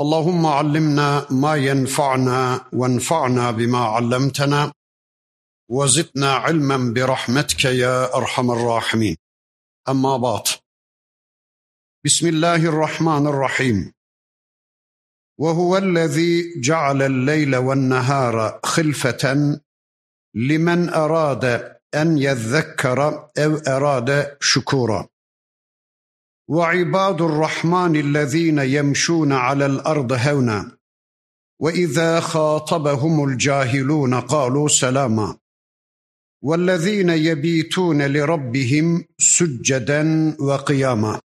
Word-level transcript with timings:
اللهم 0.00 0.46
علمنا 0.46 1.26
ما 1.30 1.54
ينفعنا 1.54 2.60
وانفعنا 2.72 3.50
بما 3.50 3.78
علمتنا 3.78 4.72
وزدنا 5.70 6.34
علما 6.34 6.92
برحمتك 6.94 7.64
يا 7.64 8.16
أرحم 8.16 8.50
الراحمين. 8.50 9.16
أما 9.88 10.16
بعد 10.16 10.42
بسم 12.04 12.28
الله 12.28 12.56
الرحمن 12.56 13.26
الرحيم. 13.26 13.92
وهو 15.38 15.76
الذي 15.76 16.60
جعل 16.60 17.02
الليل 17.02 17.56
والنهار 17.56 18.60
خلفة 18.64 19.34
لمن 20.34 20.88
أراد 20.88 21.44
أن 21.94 22.18
يذكر 22.18 23.30
أو 23.38 23.56
أراد 23.68 24.36
شكورا. 24.40 25.08
وعباد 26.47 27.21
الرحمن 27.21 27.95
الذين 27.95 28.59
يمشون 28.59 29.31
على 29.31 29.65
الارض 29.65 30.11
هونا 30.11 30.77
واذا 31.59 32.19
خاطبهم 32.19 33.23
الجاهلون 33.29 34.13
قالوا 34.13 34.67
سلاما 34.67 35.37
والذين 36.43 37.09
يبيتون 37.09 38.01
لربهم 38.01 39.05
سجدا 39.17 40.35
وقياما 40.39 41.19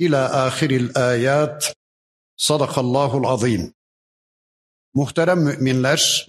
الى 0.00 0.16
اخر 0.16 0.70
الايات 0.70 1.64
صدق 2.36 2.78
الله 2.78 3.18
العظيم 3.18 3.72
Muhterem 4.94 5.38
müminler, 5.38 6.28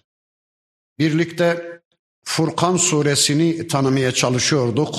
birlikte 0.99 1.81
Furkan 2.23 2.77
suresini 2.77 3.67
tanımaya 3.67 4.11
çalışıyorduk. 4.11 4.95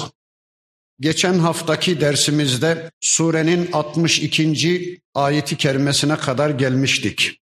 Geçen 0.99 1.39
haftaki 1.39 2.01
dersimizde 2.01 2.91
surenin 3.01 3.71
62. 3.71 5.01
ayeti 5.13 5.57
kerimesine 5.57 6.17
kadar 6.17 6.49
gelmiştik. 6.49 7.39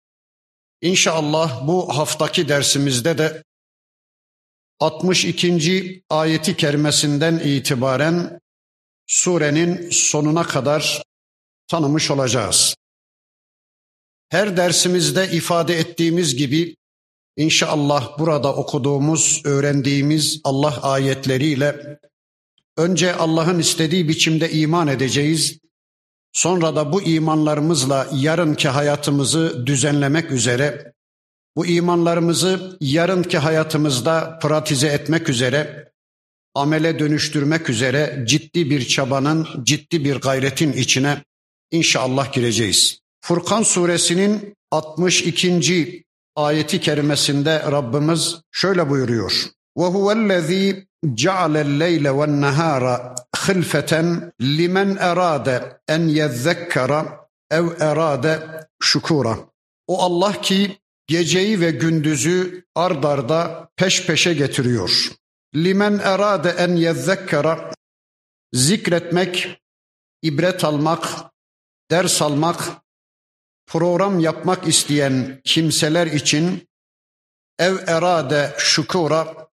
İnşallah 0.81 1.67
bu 1.67 1.99
haftaki 1.99 2.49
dersimizde 2.49 3.19
de 3.19 3.45
62. 4.81 6.03
ayeti 6.11 6.57
kerimesinden 6.57 7.39
itibaren 7.39 8.41
surenin 9.07 9.91
sonuna 9.91 10.43
kadar 10.43 11.03
tanımış 11.69 12.11
olacağız. 12.11 12.77
Her 14.29 14.57
dersimizde 14.57 15.31
ifade 15.31 15.79
ettiğimiz 15.79 16.37
gibi 16.37 16.77
inşallah 17.37 18.19
burada 18.19 18.55
okuduğumuz, 18.55 19.43
öğrendiğimiz 19.45 20.41
Allah 20.45 20.83
ayetleriyle 20.83 21.99
Önce 22.78 23.16
Allah'ın 23.16 23.60
istediği 23.60 24.08
biçimde 24.08 24.52
iman 24.52 24.88
edeceğiz. 24.88 25.60
Sonra 26.34 26.76
da 26.76 26.94
bu 26.94 27.02
imanlarımızla 27.02 28.08
yarınki 28.14 28.70
hayatımızı 28.70 29.64
düzenlemek 29.66 30.32
üzere, 30.32 30.94
bu 31.56 31.66
imanlarımızı 31.66 32.78
yarınki 32.82 33.38
hayatımızda 33.38 34.40
pratize 34.42 34.88
etmek 34.88 35.30
üzere, 35.30 35.92
amele 36.56 37.00
dönüştürmek 37.00 37.70
üzere 37.70 38.24
ciddi 38.28 38.70
bir 38.70 38.88
çabanın, 38.88 39.48
ciddi 39.64 40.06
bir 40.06 40.16
gayretin 40.16 40.74
içine 40.74 41.24
inşallah 41.72 42.34
gireceğiz. 42.34 43.00
Furkan 43.22 43.64
suresinin 43.64 44.56
62. 44.72 46.04
ayeti 46.36 46.82
kerimesinde 46.82 47.60
Rabbimiz 47.60 48.36
şöyle 48.52 48.90
buyuruyor. 48.90 49.46
وَهُوَ 49.78 50.14
الَّذ۪ي 50.14 50.86
جعل 51.04 51.58
الليل 51.58 52.10
والنهار 52.10 53.16
خلفة 53.36 53.94
لمن 54.40 54.98
أراد 54.98 55.48
أن 55.90 56.10
يذكر 56.10 57.24
ev 57.52 57.82
erade 57.82 58.68
şukura. 58.82 59.38
O 59.88 60.02
Allah 60.02 60.42
ki 60.42 60.80
geceyi 61.08 61.62
ve 61.62 61.72
gündüzü 61.72 62.66
ard 62.76 63.04
arda 63.04 63.70
peş 63.76 64.06
peşe 64.06 64.34
getiriyor. 64.34 65.12
Limen 65.56 66.00
erade 66.04 66.50
en 66.50 66.76
yezzekkara 66.76 67.74
zikretmek, 68.54 69.62
ibret 70.22 70.64
almak, 70.64 71.08
ders 71.92 72.22
almak, 72.22 72.64
program 73.68 74.20
yapmak 74.20 74.68
isteyen 74.68 75.42
kimseler 75.44 76.08
için 76.08 76.68
ev 77.60 77.78
erade 77.88 78.56
şukura 78.58 79.47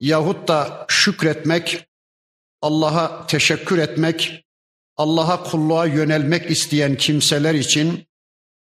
yahut 0.00 0.48
da 0.48 0.86
şükretmek, 0.88 1.86
Allah'a 2.62 3.26
teşekkür 3.26 3.78
etmek, 3.78 4.44
Allah'a 4.96 5.42
kulluğa 5.42 5.86
yönelmek 5.86 6.50
isteyen 6.50 6.96
kimseler 6.96 7.54
için 7.54 8.06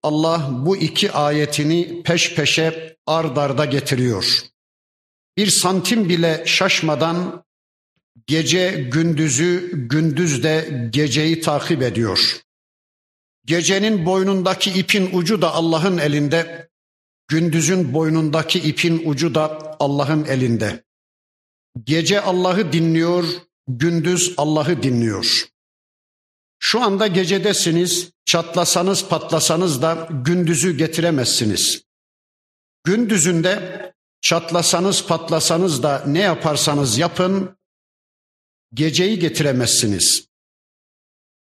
Allah 0.03 0.49
bu 0.51 0.77
iki 0.77 1.11
ayetini 1.11 2.03
peş 2.03 2.35
peşe 2.35 2.97
ard 3.07 3.37
arda 3.37 3.65
getiriyor. 3.65 4.39
Bir 5.37 5.47
santim 5.47 6.09
bile 6.09 6.43
şaşmadan 6.45 7.45
gece 8.27 8.89
gündüzü, 8.91 9.71
gündüz 9.73 10.43
de 10.43 10.87
geceyi 10.89 11.41
takip 11.41 11.81
ediyor. 11.81 12.39
Gecenin 13.45 14.05
boynundaki 14.05 14.79
ipin 14.79 15.09
ucu 15.13 15.41
da 15.41 15.53
Allah'ın 15.53 15.97
elinde, 15.97 16.69
gündüzün 17.27 17.93
boynundaki 17.93 18.59
ipin 18.59 19.01
ucu 19.05 19.35
da 19.35 19.75
Allah'ın 19.79 20.25
elinde. 20.25 20.83
Gece 21.83 22.21
Allah'ı 22.21 22.73
dinliyor, 22.73 23.25
gündüz 23.67 24.33
Allah'ı 24.37 24.83
dinliyor. 24.83 25.47
Şu 26.59 26.81
anda 26.81 27.07
gecedesiniz, 27.07 28.11
çatlasanız 28.25 29.07
patlasanız 29.07 29.81
da 29.81 30.07
gündüzü 30.11 30.77
getiremezsiniz. 30.77 31.83
Gündüzünde 32.83 33.83
çatlasanız 34.21 35.07
patlasanız 35.07 35.83
da 35.83 36.03
ne 36.07 36.19
yaparsanız 36.19 36.97
yapın, 36.97 37.57
geceyi 38.73 39.19
getiremezsiniz. 39.19 40.27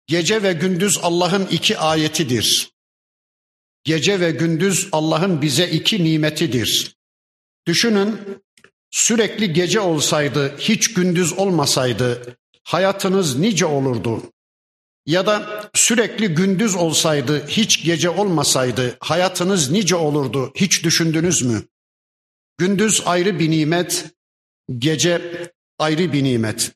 Gece 0.08 0.44
ve 0.44 0.54
gündüz 0.54 1.00
Allah'ın 1.02 1.46
iki 1.46 1.78
ayetidir. 1.78 2.74
Gece 3.84 4.20
ve 4.20 4.32
gündüz 4.32 4.90
Allah'ın 4.92 5.42
bize 5.42 5.70
iki 5.70 6.04
nimetidir. 6.04 6.96
Düşünün 7.68 8.42
Sürekli 8.94 9.54
gece 9.54 9.80
olsaydı, 9.80 10.58
hiç 10.58 10.94
gündüz 10.94 11.34
olmasaydı 11.34 12.38
hayatınız 12.64 13.40
nice 13.40 13.66
olurdu? 13.66 14.24
Ya 15.06 15.26
da 15.26 15.70
sürekli 15.74 16.28
gündüz 16.28 16.76
olsaydı, 16.76 17.48
hiç 17.48 17.86
gece 17.86 18.10
olmasaydı 18.10 18.98
hayatınız 19.00 19.72
nice 19.72 19.96
olurdu? 19.96 20.52
Hiç 20.56 20.84
düşündünüz 20.84 21.42
mü? 21.42 21.64
Gündüz 22.58 23.04
ayrı 23.06 23.40
bir 23.40 23.52
nimet, 23.52 24.06
gece 24.78 25.22
ayrı 25.80 26.14
bir 26.14 26.24
nimet. 26.24 26.72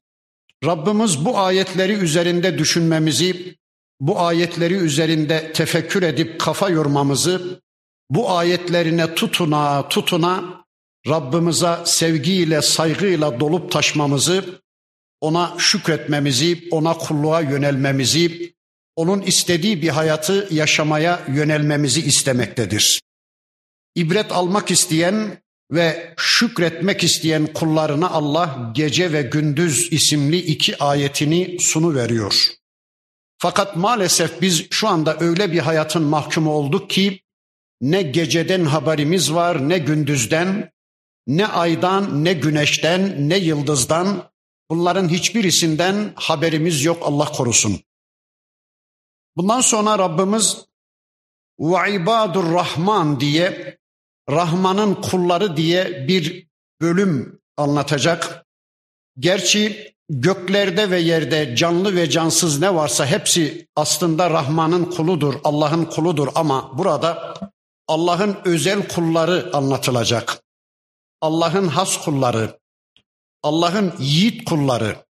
Rabbimiz 0.66 1.26
bu 1.26 1.40
ayetleri 1.40 1.94
üzerinde 1.94 2.58
düşünmemizi, 2.58 3.56
bu 4.00 4.20
ayetleri 4.20 4.74
üzerinde 4.74 5.54
tefekkür 5.54 6.04
edip 6.04 6.40
kafa 6.40 6.70
yormamızı, 6.70 7.62
bu 8.10 8.32
ayetlerine 8.32 9.16
tutuna 9.16 9.90
tutuna 9.90 10.67
Rabbimize 11.08 11.78
sevgiyle, 11.86 12.62
saygıyla 12.62 13.40
dolup 13.40 13.72
taşmamızı, 13.72 14.62
ona 15.22 15.56
şükretmemizi, 15.58 16.68
ona 16.72 16.94
kulluğa 16.94 17.42
yönelmemizi, 17.42 18.54
onun 18.96 19.22
istediği 19.22 19.82
bir 19.82 19.90
hayatı 19.90 20.48
yaşamaya 20.52 21.26
yönelmemizi 21.28 22.02
istemektedir. 22.02 23.02
İbret 23.96 24.32
almak 24.32 24.72
isteyen 24.72 25.42
ve 25.72 26.14
şükretmek 26.18 27.04
isteyen 27.04 27.48
kullarına 27.48 28.10
Allah 28.10 28.72
gece 28.76 29.14
ve 29.14 29.22
gündüz 29.22 29.94
isimli 29.94 30.38
iki 30.38 30.84
ayetini 30.84 31.58
sunu 31.60 31.96
veriyor. 31.96 32.48
Fakat 33.40 33.76
maalesef 33.76 34.42
biz 34.42 34.66
şu 34.72 34.88
anda 34.88 35.18
öyle 35.20 35.52
bir 35.52 35.60
hayatın 35.60 36.04
mahkumu 36.04 36.52
olduk 36.52 36.90
ki 36.90 37.22
ne 37.82 38.02
geceden 38.02 38.66
haberimiz 38.66 39.34
var 39.34 39.70
ne 39.70 39.78
gündüzden 39.78 40.72
ne 41.28 41.48
aydan, 41.48 42.26
ne 42.26 42.34
güneşten, 42.34 43.30
ne 43.30 43.38
yıldızdan 43.38 44.32
bunların 44.70 45.10
hiçbirisinden 45.10 46.12
haberimiz 46.16 46.84
yok 46.84 46.98
Allah 47.02 47.26
korusun. 47.26 47.80
Bundan 49.36 49.62
sonra 49.62 50.00
Rabbimiz 50.00 50.66
ve 51.60 51.92
ibadur 51.92 52.54
rahman 52.54 53.20
diye 53.20 53.78
Rahman'ın 54.30 54.94
kulları 54.94 55.58
diye 55.58 56.08
bir 56.08 56.48
bölüm 56.82 57.40
anlatacak. 57.58 58.46
Gerçi 59.20 59.94
göklerde 60.10 60.90
ve 60.90 61.00
yerde 61.00 61.56
canlı 61.56 61.96
ve 61.96 62.10
cansız 62.10 62.60
ne 62.60 62.76
varsa 62.76 63.06
hepsi 63.06 63.68
aslında 63.76 64.30
Rahman'ın 64.30 64.86
kuludur, 64.86 65.34
Allah'ın 65.44 65.86
kuludur 65.86 66.28
ama 66.36 66.78
burada 66.78 67.34
Allah'ın 67.88 68.38
özel 68.46 68.88
kulları 68.88 69.50
anlatılacak. 69.54 70.47
Allah'ın 71.22 71.68
has 71.68 72.06
kulları, 72.06 72.60
Allah'ın 73.44 73.94
yiğit 74.00 74.46
kulları, 74.46 75.06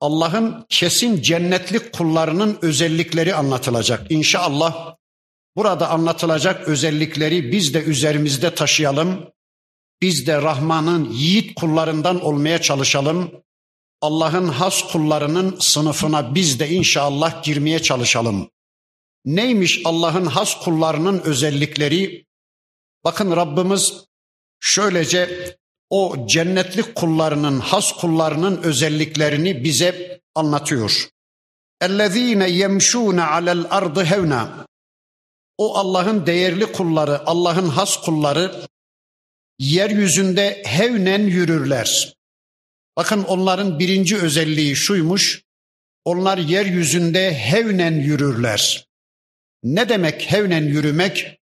Allah'ın 0.00 0.66
kesin 0.68 1.22
cennetlik 1.22 1.92
kullarının 1.92 2.58
özellikleri 2.62 3.34
anlatılacak. 3.34 4.10
İnşallah 4.10 4.96
burada 5.56 5.90
anlatılacak 5.90 6.68
özellikleri 6.68 7.52
biz 7.52 7.74
de 7.74 7.82
üzerimizde 7.82 8.54
taşıyalım. 8.54 9.30
Biz 10.02 10.26
de 10.26 10.42
Rahman'ın 10.42 11.10
yiğit 11.10 11.54
kullarından 11.54 12.20
olmaya 12.24 12.60
çalışalım. 12.62 13.30
Allah'ın 14.00 14.48
has 14.48 14.92
kullarının 14.92 15.56
sınıfına 15.60 16.34
biz 16.34 16.60
de 16.60 16.68
inşallah 16.68 17.42
girmeye 17.42 17.82
çalışalım. 17.82 18.50
Neymiş 19.24 19.80
Allah'ın 19.84 20.26
has 20.26 20.60
kullarının 20.60 21.20
özellikleri? 21.20 22.26
Bakın 23.04 23.36
Rabbimiz 23.36 24.04
şöylece 24.59 25.55
o 25.89 26.27
cennetlik 26.27 26.95
kullarının, 26.95 27.59
has 27.59 27.91
kullarının 27.91 28.63
özelliklerini 28.63 29.63
bize 29.63 30.21
anlatıyor. 30.35 31.09
اَلَّذ۪ينَ 31.81 32.47
يَمْشُونَ 32.47 33.19
عَلَى 33.21 33.63
الْاَرْضِ 33.63 34.05
هَوْنًا 34.05 34.65
O 35.57 35.77
Allah'ın 35.77 36.25
değerli 36.25 36.71
kulları, 36.71 37.27
Allah'ın 37.27 37.69
has 37.69 37.97
kulları 38.01 38.67
yeryüzünde 39.59 40.63
hevnen 40.65 41.21
yürürler. 41.27 42.15
Bakın 42.97 43.23
onların 43.23 43.79
birinci 43.79 44.17
özelliği 44.17 44.75
şuymuş. 44.75 45.43
Onlar 46.05 46.37
yeryüzünde 46.37 47.33
hevnen 47.33 47.93
yürürler. 47.93 48.87
Ne 49.63 49.89
demek 49.89 50.31
hevnen 50.31 50.63
yürümek? 50.63 51.39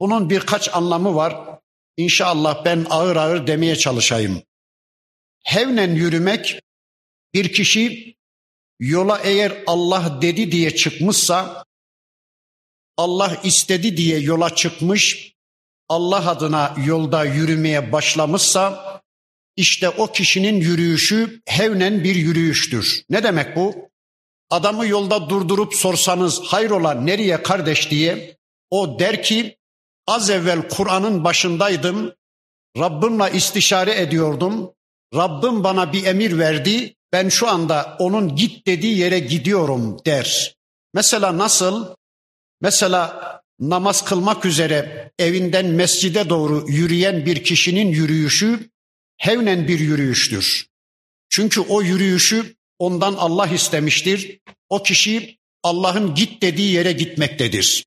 Bunun 0.00 0.30
birkaç 0.30 0.74
anlamı 0.74 1.14
var. 1.14 1.53
İnşallah 1.97 2.65
ben 2.65 2.85
ağır 2.89 3.15
ağır 3.15 3.47
demeye 3.47 3.75
çalışayım. 3.75 4.43
Hevnen 5.43 5.95
yürümek 5.95 6.61
bir 7.33 7.53
kişi 7.53 8.15
yola 8.79 9.19
eğer 9.23 9.63
Allah 9.67 10.21
dedi 10.21 10.51
diye 10.51 10.75
çıkmışsa 10.75 11.65
Allah 12.97 13.41
istedi 13.43 13.97
diye 13.97 14.19
yola 14.19 14.55
çıkmış, 14.55 15.33
Allah 15.89 16.29
adına 16.29 16.75
yolda 16.85 17.25
yürümeye 17.25 17.91
başlamışsa 17.91 19.01
işte 19.55 19.89
o 19.89 20.11
kişinin 20.11 20.61
yürüyüşü 20.61 21.41
hevnen 21.45 22.03
bir 22.03 22.15
yürüyüştür. 22.15 23.03
Ne 23.09 23.23
demek 23.23 23.55
bu? 23.55 23.89
Adamı 24.49 24.87
yolda 24.87 25.29
durdurup 25.29 25.73
sorsanız 25.73 26.41
hayrola 26.43 26.93
nereye 26.93 27.43
kardeş 27.43 27.91
diye 27.91 28.37
o 28.69 28.99
der 28.99 29.23
ki 29.23 29.57
az 30.07 30.29
evvel 30.29 30.69
Kur'an'ın 30.69 31.23
başındaydım. 31.23 32.13
Rabbimle 32.77 33.37
istişare 33.37 34.01
ediyordum. 34.01 34.71
Rabbim 35.15 35.63
bana 35.63 35.93
bir 35.93 36.05
emir 36.05 36.37
verdi. 36.37 36.95
Ben 37.13 37.29
şu 37.29 37.47
anda 37.47 37.95
onun 37.99 38.35
git 38.35 38.67
dediği 38.67 38.97
yere 38.97 39.19
gidiyorum 39.19 39.97
der. 40.05 40.55
Mesela 40.93 41.37
nasıl? 41.37 41.95
Mesela 42.61 43.21
namaz 43.59 44.05
kılmak 44.05 44.45
üzere 44.45 45.11
evinden 45.19 45.65
mescide 45.65 46.29
doğru 46.29 46.65
yürüyen 46.67 47.25
bir 47.25 47.43
kişinin 47.43 47.87
yürüyüşü 47.87 48.69
hevnen 49.17 49.67
bir 49.67 49.79
yürüyüştür. 49.79 50.67
Çünkü 51.29 51.61
o 51.61 51.81
yürüyüşü 51.81 52.55
ondan 52.79 53.13
Allah 53.13 53.47
istemiştir. 53.47 54.39
O 54.69 54.83
kişi 54.83 55.37
Allah'ın 55.63 56.15
git 56.15 56.41
dediği 56.41 56.73
yere 56.73 56.91
gitmektedir. 56.91 57.85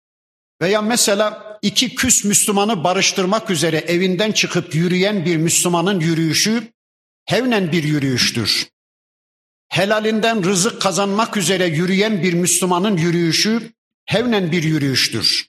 Veya 0.63 0.83
mesela 0.83 1.48
iki 1.63 1.95
küs 1.95 2.25
Müslümanı 2.25 2.85
barıştırmak 2.85 3.51
üzere 3.51 3.77
evinden 3.77 4.33
çıkıp 4.33 4.75
yürüyen 4.75 5.25
bir 5.25 5.37
Müslümanın 5.37 6.01
yürüyüşü 6.01 6.73
hevnen 7.25 7.73
bir 7.73 7.83
yürüyüştür. 7.83 8.69
Helalinden 9.69 10.45
rızık 10.45 10.83
kazanmak 10.83 11.37
üzere 11.37 11.67
yürüyen 11.67 12.23
bir 12.23 12.35
Müslümanın 12.35 12.97
yürüyüşü 12.97 13.73
hevnen 14.07 14.53
bir 14.53 14.63
yürüyüştür. 14.63 15.47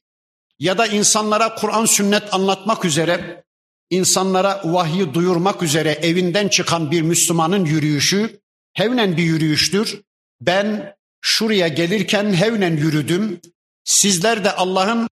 Ya 0.60 0.78
da 0.78 0.88
insanlara 0.88 1.56
Kur'an 1.56 1.86
sünnet 1.86 2.34
anlatmak 2.34 2.86
üzere 2.86 3.44
insanlara 3.90 4.62
vahyi 4.66 5.14
duyurmak 5.14 5.64
üzere 5.64 5.92
evinden 5.92 6.48
çıkan 6.48 6.92
bir 6.92 7.02
Müslümanın 7.02 7.66
yürüyüşü 7.66 8.40
hevnen 8.74 9.18
bir 9.18 9.24
yürüyüştür. 9.24 10.02
Ben 10.42 10.96
şuraya 11.22 11.68
gelirken 11.68 12.34
hevnen 12.34 12.78
yürüdüm. 12.78 13.42
Sizler 13.84 14.44
de 14.44 14.52
Allah'ın 14.52 15.10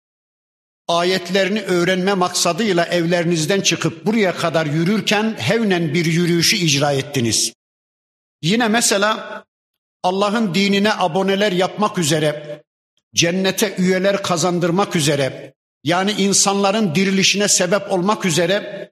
ayetlerini 0.87 1.61
öğrenme 1.61 2.13
maksadıyla 2.13 2.85
evlerinizden 2.85 3.61
çıkıp 3.61 4.05
buraya 4.05 4.35
kadar 4.35 4.65
yürürken 4.65 5.35
hevnen 5.39 5.93
bir 5.93 6.05
yürüyüşü 6.05 6.55
icra 6.55 6.91
ettiniz. 6.91 7.53
Yine 8.41 8.67
mesela 8.67 9.43
Allah'ın 10.03 10.53
dinine 10.53 10.93
aboneler 10.93 11.51
yapmak 11.51 11.97
üzere, 11.97 12.63
cennete 13.15 13.75
üyeler 13.77 14.23
kazandırmak 14.23 14.95
üzere, 14.95 15.53
yani 15.83 16.11
insanların 16.11 16.95
dirilişine 16.95 17.47
sebep 17.47 17.91
olmak 17.91 18.25
üzere 18.25 18.91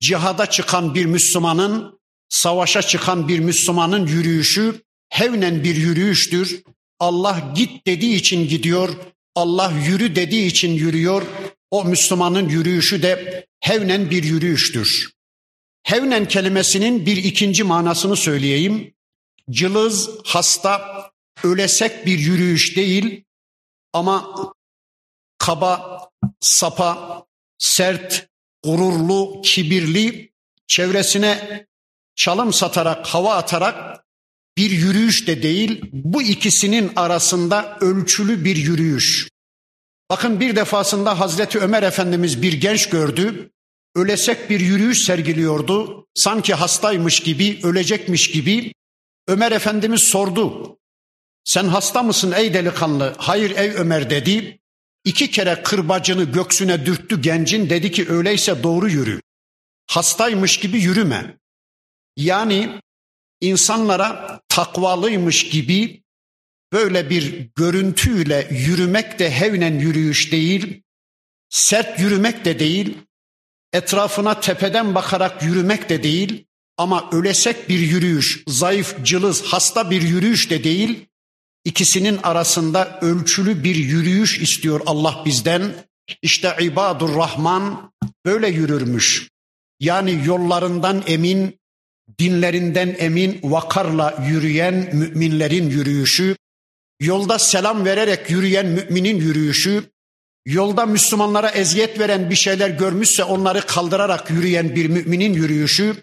cihada 0.00 0.46
çıkan 0.46 0.94
bir 0.94 1.06
Müslümanın, 1.06 1.98
savaşa 2.28 2.82
çıkan 2.82 3.28
bir 3.28 3.38
Müslümanın 3.38 4.06
yürüyüşü 4.06 4.82
hevnen 5.08 5.64
bir 5.64 5.76
yürüyüştür. 5.76 6.62
Allah 7.00 7.52
git 7.54 7.86
dediği 7.86 8.14
için 8.14 8.48
gidiyor, 8.48 8.96
Allah 9.34 9.72
yürü 9.86 10.16
dediği 10.16 10.46
için 10.46 10.70
yürüyor. 10.70 11.22
O 11.70 11.84
Müslümanın 11.84 12.48
yürüyüşü 12.48 13.02
de 13.02 13.46
hevnen 13.60 14.10
bir 14.10 14.22
yürüyüştür. 14.22 15.12
Hevnen 15.82 16.28
kelimesinin 16.28 17.06
bir 17.06 17.16
ikinci 17.16 17.64
manasını 17.64 18.16
söyleyeyim. 18.16 18.94
Cılız, 19.50 20.10
hasta, 20.24 21.10
ölesek 21.44 22.06
bir 22.06 22.18
yürüyüş 22.18 22.76
değil 22.76 23.24
ama 23.92 24.34
kaba, 25.38 26.00
sapa, 26.40 27.26
sert, 27.58 28.28
gururlu, 28.64 29.42
kibirli, 29.44 30.32
çevresine 30.66 31.66
çalım 32.16 32.52
satarak, 32.52 33.06
hava 33.06 33.34
atarak 33.34 34.04
bir 34.56 34.70
yürüyüş 34.70 35.26
de 35.26 35.42
değil, 35.42 35.80
bu 35.92 36.22
ikisinin 36.22 36.92
arasında 36.96 37.78
ölçülü 37.80 38.44
bir 38.44 38.56
yürüyüş. 38.56 39.28
Bakın 40.10 40.40
bir 40.40 40.56
defasında 40.56 41.20
Hazreti 41.20 41.58
Ömer 41.58 41.82
Efendimiz 41.82 42.42
bir 42.42 42.52
genç 42.52 42.88
gördü. 42.88 43.50
Ölesek 43.94 44.50
bir 44.50 44.60
yürüyüş 44.60 45.04
sergiliyordu. 45.04 46.06
Sanki 46.14 46.54
hastaymış 46.54 47.20
gibi, 47.20 47.60
ölecekmiş 47.62 48.30
gibi. 48.30 48.72
Ömer 49.28 49.52
Efendimiz 49.52 50.00
sordu. 50.00 50.76
Sen 51.44 51.64
hasta 51.64 52.02
mısın 52.02 52.32
ey 52.36 52.54
delikanlı? 52.54 53.14
Hayır 53.18 53.56
ey 53.56 53.70
Ömer 53.70 54.10
dedi. 54.10 54.58
İki 55.04 55.30
kere 55.30 55.62
kırbacını 55.62 56.24
göksüne 56.24 56.86
dürttü 56.86 57.22
gencin 57.22 57.70
dedi 57.70 57.92
ki 57.92 58.08
öyleyse 58.08 58.62
doğru 58.62 58.88
yürü. 58.88 59.20
Hastaymış 59.86 60.56
gibi 60.56 60.78
yürüme. 60.82 61.38
Yani 62.16 62.80
insanlara 63.44 64.40
takvalıymış 64.48 65.48
gibi 65.48 66.02
böyle 66.72 67.10
bir 67.10 67.48
görüntüyle 67.56 68.48
yürümek 68.50 69.18
de 69.18 69.30
hevnen 69.30 69.78
yürüyüş 69.78 70.32
değil, 70.32 70.82
sert 71.50 72.00
yürümek 72.00 72.44
de 72.44 72.58
değil, 72.58 72.98
etrafına 73.72 74.40
tepeden 74.40 74.94
bakarak 74.94 75.42
yürümek 75.42 75.88
de 75.88 76.02
değil 76.02 76.44
ama 76.76 77.10
ölesek 77.12 77.68
bir 77.68 77.78
yürüyüş, 77.78 78.44
zayıf, 78.46 79.04
cılız, 79.04 79.42
hasta 79.42 79.90
bir 79.90 80.02
yürüyüş 80.02 80.50
de 80.50 80.64
değil, 80.64 81.06
İkisinin 81.64 82.18
arasında 82.22 82.98
ölçülü 83.00 83.64
bir 83.64 83.74
yürüyüş 83.74 84.40
istiyor 84.40 84.80
Allah 84.86 85.22
bizden. 85.24 85.74
İşte 86.22 86.56
ibadur 86.60 87.14
Rahman 87.16 87.92
böyle 88.24 88.48
yürürmüş. 88.48 89.28
Yani 89.80 90.22
yollarından 90.24 91.02
emin, 91.06 91.58
dinlerinden 92.18 92.96
emin, 92.98 93.40
vakarla 93.42 94.24
yürüyen 94.28 94.74
müminlerin 94.92 95.70
yürüyüşü, 95.70 96.36
yolda 97.00 97.38
selam 97.38 97.84
vererek 97.84 98.30
yürüyen 98.30 98.66
müminin 98.66 99.16
yürüyüşü, 99.16 99.84
yolda 100.46 100.86
Müslümanlara 100.86 101.50
eziyet 101.50 101.98
veren 102.00 102.30
bir 102.30 102.34
şeyler 102.34 102.70
görmüşse 102.70 103.24
onları 103.24 103.60
kaldırarak 103.60 104.30
yürüyen 104.30 104.76
bir 104.76 104.86
müminin 104.86 105.34
yürüyüşü, 105.34 105.96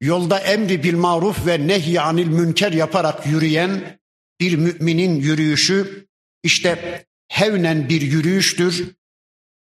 yolda 0.00 0.38
emri 0.38 0.82
bil 0.82 0.96
maruf 0.96 1.46
ve 1.46 1.66
nehy 1.66 2.00
anil 2.00 2.26
münker 2.26 2.72
yaparak 2.72 3.26
yürüyen 3.26 3.98
bir 4.40 4.54
müminin 4.54 5.20
yürüyüşü 5.20 6.06
işte 6.42 7.04
hevnen 7.28 7.88
bir 7.88 8.00
yürüyüştür. 8.00 8.94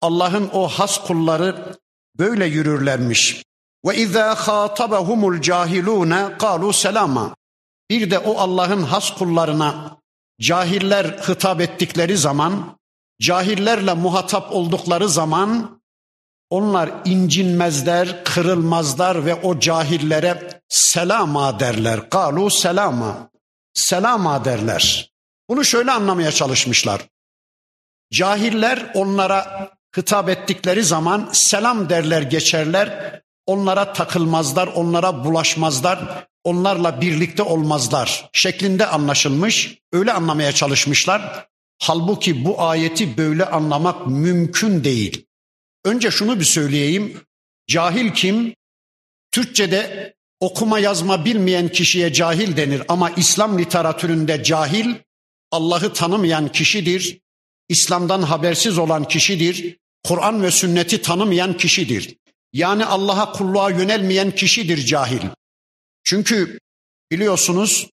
Allah'ın 0.00 0.50
o 0.52 0.68
has 0.68 1.06
kulları 1.06 1.76
böyle 2.18 2.47
yürürlermiş. 2.47 3.42
Ve 3.87 3.97
izâ 3.97 4.35
khâtabahumul 4.35 5.40
cahilûne 5.40 6.38
kâlu 6.38 6.73
selama. 6.73 7.37
Bir 7.90 8.11
de 8.11 8.19
o 8.19 8.38
Allah'ın 8.38 8.83
has 8.83 9.11
kullarına 9.11 9.97
cahiller 10.40 11.05
hitap 11.05 11.61
ettikleri 11.61 12.16
zaman, 12.16 12.78
cahillerle 13.21 13.95
muhatap 13.95 14.52
oldukları 14.52 15.09
zaman 15.09 15.81
onlar 16.50 16.90
incinmezler, 17.05 18.25
kırılmazlar 18.25 19.26
ve 19.26 19.35
o 19.35 19.61
cahillere 19.61 20.61
selama 20.69 21.61
derler. 21.61 22.11
Kalu 22.11 22.50
selama. 22.50 23.31
Selama 23.75 24.45
derler. 24.45 25.11
Bunu 25.49 25.64
şöyle 25.64 25.93
anlamaya 25.93 26.33
çalışmışlar. 26.33 27.00
Cahiller 28.12 28.90
onlara 28.95 29.71
hitap 29.97 30.28
ettikleri 30.28 30.85
zaman 30.85 31.28
selam 31.33 31.88
derler 31.88 32.23
geçerler. 32.23 33.21
Onlara 33.47 33.93
takılmazlar, 33.93 34.67
onlara 34.67 35.25
bulaşmazlar, 35.25 36.26
onlarla 36.45 37.00
birlikte 37.00 37.43
olmazlar 37.43 38.31
şeklinde 38.33 38.87
anlaşılmış. 38.87 39.79
Öyle 39.93 40.12
anlamaya 40.12 40.53
çalışmışlar. 40.53 41.47
Halbuki 41.79 42.45
bu 42.45 42.62
ayeti 42.62 43.17
böyle 43.17 43.45
anlamak 43.45 44.07
mümkün 44.07 44.85
değil. 44.85 45.26
Önce 45.85 46.11
şunu 46.11 46.41
bir 46.41 46.45
söyleyeyim. 46.45 47.21
Cahil 47.69 48.11
kim? 48.11 48.55
Türkçede 49.33 50.15
okuma 50.41 50.79
yazma 50.79 51.25
bilmeyen 51.25 51.69
kişiye 51.69 52.12
cahil 52.12 52.57
denir 52.57 52.83
ama 52.88 53.11
İslam 53.11 53.59
literatüründe 53.59 54.45
cahil 54.45 54.95
Allah'ı 55.50 55.93
tanımayan 55.93 56.49
kişidir. 56.49 57.21
İslam'dan 57.69 58.23
habersiz 58.23 58.79
olan 58.79 59.05
kişidir. 59.05 59.79
Kur'an 60.05 60.43
ve 60.43 60.50
sünneti 60.50 61.03
tanımayan 61.03 61.57
kişidir. 61.57 62.17
Yani 62.56 62.84
Allah'a 62.84 63.32
kulluğa 63.32 63.70
yönelmeyen 63.70 64.30
kişidir 64.30 64.86
cahil. 64.86 65.20
Çünkü 66.04 66.58
biliyorsunuz 67.10 67.90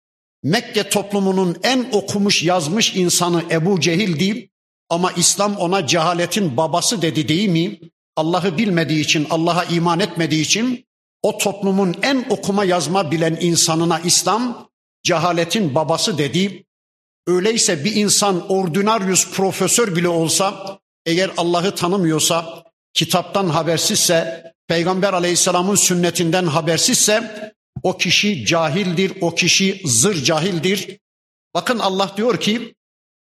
Mekke 0.42 0.88
toplumunun 0.88 1.56
en 1.62 1.88
okumuş 1.92 2.42
yazmış 2.42 2.96
insanı 2.96 3.44
Ebu 3.50 3.80
Cehil 3.80 4.20
değil 4.20 4.48
ama 4.88 5.12
İslam 5.12 5.56
ona 5.56 5.86
cehaletin 5.86 6.56
babası 6.56 7.02
dedi 7.02 7.28
değil 7.28 7.48
mi? 7.48 7.80
Allah'ı 8.16 8.58
bilmediği 8.58 9.00
için, 9.00 9.26
Allah'a 9.30 9.64
iman 9.64 10.00
etmediği 10.00 10.42
için 10.42 10.86
o 11.22 11.38
toplumun 11.38 11.94
en 12.02 12.26
okuma 12.30 12.64
yazma 12.64 13.10
bilen 13.10 13.38
insanına 13.40 14.00
İslam 14.00 14.68
cehaletin 15.02 15.75
babası 15.75 16.18
dedi. 16.18 16.64
Öyleyse 17.26 17.84
bir 17.84 17.96
insan 17.96 18.52
ordinaryus 18.52 19.30
profesör 19.30 19.96
bile 19.96 20.08
olsa 20.08 20.78
eğer 21.06 21.30
Allah'ı 21.36 21.75
tanımıyorsa, 21.75 22.65
kitaptan 22.97 23.49
habersizse, 23.49 24.43
Peygamber 24.69 25.12
aleyhisselamın 25.12 25.75
sünnetinden 25.75 26.47
habersizse 26.47 27.53
o 27.83 27.97
kişi 27.97 28.47
cahildir, 28.47 29.12
o 29.21 29.35
kişi 29.35 29.81
zır 29.85 30.25
cahildir. 30.25 30.99
Bakın 31.55 31.79
Allah 31.79 32.12
diyor 32.17 32.41
ki 32.41 32.75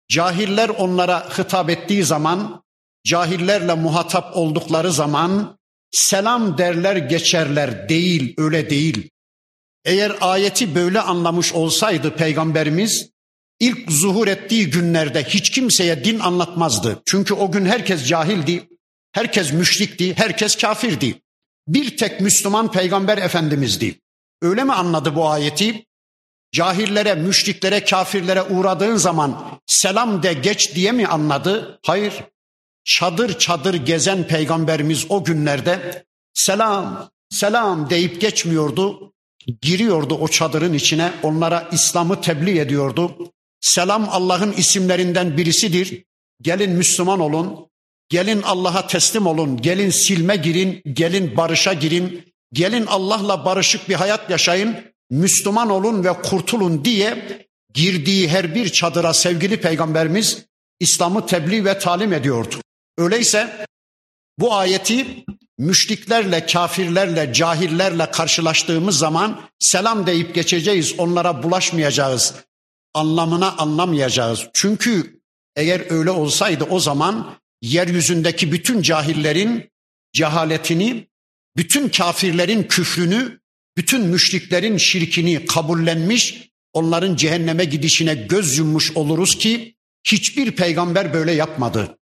cahiller 0.09 0.69
onlara 0.69 1.37
hitap 1.37 1.69
ettiği 1.69 2.03
zaman, 2.03 2.63
cahillerle 3.05 3.73
muhatap 3.73 4.37
oldukları 4.37 4.91
zaman 4.91 5.57
selam 5.91 6.57
derler 6.57 6.95
geçerler 6.95 7.89
değil, 7.89 8.33
öyle 8.37 8.69
değil. 8.69 9.09
Eğer 9.85 10.15
ayeti 10.21 10.75
böyle 10.75 11.01
anlamış 11.01 11.53
olsaydı 11.53 12.15
peygamberimiz 12.15 13.09
ilk 13.59 13.91
zuhur 13.91 14.27
ettiği 14.27 14.69
günlerde 14.69 15.23
hiç 15.23 15.49
kimseye 15.49 16.03
din 16.03 16.19
anlatmazdı. 16.19 17.01
Çünkü 17.05 17.33
o 17.33 17.51
gün 17.51 17.65
herkes 17.65 18.07
cahildi, 18.07 18.67
herkes 19.11 19.53
müşrikti, 19.53 20.17
herkes 20.17 20.55
kafirdi. 20.57 21.21
Bir 21.67 21.97
tek 21.97 22.21
Müslüman 22.21 22.71
peygamber 22.71 23.17
efendimizdi. 23.17 23.99
Öyle 24.41 24.63
mi 24.63 24.73
anladı 24.73 25.15
bu 25.15 25.29
ayeti? 25.29 25.85
Cahillere, 26.51 27.15
müşriklere, 27.15 27.83
kafirlere 27.83 28.41
uğradığın 28.41 28.95
zaman 28.95 29.59
selam 29.67 30.23
de 30.23 30.33
geç 30.33 30.75
diye 30.75 30.91
mi 30.91 31.07
anladı? 31.07 31.79
Hayır. 31.85 32.13
Çadır 32.83 33.39
çadır 33.39 33.73
gezen 33.73 34.27
peygamberimiz 34.27 35.05
o 35.09 35.23
günlerde 35.23 36.05
selam, 36.33 37.09
selam 37.29 37.89
deyip 37.89 38.21
geçmiyordu. 38.21 39.13
Giriyordu 39.61 40.15
o 40.15 40.27
çadırın 40.27 40.73
içine, 40.73 41.13
onlara 41.23 41.69
İslam'ı 41.71 42.21
tebliğ 42.21 42.59
ediyordu. 42.59 43.31
Selam 43.61 44.09
Allah'ın 44.09 44.51
isimlerinden 44.51 45.37
birisidir. 45.37 46.03
Gelin 46.41 46.71
Müslüman 46.71 47.19
olun, 47.19 47.70
gelin 48.11 48.41
Allah'a 48.41 48.87
teslim 48.87 49.27
olun, 49.27 49.61
gelin 49.61 49.89
silme 49.89 50.35
girin, 50.35 50.81
gelin 50.93 51.37
barışa 51.37 51.73
girin, 51.73 52.33
gelin 52.53 52.85
Allah'la 52.85 53.45
barışık 53.45 53.89
bir 53.89 53.95
hayat 53.95 54.29
yaşayın, 54.29 54.75
Müslüman 55.09 55.69
olun 55.69 56.03
ve 56.03 56.13
kurtulun 56.13 56.85
diye 56.85 57.39
girdiği 57.73 58.29
her 58.29 58.55
bir 58.55 58.69
çadıra 58.69 59.13
sevgili 59.13 59.61
peygamberimiz 59.61 60.45
İslam'ı 60.79 61.25
tebliğ 61.25 61.65
ve 61.65 61.79
talim 61.79 62.13
ediyordu. 62.13 62.55
Öyleyse 62.97 63.65
bu 64.39 64.53
ayeti 64.53 65.25
müşriklerle, 65.57 66.45
kafirlerle, 66.45 67.33
cahillerle 67.33 68.11
karşılaştığımız 68.11 68.97
zaman 68.97 69.41
selam 69.59 70.07
deyip 70.07 70.35
geçeceğiz, 70.35 70.93
onlara 70.97 71.43
bulaşmayacağız 71.43 72.33
anlamına 72.93 73.51
anlamayacağız. 73.57 74.47
Çünkü 74.53 75.21
eğer 75.55 75.91
öyle 75.91 76.11
olsaydı 76.11 76.63
o 76.69 76.79
zaman 76.79 77.40
yeryüzündeki 77.61 78.51
bütün 78.51 78.81
cahillerin 78.81 79.69
cehaletini, 80.13 81.07
bütün 81.57 81.89
kafirlerin 81.89 82.63
küfrünü, 82.63 83.39
bütün 83.77 84.01
müşriklerin 84.01 84.77
şirkini 84.77 85.45
kabullenmiş, 85.45 86.49
onların 86.73 87.15
cehenneme 87.15 87.65
gidişine 87.65 88.15
göz 88.15 88.57
yummuş 88.57 88.91
oluruz 88.97 89.37
ki 89.37 89.75
hiçbir 90.03 90.51
peygamber 90.51 91.13
böyle 91.13 91.31
yapmadı. 91.31 91.97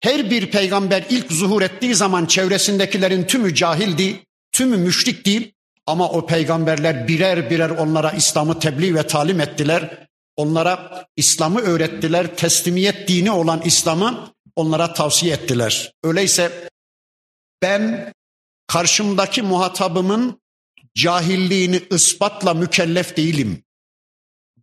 Her 0.00 0.30
bir 0.30 0.50
peygamber 0.50 1.04
ilk 1.10 1.32
zuhur 1.32 1.62
ettiği 1.62 1.94
zaman 1.94 2.26
çevresindekilerin 2.26 3.24
tümü 3.24 3.54
cahildi, 3.54 4.20
tümü 4.52 4.76
müşrikti 4.76 5.54
ama 5.86 6.08
o 6.10 6.26
peygamberler 6.26 7.08
birer 7.08 7.50
birer 7.50 7.70
onlara 7.70 8.10
İslam'ı 8.10 8.58
tebliğ 8.58 8.94
ve 8.94 9.06
talim 9.06 9.40
ettiler. 9.40 10.08
Onlara 10.36 11.06
İslam'ı 11.16 11.60
öğrettiler. 11.60 12.36
Teslimiyet 12.36 13.08
dini 13.08 13.30
olan 13.30 13.62
İslam'ı 13.64 14.32
onlara 14.58 14.94
tavsiye 14.94 15.34
ettiler. 15.34 15.92
Öyleyse 16.04 16.70
ben 17.62 18.12
karşımdaki 18.66 19.42
muhatabımın 19.42 20.40
cahilliğini 20.94 21.82
ispatla 21.90 22.54
mükellef 22.54 23.16
değilim. 23.16 23.62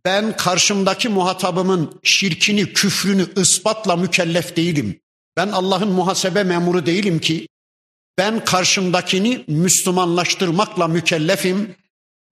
Ben 0.04 0.36
karşımdaki 0.36 1.08
muhatabımın 1.08 2.00
şirkini, 2.02 2.72
küfrünü 2.72 3.26
ispatla 3.36 3.96
mükellef 3.96 4.56
değilim. 4.56 5.00
Ben 5.36 5.48
Allah'ın 5.48 5.88
muhasebe 5.88 6.44
memuru 6.44 6.86
değilim 6.86 7.18
ki 7.18 7.48
ben 8.18 8.44
karşımdakini 8.44 9.44
Müslümanlaştırmakla 9.48 10.88
mükellefim. 10.88 11.76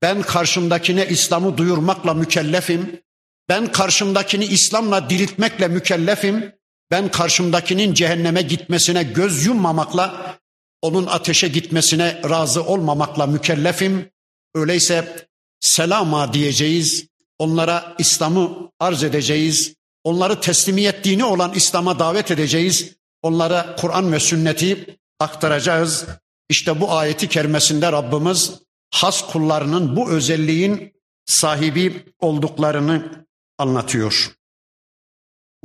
Ben 0.02 0.23
karşımdakine 0.23 1.09
İslam'ı 1.09 1.56
duyurmakla 1.56 2.14
mükellefim. 2.14 3.00
Ben 3.49 3.73
karşımdakini 3.73 4.44
İslam'la 4.44 5.11
diriltmekle 5.11 5.68
mükellefim. 5.68 6.52
Ben 6.94 7.10
karşımdakinin 7.10 7.94
cehenneme 7.94 8.42
gitmesine 8.42 9.02
göz 9.02 9.46
yummamakla, 9.46 10.36
onun 10.82 11.06
ateşe 11.06 11.48
gitmesine 11.48 12.22
razı 12.30 12.64
olmamakla 12.64 13.26
mükellefim. 13.26 14.10
Öyleyse 14.54 15.26
selama 15.60 16.32
diyeceğiz, 16.32 17.06
onlara 17.38 17.94
İslam'ı 17.98 18.70
arz 18.80 19.02
edeceğiz, 19.04 19.74
onları 20.04 20.40
teslimiyet 20.40 21.04
dini 21.04 21.24
olan 21.24 21.52
İslam'a 21.54 21.98
davet 21.98 22.30
edeceğiz, 22.30 22.96
onlara 23.22 23.76
Kur'an 23.76 24.12
ve 24.12 24.20
sünneti 24.20 24.98
aktaracağız. 25.20 26.06
İşte 26.48 26.80
bu 26.80 26.92
ayeti 26.92 27.28
kerimesinde 27.28 27.92
Rabbimiz 27.92 28.52
has 28.90 29.26
kullarının 29.26 29.96
bu 29.96 30.10
özelliğin 30.10 30.92
sahibi 31.26 32.04
olduklarını 32.20 33.26
anlatıyor. 33.58 34.34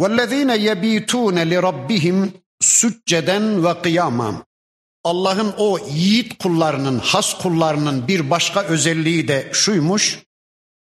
وَالَّذ۪ينَ 0.00 0.50
يَب۪يتُونَ 0.68 1.36
لِرَبِّهِمْ 1.52 2.28
sücceden 2.60 3.64
ve 3.64 3.82
kıyama. 3.82 4.44
Allah'ın 5.04 5.54
o 5.58 5.78
yiğit 5.78 6.38
kullarının, 6.38 6.98
has 6.98 7.38
kullarının 7.38 8.08
bir 8.08 8.30
başka 8.30 8.62
özelliği 8.62 9.28
de 9.28 9.50
şuymuş. 9.52 10.22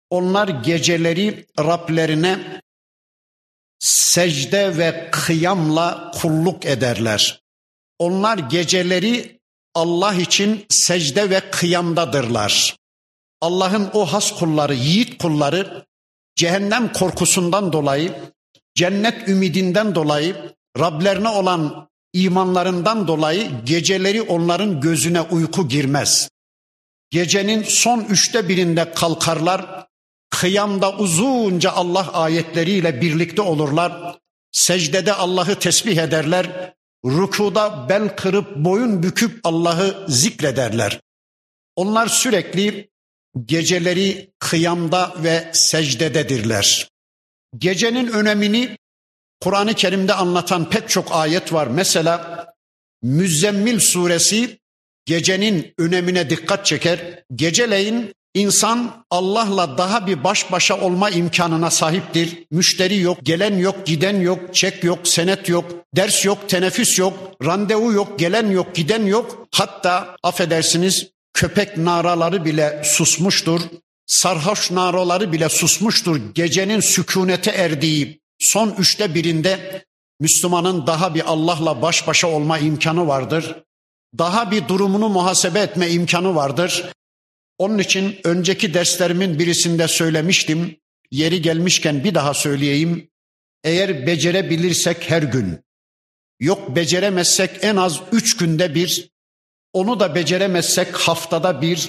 Onlar 0.10 0.48
geceleri 0.48 1.46
Rablerine 1.60 2.62
secde 3.80 4.78
ve 4.78 5.10
kıyamla 5.12 6.12
kulluk 6.22 6.66
ederler. 6.66 7.42
Onlar 8.00 8.38
geceleri 8.38 9.40
Allah 9.76 10.14
için 10.14 10.66
secde 10.70 11.30
ve 11.30 11.52
kıyamdadırlar. 11.52 12.78
Allah'ın 13.42 13.90
o 13.94 14.06
has 14.06 14.32
kulları, 14.40 14.74
yiğit 14.74 15.22
kulları 15.22 15.86
cehennem 16.36 16.94
korkusundan 16.94 17.74
dolayı, 17.74 18.16
cennet 18.79 19.29
ümidinden 19.29 19.95
dolayı 19.95 20.55
Rablerine 20.79 21.29
olan 21.29 21.89
imanlarından 22.13 23.09
dolayı 23.09 23.51
geceleri 23.65 24.23
onların 24.23 24.81
gözüne 24.81 25.21
uyku 25.21 25.69
girmez. 25.69 26.31
Gecenin 27.11 27.63
son 27.63 28.01
üçte 28.01 28.49
birinde 28.49 28.93
kalkarlar, 28.93 29.87
kıyamda 30.31 30.97
uzunca 30.97 31.71
Allah 31.71 32.13
ayetleriyle 32.13 33.01
birlikte 33.01 33.43
olurlar, 33.43 34.19
secdede 34.53 35.13
Allah'ı 35.13 35.59
tesbih 35.59 35.97
ederler, 35.97 36.75
rukuda 37.05 37.89
bel 37.89 38.17
kırıp 38.17 38.57
boyun 38.57 39.03
büküp 39.03 39.41
Allah'ı 39.45 40.07
zikrederler. 40.09 41.01
Onlar 41.77 42.07
sürekli 42.07 42.91
geceleri 43.45 44.31
kıyamda 44.39 45.15
ve 45.19 45.51
secdededirler. 45.53 46.89
Gecenin 47.59 48.07
önemini 48.07 48.79
Kur'an-ı 49.41 49.75
Kerim'de 49.75 50.15
anlatan 50.15 50.71
pek 50.71 50.89
çok 50.89 51.13
ayet 51.13 51.53
var. 51.53 51.67
Mesela 51.67 52.47
Müzzemmil 53.03 53.81
suresi 53.81 54.59
gecenin 55.07 55.75
önemine 55.79 56.31
dikkat 56.31 56.67
çeker. 56.67 57.25
Geceleyin 57.35 58.13
insan 58.35 59.05
Allah'la 59.11 59.79
daha 59.79 60.07
bir 60.07 60.25
baş 60.25 60.53
başa 60.53 60.81
olma 60.81 61.11
imkanına 61.11 61.71
sahiptir. 61.71 62.45
Müşteri 62.51 62.99
yok, 62.99 63.19
gelen 63.23 63.59
yok, 63.59 63.87
giden 63.87 64.21
yok, 64.21 64.55
çek 64.55 64.85
yok, 64.85 65.09
senet 65.09 65.49
yok, 65.49 65.65
ders 65.97 66.25
yok, 66.25 66.49
teneffüs 66.49 66.99
yok, 66.99 67.19
randevu 67.45 67.93
yok, 67.93 68.19
gelen 68.19 68.51
yok, 68.51 68.75
giden 68.75 69.07
yok. 69.07 69.47
Hatta 69.55 70.17
affedersiniz 70.23 71.11
köpek 71.35 71.77
naraları 71.77 72.45
bile 72.45 72.83
susmuştur. 72.85 73.61
Sarhoş 74.09 74.71
naraları 74.71 75.33
bile 75.33 75.49
susmuştur. 75.49 76.35
Gecenin 76.35 76.81
sükunete 76.81 77.51
erdiği 77.51 78.21
son 78.39 78.71
üçte 78.79 79.15
birinde 79.15 79.85
Müslümanın 80.21 80.87
daha 80.87 81.15
bir 81.15 81.23
Allah'la 81.27 81.83
baş 81.83 82.07
başa 82.07 82.29
olma 82.29 82.59
imkanı 82.59 83.07
vardır. 83.07 83.57
Daha 84.19 84.51
bir 84.51 84.69
durumunu 84.69 85.09
muhasebe 85.09 85.61
etme 85.61 85.91
imkanı 85.91 86.35
vardır. 86.35 86.93
Onun 87.59 87.79
için 87.79 88.19
önceki 88.25 88.75
derslerimin 88.75 89.39
birisinde 89.39 89.89
söylemiştim. 89.89 90.77
Yeri 91.11 91.43
gelmişken 91.43 92.05
bir 92.05 92.15
daha 92.15 92.35
söyleyeyim. 92.35 93.11
Eğer 93.65 94.07
becerebilirsek 94.07 95.11
her 95.11 95.23
gün, 95.23 95.65
yok 96.41 96.77
beceremezsek 96.77 97.51
en 97.63 97.77
az 97.77 98.01
üç 98.13 98.37
günde 98.37 98.75
bir, 98.75 99.11
onu 99.73 100.01
da 100.01 100.15
beceremezsek 100.15 100.97
haftada 100.97 101.63
bir, 101.63 101.89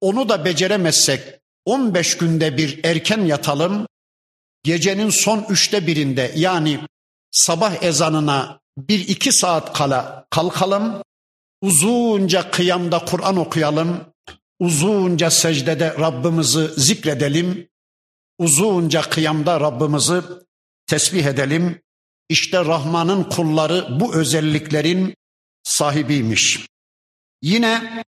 onu 0.00 0.28
da 0.28 0.44
beceremezsek 0.44 1.38
15 1.68 2.16
günde 2.16 2.56
bir 2.56 2.84
erken 2.84 3.20
yatalım. 3.20 3.86
Gecenin 4.62 5.10
son 5.10 5.46
üçte 5.48 5.86
birinde 5.86 6.32
yani 6.36 6.80
sabah 7.30 7.82
ezanına 7.82 8.60
bir 8.78 9.08
iki 9.08 9.32
saat 9.32 9.72
kala 9.72 10.26
kalkalım. 10.30 11.02
Uzunca 11.62 12.50
kıyamda 12.50 13.04
Kur'an 13.04 13.36
okuyalım. 13.36 14.04
Uzunca 14.60 15.30
secdede 15.30 15.94
Rabbimizi 15.98 16.68
zikredelim. 16.76 17.68
Uzunca 18.38 19.02
kıyamda 19.02 19.60
Rabbimizi 19.60 20.22
tesbih 20.86 21.24
edelim. 21.24 21.80
İşte 22.28 22.64
Rahman'ın 22.64 23.24
kulları 23.24 24.00
bu 24.00 24.14
özelliklerin 24.14 25.14
sahibiymiş. 25.64 26.66
Yine 27.42 28.04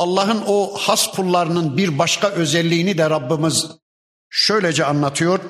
Allah'ın 0.00 0.42
o 0.46 0.76
has 0.78 1.10
kullarının 1.10 1.76
bir 1.76 1.98
başka 1.98 2.28
özelliğini 2.28 2.98
de 2.98 3.10
Rabbimiz 3.10 3.66
şöylece 4.30 4.84
anlatıyor. 4.84 5.40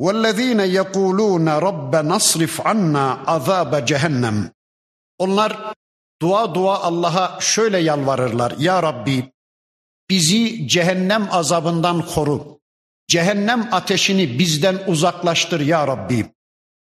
وَالَّذ۪ينَ 0.00 0.60
يَقُولُونَ 0.80 1.48
رَبَّ 1.68 1.92
نَصْرِفْ 2.12 2.60
عَنَّا 2.60 3.24
عَذَابَ 3.24 3.86
cehennem. 3.86 4.52
Onlar 5.18 5.74
dua 6.22 6.54
dua 6.54 6.80
Allah'a 6.80 7.40
şöyle 7.40 7.78
yalvarırlar. 7.78 8.54
Ya 8.58 8.82
Rabbi 8.82 9.32
bizi 10.10 10.68
cehennem 10.68 11.28
azabından 11.30 12.06
koru. 12.06 12.60
Cehennem 13.08 13.68
ateşini 13.72 14.38
bizden 14.38 14.78
uzaklaştır 14.86 15.60
ya 15.60 15.86
Rabbi. 15.86 16.34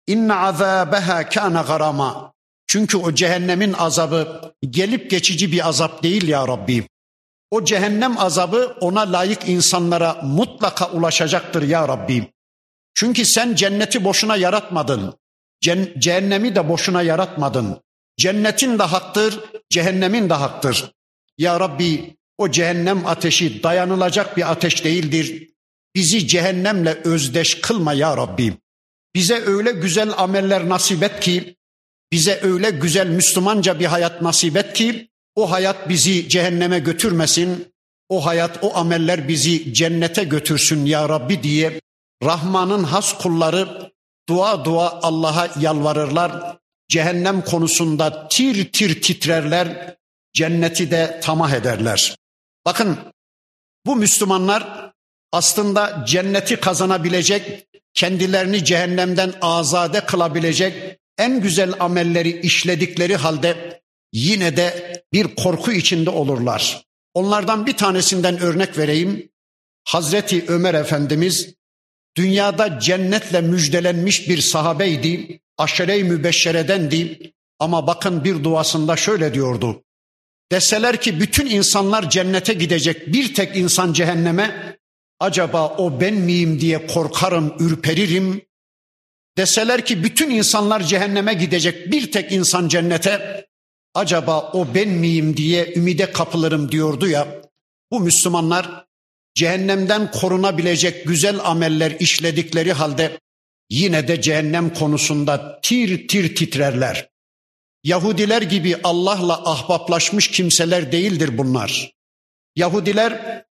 İnne 0.07 0.35
azabeha 0.35 1.29
kana 1.29 1.63
garama. 1.63 2.33
Çünkü 2.72 2.98
o 2.98 3.16
cehennemin 3.16 3.74
azabı 3.74 4.54
gelip 4.70 5.10
geçici 5.10 5.52
bir 5.52 5.68
azap 5.68 6.04
değil 6.04 6.28
ya 6.28 6.48
Rabbi. 6.48 6.88
O 7.50 7.66
cehennem 7.66 8.18
azabı 8.18 8.78
ona 8.82 9.12
layık 9.12 9.50
insanlara 9.50 10.14
mutlaka 10.24 10.92
ulaşacaktır 10.92 11.64
ya 11.64 11.88
Rabbi. 11.88 12.32
Çünkü 12.94 13.26
sen 13.26 13.56
cenneti 13.56 14.04
boşuna 14.04 14.36
yaratmadın. 14.36 15.14
Ce- 15.66 16.00
cehennemi 16.00 16.56
de 16.56 16.70
boşuna 16.70 17.02
yaratmadın. 17.02 17.82
Cennetin 18.18 18.80
de 18.80 18.84
haktır, 18.84 19.40
cehennemin 19.70 20.30
de 20.30 20.34
haktır. 20.34 20.92
Ya 21.38 21.60
Rabbi 21.60 22.18
o 22.38 22.52
cehennem 22.52 23.08
ateşi 23.08 23.64
dayanılacak 23.64 24.38
bir 24.38 24.52
ateş 24.52 24.84
değildir. 24.84 25.50
Bizi 25.96 26.28
cehennemle 26.28 27.02
özdeş 27.04 27.62
kılma 27.62 27.94
ya 27.94 28.18
Rabbi. 28.18 28.58
Bize 29.16 29.42
öyle 29.46 29.72
güzel 29.72 30.14
ameller 30.18 30.70
nasip 30.70 31.04
et 31.04 31.20
ki, 31.20 31.56
bize 32.12 32.40
öyle 32.44 32.70
güzel 32.70 33.08
Müslümanca 33.08 33.80
bir 33.80 33.86
hayat 33.86 34.22
nasip 34.22 34.58
et 34.58 34.74
ki, 34.74 35.10
o 35.36 35.52
hayat 35.52 35.90
bizi 35.90 36.30
cehenneme 36.30 36.80
götürmesin, 36.80 37.74
o 38.10 38.26
hayat, 38.26 38.64
o 38.64 38.76
ameller 38.76 39.28
bizi 39.28 39.74
cennete 39.74 40.24
götürsün 40.24 40.86
ya 40.86 41.10
Rabbi 41.10 41.44
diye 41.44 41.82
Rahman'ın 42.24 42.84
has 42.84 43.18
kulları 43.18 43.92
dua 44.30 44.66
dua 44.66 45.00
Allah'a 45.02 45.50
yalvarırlar. 45.60 46.58
Cehennem 46.90 47.42
konusunda 47.42 48.28
tir 48.28 48.72
tir 48.72 49.02
titrerler, 49.02 49.96
cenneti 50.34 50.92
de 50.92 51.20
tamah 51.24 51.52
ederler. 51.52 52.16
Bakın 52.66 52.98
bu 53.86 53.96
Müslümanlar 53.96 54.92
aslında 55.32 56.06
cenneti 56.08 56.56
kazanabilecek, 56.56 57.68
kendilerini 57.94 58.66
cehennemden 58.66 59.34
azade 59.42 60.06
kılabilecek 60.06 61.00
en 61.22 61.42
güzel 61.42 61.74
amelleri 61.80 62.40
işledikleri 62.42 63.16
halde 63.16 63.82
yine 64.14 64.58
de 64.58 65.02
bir 65.14 65.36
korku 65.36 65.72
içinde 65.72 66.10
olurlar. 66.10 66.86
Onlardan 67.14 67.66
bir 67.66 67.78
tanesinden 67.78 68.40
örnek 68.40 68.78
vereyim. 68.78 69.30
Hazreti 69.84 70.46
Ömer 70.48 70.74
Efendimiz 70.74 71.54
dünyada 72.18 72.80
cennetle 72.80 73.42
müjdelenmiş 73.42 74.30
bir 74.30 74.42
sahabeydi, 74.42 75.40
aşere-i 75.58 76.04
mübeşşeredendi 76.04 77.32
ama 77.60 77.88
bakın 77.88 78.24
bir 78.24 78.44
duasında 78.44 78.96
şöyle 78.96 79.34
diyordu. 79.34 79.84
Deseler 80.52 81.02
ki 81.02 81.20
bütün 81.20 81.46
insanlar 81.46 82.10
cennete 82.10 82.54
gidecek, 82.54 83.14
bir 83.14 83.34
tek 83.34 83.56
insan 83.56 83.94
cehenneme, 83.94 84.78
acaba 85.20 85.68
o 85.68 86.02
ben 86.02 86.14
miyim 86.14 86.60
diye 86.60 86.88
korkarım, 86.88 87.56
ürperirim. 87.60 88.42
Deseler 89.38 89.86
ki 89.86 90.04
bütün 90.04 90.30
insanlar 90.30 90.84
cehenneme 90.84 91.34
gidecek, 91.34 91.92
bir 91.92 92.12
tek 92.12 92.32
insan 92.32 92.68
cennete, 92.68 93.46
acaba 93.94 94.52
o 94.54 94.76
ben 94.76 94.90
miyim 94.90 95.38
diye 95.38 95.74
ümide 95.76 96.12
kapılırım 96.12 96.72
diyordu 96.72 97.08
ya. 97.08 97.28
Bu 97.92 98.00
Müslümanlar 98.00 98.86
cehennemden 99.36 100.12
korunabilecek 100.12 101.08
güzel 101.08 101.40
ameller 101.44 101.92
işledikleri 102.00 102.74
halde 102.74 103.20
yine 103.70 104.08
de 104.08 104.22
cehennem 104.22 104.74
konusunda 104.74 105.60
tir 105.62 106.08
tir 106.08 106.36
titrerler. 106.36 107.10
Yahudiler 107.84 108.42
gibi 108.42 108.78
Allah'la 108.84 109.52
ahbaplaşmış 109.52 110.32
kimseler 110.32 110.92
değildir 110.92 111.38
bunlar. 111.38 111.94
Yahudiler 112.56 113.44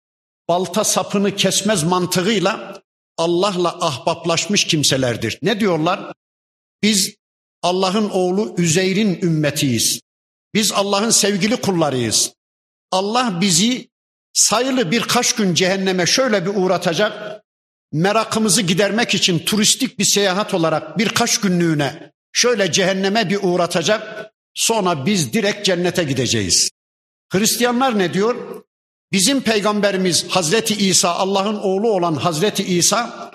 balta 0.48 0.84
sapını 0.84 1.36
kesmez 1.36 1.82
mantığıyla 1.82 2.82
Allah'la 3.20 3.68
ahbaplaşmış 3.80 4.64
kimselerdir. 4.64 5.38
Ne 5.42 5.60
diyorlar? 5.60 6.12
Biz 6.82 7.14
Allah'ın 7.62 8.10
oğlu 8.10 8.54
Üzeyr'in 8.58 9.20
ümmetiyiz. 9.22 10.00
Biz 10.54 10.72
Allah'ın 10.72 11.10
sevgili 11.10 11.56
kullarıyız. 11.56 12.32
Allah 12.90 13.38
bizi 13.40 13.88
sayılı 14.32 14.90
birkaç 14.90 15.34
gün 15.34 15.54
cehenneme 15.54 16.06
şöyle 16.06 16.46
bir 16.46 16.50
uğratacak. 16.54 17.42
Merakımızı 17.92 18.62
gidermek 18.62 19.14
için 19.14 19.38
turistik 19.38 19.98
bir 19.98 20.04
seyahat 20.04 20.54
olarak 20.54 20.98
birkaç 20.98 21.40
günlüğüne 21.40 22.12
şöyle 22.32 22.72
cehenneme 22.72 23.30
bir 23.30 23.38
uğratacak. 23.42 24.32
Sonra 24.54 25.06
biz 25.06 25.32
direkt 25.32 25.66
cennete 25.66 26.04
gideceğiz. 26.04 26.70
Hristiyanlar 27.32 27.98
ne 27.98 28.14
diyor? 28.14 28.62
Bizim 29.12 29.40
peygamberimiz 29.40 30.28
Hazreti 30.28 30.74
İsa, 30.88 31.14
Allah'ın 31.14 31.56
oğlu 31.56 31.92
olan 31.92 32.14
Hazreti 32.14 32.64
İsa 32.64 33.30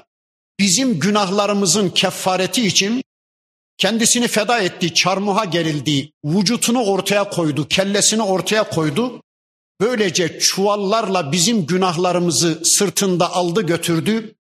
bizim 0.59 0.99
günahlarımızın 0.99 1.89
kefareti 1.89 2.67
için 2.67 3.03
kendisini 3.77 4.27
feda 4.27 4.59
etti, 4.59 4.93
çarmıha 4.93 5.45
gerildi, 5.45 6.11
vücutunu 6.25 6.83
ortaya 6.83 7.29
koydu, 7.29 7.67
kellesini 7.67 8.21
ortaya 8.21 8.69
koydu. 8.69 9.21
Böylece 9.81 10.39
çuvallarla 10.39 11.31
bizim 11.31 11.65
günahlarımızı 11.65 12.61
sırtında 12.63 13.33
aldı 13.33 13.61
götürdü. 13.61 14.35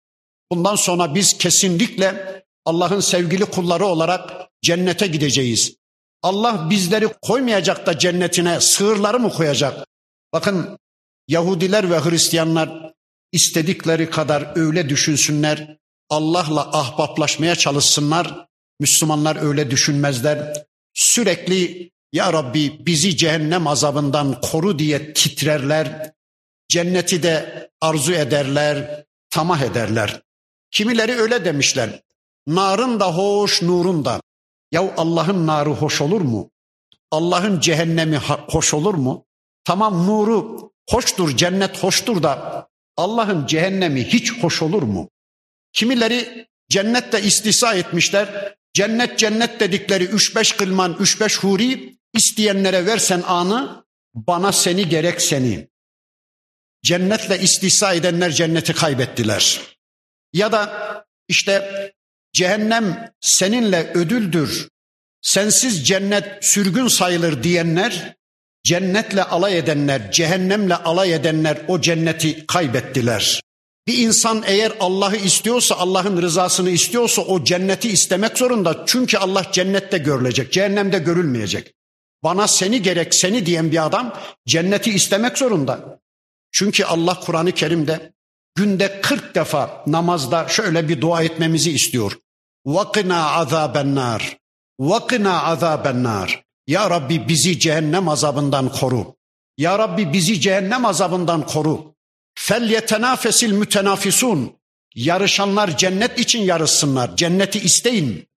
Bundan 0.50 0.76
sonra 0.76 1.14
biz 1.14 1.38
kesinlikle 1.38 2.42
Allah'ın 2.64 3.00
sevgili 3.00 3.44
kulları 3.44 3.86
olarak 3.86 4.48
cennete 4.62 5.06
gideceğiz. 5.06 5.74
Allah 6.22 6.70
bizleri 6.70 7.08
koymayacak 7.22 7.86
da 7.86 7.98
cennetine 7.98 8.60
sığırları 8.60 9.20
mı 9.20 9.32
koyacak? 9.32 9.86
Bakın 10.32 10.78
Yahudiler 11.28 11.90
ve 11.90 11.98
Hristiyanlar 11.98 12.94
istedikleri 13.32 14.10
kadar 14.10 14.52
öyle 14.56 14.88
düşünsünler. 14.88 15.78
Allah'la 16.10 16.78
ahbaplaşmaya 16.78 17.54
çalışsınlar. 17.54 18.46
Müslümanlar 18.80 19.36
öyle 19.42 19.70
düşünmezler. 19.70 20.64
Sürekli 20.94 21.90
ya 22.12 22.32
Rabbi 22.32 22.86
bizi 22.86 23.16
cehennem 23.16 23.66
azabından 23.66 24.40
koru 24.40 24.78
diye 24.78 25.12
titrerler. 25.14 26.12
Cenneti 26.68 27.22
de 27.22 27.70
arzu 27.80 28.12
ederler, 28.12 29.04
tamah 29.30 29.60
ederler. 29.60 30.22
Kimileri 30.70 31.12
öyle 31.12 31.44
demişler. 31.44 32.02
Narın 32.46 33.00
da 33.00 33.16
hoş, 33.16 33.62
nurun 33.62 34.04
da. 34.04 34.20
Ya 34.72 34.94
Allah'ın 34.96 35.46
narı 35.46 35.70
hoş 35.70 36.00
olur 36.00 36.20
mu? 36.20 36.50
Allah'ın 37.10 37.60
cehennemi 37.60 38.20
hoş 38.48 38.74
olur 38.74 38.94
mu? 38.94 39.26
Tamam 39.64 40.06
nuru 40.06 40.70
hoştur, 40.90 41.36
cennet 41.36 41.82
hoştur 41.82 42.22
da 42.22 42.68
Allah'ın 42.96 43.46
cehennemi 43.46 44.04
hiç 44.04 44.32
hoş 44.32 44.62
olur 44.62 44.82
mu? 44.82 45.10
Kimileri 45.72 46.48
cennette 46.68 47.22
istisa 47.22 47.74
etmişler. 47.74 48.54
Cennet 48.74 49.18
cennet 49.18 49.60
dedikleri 49.60 50.04
üç 50.04 50.36
beş 50.36 50.52
kılman, 50.52 50.96
üç 51.00 51.20
beş 51.20 51.38
huri 51.38 51.98
isteyenlere 52.14 52.86
versen 52.86 53.22
anı, 53.26 53.84
bana 54.14 54.52
seni 54.52 54.88
gerek 54.88 55.22
seni. 55.22 55.68
Cennetle 56.84 57.40
istisa 57.40 57.94
edenler 57.94 58.30
cenneti 58.30 58.72
kaybettiler. 58.72 59.60
Ya 60.32 60.52
da 60.52 61.04
işte 61.28 61.92
cehennem 62.32 63.12
seninle 63.20 63.92
ödüldür, 63.94 64.68
sensiz 65.22 65.86
cennet 65.86 66.44
sürgün 66.44 66.88
sayılır 66.88 67.42
diyenler, 67.42 68.16
cennetle 68.64 69.24
alay 69.24 69.58
edenler, 69.58 70.12
cehennemle 70.12 70.76
alay 70.76 71.14
edenler 71.14 71.58
o 71.68 71.80
cenneti 71.80 72.46
kaybettiler. 72.46 73.40
Bir 73.86 73.98
insan 73.98 74.42
eğer 74.46 74.72
Allah'ı 74.80 75.16
istiyorsa, 75.16 75.74
Allah'ın 75.74 76.22
rızasını 76.22 76.70
istiyorsa 76.70 77.22
o 77.22 77.44
cenneti 77.44 77.90
istemek 77.90 78.38
zorunda. 78.38 78.84
Çünkü 78.86 79.18
Allah 79.18 79.46
cennette 79.52 79.98
görülecek, 79.98 80.52
cehennemde 80.52 80.98
görülmeyecek. 80.98 81.74
Bana 82.22 82.48
seni 82.48 82.82
gerek 82.82 83.14
seni 83.14 83.46
diyen 83.46 83.72
bir 83.72 83.86
adam 83.86 84.16
cenneti 84.46 84.90
istemek 84.90 85.38
zorunda. 85.38 86.00
Çünkü 86.52 86.84
Allah 86.84 87.20
Kur'an-ı 87.20 87.52
Kerim'de 87.52 88.12
günde 88.54 89.00
40 89.00 89.34
defa 89.34 89.84
namazda 89.86 90.48
şöyle 90.48 90.88
bir 90.88 91.00
dua 91.00 91.22
etmemizi 91.22 91.70
istiyor. 91.70 92.18
Vakina 92.66 93.30
azabennar. 93.30 94.36
Vakina 94.80 95.42
azabennar. 95.42 96.43
Ya 96.66 96.90
Rabbi 96.90 97.28
bizi 97.28 97.58
cehennem 97.58 98.08
azabından 98.08 98.72
koru. 98.72 99.16
Ya 99.58 99.78
Rabbi 99.78 100.12
bizi 100.12 100.40
cehennem 100.40 100.84
azabından 100.84 101.46
koru. 101.46 101.94
Fel 102.34 102.70
yetenafesil 102.70 103.52
mütenafisun. 103.52 104.56
Yarışanlar 104.94 105.76
cennet 105.76 106.18
için 106.18 106.42
yarışsınlar. 106.42 107.16
Cenneti 107.16 107.58
isteyin. 107.58 108.28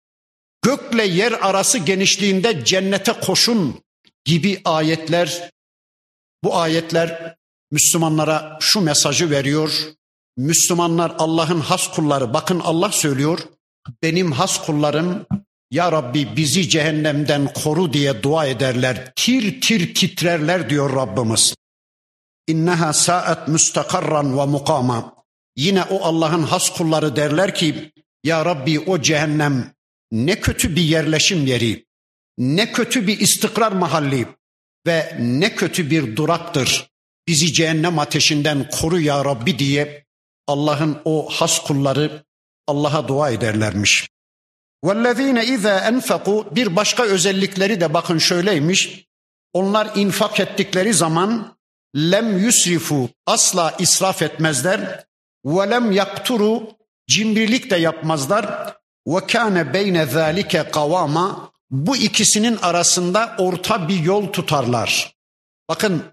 Gökle 0.63 1.07
yer 1.07 1.33
arası 1.33 1.79
genişliğinde 1.79 2.65
cennete 2.65 3.13
koşun 3.13 3.85
gibi 4.25 4.61
ayetler 4.65 5.51
bu 6.45 6.57
ayetler 6.57 7.37
Müslümanlara 7.71 8.59
şu 8.61 8.81
mesajı 8.81 9.31
veriyor. 9.31 9.73
Müslümanlar 10.37 11.15
Allah'ın 11.19 11.61
has 11.61 11.89
kulları. 11.95 12.35
Bakın 12.35 12.61
Allah 12.61 12.93
söylüyor. 12.93 13.39
Benim 14.03 14.33
has 14.33 14.67
kullarım 14.67 15.27
ya 15.71 15.93
Rabbi 15.93 16.37
bizi 16.37 16.69
cehennemden 16.69 17.53
koru 17.53 17.93
diye 17.93 18.23
dua 18.23 18.47
ederler. 18.47 19.13
Tir 19.17 19.61
tir 19.61 19.95
titrerler 19.95 20.71
diyor 20.71 20.97
Rabbimiz. 20.97 21.55
İnneha 22.49 22.93
saat 22.93 23.49
müstakarran 23.49 24.39
ve 24.39 24.47
mukama. 24.47 25.17
Yine 25.57 25.83
o 25.83 26.05
Allah'ın 26.05 26.43
has 26.43 26.71
kulları 26.71 27.17
derler 27.17 27.55
ki 27.55 27.93
ya 28.25 28.45
Rabbi 28.45 28.81
o 28.81 29.03
cehennem 29.03 29.75
ne 30.13 30.41
kötü 30.41 30.77
bir 30.77 30.83
yerleşim 30.83 31.47
yeri, 31.47 31.87
ne 32.39 32.73
kötü 32.73 33.07
bir 33.07 33.21
istikrar 33.21 33.73
mahalli 33.73 34.29
ve 34.87 35.17
ne 35.21 35.55
kötü 35.55 35.91
bir 35.91 36.17
duraktır. 36.17 36.91
Bizi 37.29 37.53
cehennem 37.53 37.99
ateşinden 37.99 38.71
koru 38.71 39.01
ya 39.01 39.25
Rabbi 39.25 39.59
diye 39.59 40.07
Allah'ın 40.47 40.99
o 41.05 41.29
has 41.31 41.63
kulları 41.63 42.25
Allah'a 42.67 43.09
dua 43.09 43.31
ederlermiş. 43.31 44.09
وَالَّذ۪ينَ 44.86 45.40
اِذَا 45.40 45.88
enfaku 45.88 46.48
Bir 46.52 46.76
başka 46.76 47.04
özellikleri 47.04 47.82
de 47.82 47.94
bakın 47.94 48.18
şöyleymiş. 48.18 49.06
Onlar 49.54 49.92
infak 49.96 50.40
ettikleri 50.40 50.94
zaman 50.94 51.58
lem 51.96 52.38
yusrifu 52.38 53.10
asla 53.26 53.76
israf 53.80 54.22
etmezler. 54.22 55.06
Ve 55.46 55.70
lem 55.70 55.92
yakturu 55.92 56.70
cimrilik 57.08 57.72
de 57.72 57.76
yapmazlar. 57.76 58.76
Ve 59.08 59.28
kâne 59.28 59.74
beyne 59.74 60.06
zâlike 60.06 60.70
kavama 60.72 61.52
bu 61.72 61.98
ikisinin 61.98 62.58
arasında 62.58 63.36
orta 63.38 63.88
bir 63.88 64.00
yol 64.00 64.28
tutarlar. 64.28 65.16
Bakın 65.70 66.04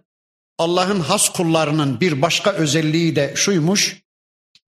Allah'ın 0.58 1.00
has 1.00 1.28
kullarının 1.28 2.00
bir 2.00 2.22
başka 2.22 2.52
özelliği 2.52 3.16
de 3.16 3.32
şuymuş. 3.36 4.02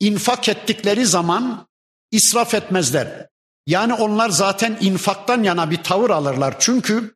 İnfak 0.00 0.48
ettikleri 0.48 1.06
zaman 1.06 1.68
israf 2.10 2.54
etmezler. 2.54 3.28
Yani 3.67 3.93
onlar 3.93 4.29
zaten 4.29 4.77
infaktan 4.81 5.43
yana 5.43 5.71
bir 5.71 5.83
tavır 5.83 6.09
alırlar. 6.09 6.55
Çünkü 6.59 7.15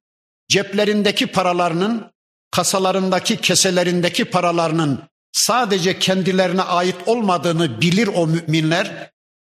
ceplerindeki 0.50 1.28
paralarının, 1.28 2.12
kasalarındaki, 2.52 3.38
keselerindeki 3.38 4.26
paralarının 4.26 5.02
sadece 5.32 6.00
kendilerine 6.00 6.62
ait 6.62 6.96
olmadığını 7.06 7.82
bilir 7.82 8.08
o 8.16 8.28
müminler. 8.28 9.12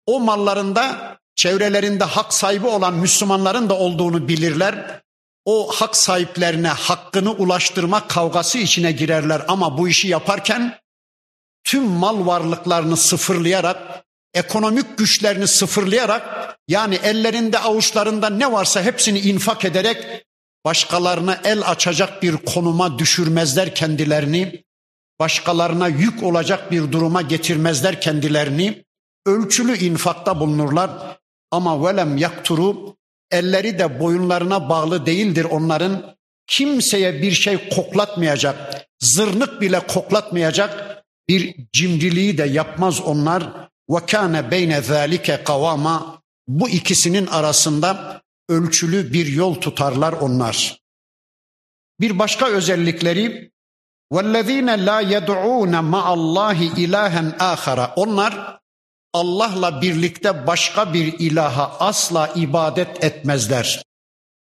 O 0.07 0.20
mallarında 0.20 1.16
çevrelerinde 1.37 2.04
hak 2.04 2.35
sahibi 2.35 2.66
olan 2.66 2.94
Müslümanların 2.94 3.68
da 3.68 3.74
olduğunu 3.74 4.28
bilirler. 4.28 5.00
O 5.44 5.72
hak 5.72 5.96
sahiplerine 5.96 6.68
hakkını 6.68 7.33
ulaştırma 7.33 8.09
kavgası 8.09 8.59
içine 8.59 8.92
girerler 8.92 9.42
ama 9.48 9.78
bu 9.78 9.88
işi 9.88 10.09
yaparken 10.09 10.78
tüm 11.64 11.85
mal 11.85 12.26
varlıklarını 12.26 12.96
sıfırlayarak 12.96 14.03
ekonomik 14.34 14.98
güçlerini 14.98 15.48
sıfırlayarak 15.48 16.56
yani 16.68 16.94
ellerinde 16.94 17.58
avuçlarında 17.58 18.30
ne 18.30 18.52
varsa 18.52 18.82
hepsini 18.82 19.20
infak 19.20 19.64
ederek 19.64 20.24
başkalarına 20.64 21.40
el 21.44 21.62
açacak 21.70 22.22
bir 22.22 22.36
konuma 22.36 22.98
düşürmezler 22.98 23.74
kendilerini. 23.74 24.64
Başkalarına 25.20 25.88
yük 25.88 26.22
olacak 26.22 26.70
bir 26.70 26.92
duruma 26.92 27.22
getirmezler 27.22 28.00
kendilerini. 28.00 28.84
Ölçülü 29.26 29.78
infakta 29.78 30.40
bulunurlar 30.40 30.90
ama 31.50 31.86
velem 31.86 32.16
yakturu 32.16 32.96
elleri 33.30 33.78
de 33.78 34.00
boyunlarına 34.00 34.68
bağlı 34.68 35.06
değildir 35.06 35.44
onların. 35.44 36.14
Kimseye 36.46 37.22
bir 37.22 37.32
şey 37.32 37.68
koklatmayacak, 37.68 38.86
zırnık 39.00 39.60
bile 39.60 39.80
koklatmayacak 39.80 41.02
bir 41.28 41.54
cimriliği 41.72 42.38
de 42.38 42.44
yapmaz 42.44 43.00
onlar. 43.00 43.63
Ve 43.89 44.05
kâne 44.05 44.51
beyne 44.51 44.81
zâlike 44.81 45.43
kavama 45.43 46.21
bu 46.47 46.69
ikisinin 46.69 47.27
arasında 47.27 48.21
ölçülü 48.49 49.13
bir 49.13 49.27
yol 49.27 49.55
tutarlar 49.55 50.13
onlar. 50.13 50.79
Bir 51.99 52.19
başka 52.19 52.47
özellikleri 52.47 53.51
وَالَّذ۪ينَ 54.13 54.69
لَا 54.88 54.97
يَدْعُونَ 55.15 55.73
مَعَ 55.93 56.05
اللّٰهِ 56.17 56.59
اِلَٰهًا 56.85 57.38
آخَرَ 57.38 57.93
Onlar 57.95 58.59
Allah'la 59.13 59.81
birlikte 59.81 60.47
başka 60.47 60.93
bir 60.93 61.19
ilaha 61.19 61.77
asla 61.79 62.27
ibadet 62.35 63.03
etmezler. 63.03 63.83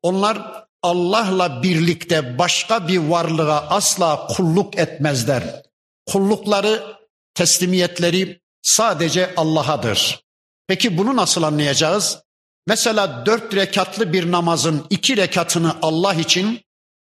Onlar 0.01 0.65
Allah'la 0.83 1.63
birlikte 1.63 2.37
başka 2.37 2.87
bir 2.87 2.97
varlığa 2.97 3.67
asla 3.69 4.27
kulluk 4.27 4.77
etmezler. 4.77 5.63
Kullukları, 6.05 6.97
teslimiyetleri 7.33 8.40
sadece 8.62 9.34
Allah'adır. 9.36 10.24
Peki 10.66 10.98
bunu 10.98 11.16
nasıl 11.16 11.42
anlayacağız? 11.42 12.18
Mesela 12.66 13.26
dört 13.26 13.54
rekatlı 13.54 14.12
bir 14.12 14.32
namazın 14.32 14.86
iki 14.90 15.16
rekatını 15.16 15.76
Allah 15.82 16.14
için, 16.14 16.60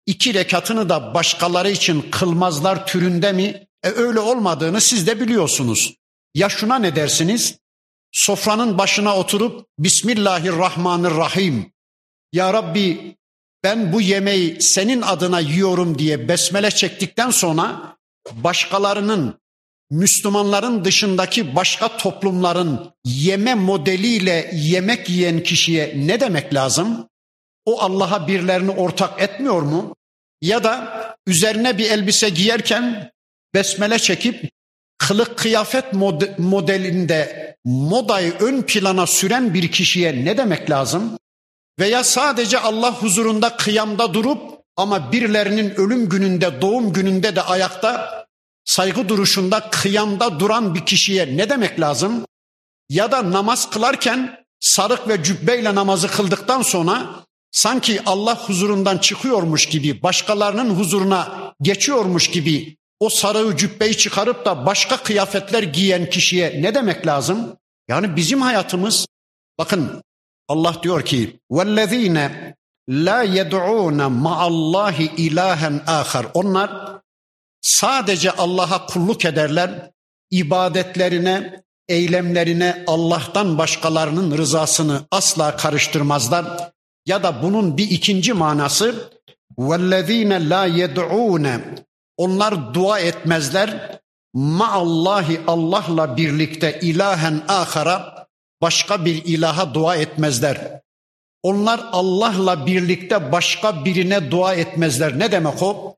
iki 0.06 0.34
rekatını 0.34 0.90
da 0.90 1.14
başkaları 1.14 1.70
için 1.70 2.12
kılmazlar 2.12 2.88
türünde 2.88 3.32
mi? 3.32 3.68
E 3.84 3.90
öyle 3.90 4.20
olmadığını 4.20 4.82
siz 4.82 5.08
de 5.08 5.20
biliyorsunuz. 5.20 5.94
Ya 6.36 6.50
şuna 6.50 6.80
ne 6.80 6.96
dersiniz? 6.96 7.58
Sofranın 8.12 8.78
başına 8.78 9.18
oturup 9.18 9.68
Bismillahirrahmanirrahim. 9.80 11.74
Ya 12.34 12.54
Rabbi 12.54 13.16
ben 13.64 13.94
bu 13.94 14.02
yemeği 14.02 14.62
senin 14.62 15.02
adına 15.02 15.40
yiyorum 15.40 16.00
diye 16.00 16.28
besmele 16.28 16.72
çektikten 16.72 17.30
sonra 17.30 17.98
başkalarının 18.32 19.43
Müslümanların 19.94 20.86
dışındaki 20.86 21.56
başka 21.56 21.98
toplumların 21.98 22.92
yeme 23.06 23.56
modeliyle 23.56 24.52
yemek 24.54 25.10
yiyen 25.10 25.44
kişiye 25.44 25.94
ne 25.96 26.20
demek 26.20 26.54
lazım? 26.54 27.08
o 27.66 27.82
Allah'a 27.82 28.28
birlerini 28.28 28.72
ortak 28.72 29.22
etmiyor 29.22 29.62
mu? 29.62 29.96
Ya 30.42 30.64
da 30.64 31.04
üzerine 31.28 31.78
bir 31.78 31.92
elbise 31.92 32.30
giyerken 32.30 33.12
besmele 33.54 34.00
çekip 34.00 34.52
kılık 34.98 35.38
kıyafet 35.38 35.94
modelinde 36.38 37.56
modayı 37.66 38.34
ön 38.40 38.62
plana 38.62 39.08
süren 39.08 39.54
bir 39.54 39.72
kişiye 39.72 40.26
ne 40.26 40.38
demek 40.38 40.70
lazım? 40.70 41.18
Veya 41.80 42.04
sadece 42.04 42.60
Allah 42.60 43.02
huzurunda 43.02 43.58
kıyamda 43.58 44.14
durup 44.14 44.42
ama 44.78 45.12
birilerinin 45.12 45.70
ölüm 45.70 46.10
gününde, 46.10 46.62
doğum 46.62 46.94
gününde 46.94 47.36
de 47.36 47.42
ayakta 47.42 48.23
saygı 48.66 49.10
duruşunda 49.10 49.70
kıyamda 49.70 50.40
duran 50.40 50.76
bir 50.76 50.86
kişiye 50.86 51.38
ne 51.38 51.50
demek 51.50 51.80
lazım? 51.80 52.26
Ya 52.90 53.12
da 53.12 53.32
namaz 53.32 53.70
kılarken 53.70 54.46
sarık 54.60 55.08
ve 55.08 55.24
cübbeyle 55.24 55.76
namazı 55.76 56.08
kıldıktan 56.08 56.62
sonra 56.62 57.24
sanki 57.52 58.02
Allah 58.06 58.48
huzurundan 58.48 58.98
çıkıyormuş 58.98 59.66
gibi, 59.66 60.04
başkalarının 60.04 60.70
huzuruna 60.76 61.54
geçiyormuş 61.62 62.28
gibi 62.30 62.78
o 63.00 63.10
sarığı 63.10 63.58
cübbeyi 63.58 63.98
çıkarıp 63.98 64.46
da 64.46 64.66
başka 64.66 64.98
kıyafetler 64.98 65.64
giyen 65.64 66.10
kişiye 66.10 66.62
ne 66.62 66.76
demek 66.76 67.08
lazım? 67.08 67.58
Yani 67.88 68.16
bizim 68.16 68.42
hayatımız 68.42 69.08
bakın 69.58 70.04
Allah 70.48 70.76
diyor 70.84 71.06
ki 71.06 71.40
vellezine 71.52 72.56
la 72.90 73.24
yed'un 73.24 74.12
ma'allahi 74.12 75.12
ilahen 75.18 75.82
ahar. 75.88 76.26
Onlar 76.34 77.00
sadece 77.64 78.32
Allah'a 78.32 78.86
kulluk 78.86 79.26
ederler. 79.26 79.92
ibadetlerine, 80.32 81.64
eylemlerine 81.88 82.84
Allah'tan 82.88 83.58
başkalarının 83.58 84.38
rızasını 84.38 85.02
asla 85.12 85.56
karıştırmazlar. 85.58 86.72
Ya 87.06 87.24
da 87.24 87.44
bunun 87.44 87.78
bir 87.78 87.90
ikinci 87.90 88.34
manası 88.34 89.12
vellezine 89.58 90.50
la 90.50 90.66
yed'un 90.66 91.48
onlar 92.18 92.74
dua 92.74 93.00
etmezler. 93.00 94.00
Ma'allahi 94.34 95.42
Allah'la 95.48 96.18
birlikte 96.18 96.80
ilahen 96.82 97.42
ahara 97.48 98.28
başka 98.62 99.06
bir 99.06 99.26
ilaha 99.26 99.74
dua 99.74 99.96
etmezler. 99.96 100.82
Onlar 101.44 101.82
Allah'la 101.92 102.66
birlikte 102.66 103.32
başka 103.32 103.86
birine 103.86 104.32
dua 104.32 104.54
etmezler. 104.54 105.20
Ne 105.20 105.32
demek 105.32 105.64
o? 105.64 105.96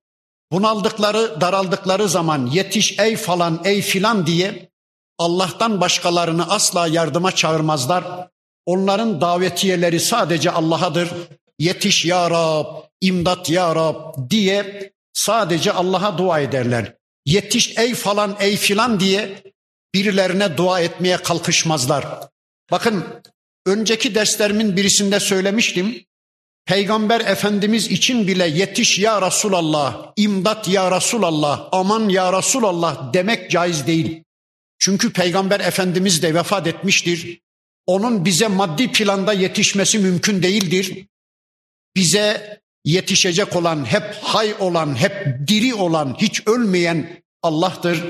Bunaldıkları, 0.51 1.41
daraldıkları 1.41 2.10
zaman 2.10 2.45
yetiş 2.45 2.99
ey 2.99 3.17
falan, 3.17 3.62
ey 3.63 3.81
filan 3.81 4.27
diye 4.27 4.69
Allah'tan 5.17 5.81
başkalarını 5.81 6.49
asla 6.49 6.88
yardıma 6.88 7.31
çağırmazlar. 7.31 8.29
Onların 8.65 9.21
davetiyeleri 9.21 9.99
sadece 9.99 10.51
Allah'adır. 10.51 11.10
Yetiş 11.60 12.05
ya 12.05 12.31
Rab, 12.31 12.65
imdat 13.01 13.49
ya 13.49 13.75
Rab 13.75 14.29
diye 14.29 14.93
sadece 15.13 15.71
Allah'a 15.71 16.17
dua 16.17 16.39
ederler. 16.39 16.95
Yetiş 17.25 17.77
ey 17.77 17.95
falan 17.95 18.36
ey 18.39 18.58
filan 18.58 18.99
diye 18.99 19.43
birilerine 19.93 20.58
dua 20.58 20.79
etmeye 20.81 21.17
kalkışmazlar. 21.17 22.05
Bakın 22.71 23.05
önceki 23.65 24.15
derslerimin 24.15 24.77
birisinde 24.77 25.19
söylemiştim. 25.19 26.05
Peygamber 26.65 27.21
Efendimiz 27.21 27.88
için 27.88 28.28
bile 28.28 28.47
yetiş 28.47 28.99
ya 28.99 29.21
Resulallah, 29.21 30.13
imdat 30.15 30.67
ya 30.67 30.97
Resulallah, 30.97 31.69
aman 31.71 32.10
ya 32.10 32.38
Resulallah 32.38 33.13
demek 33.13 33.51
caiz 33.51 33.88
değil. 33.88 34.23
Çünkü 34.80 35.13
Peygamber 35.13 35.60
Efendimiz 35.60 36.23
de 36.23 36.36
vefat 36.36 36.67
etmiştir. 36.67 37.41
Onun 37.86 38.25
bize 38.25 38.47
maddi 38.47 38.91
planda 38.91 39.34
yetişmesi 39.34 39.99
mümkün 39.99 40.43
değildir. 40.43 41.08
Bize 41.95 42.60
yetişecek 42.86 43.56
olan, 43.56 43.86
hep 43.86 44.15
hay 44.23 44.56
olan, 44.60 44.95
hep 44.95 45.47
diri 45.47 45.73
olan, 45.73 46.15
hiç 46.19 46.47
ölmeyen 46.47 47.23
Allah'tır. 47.43 48.04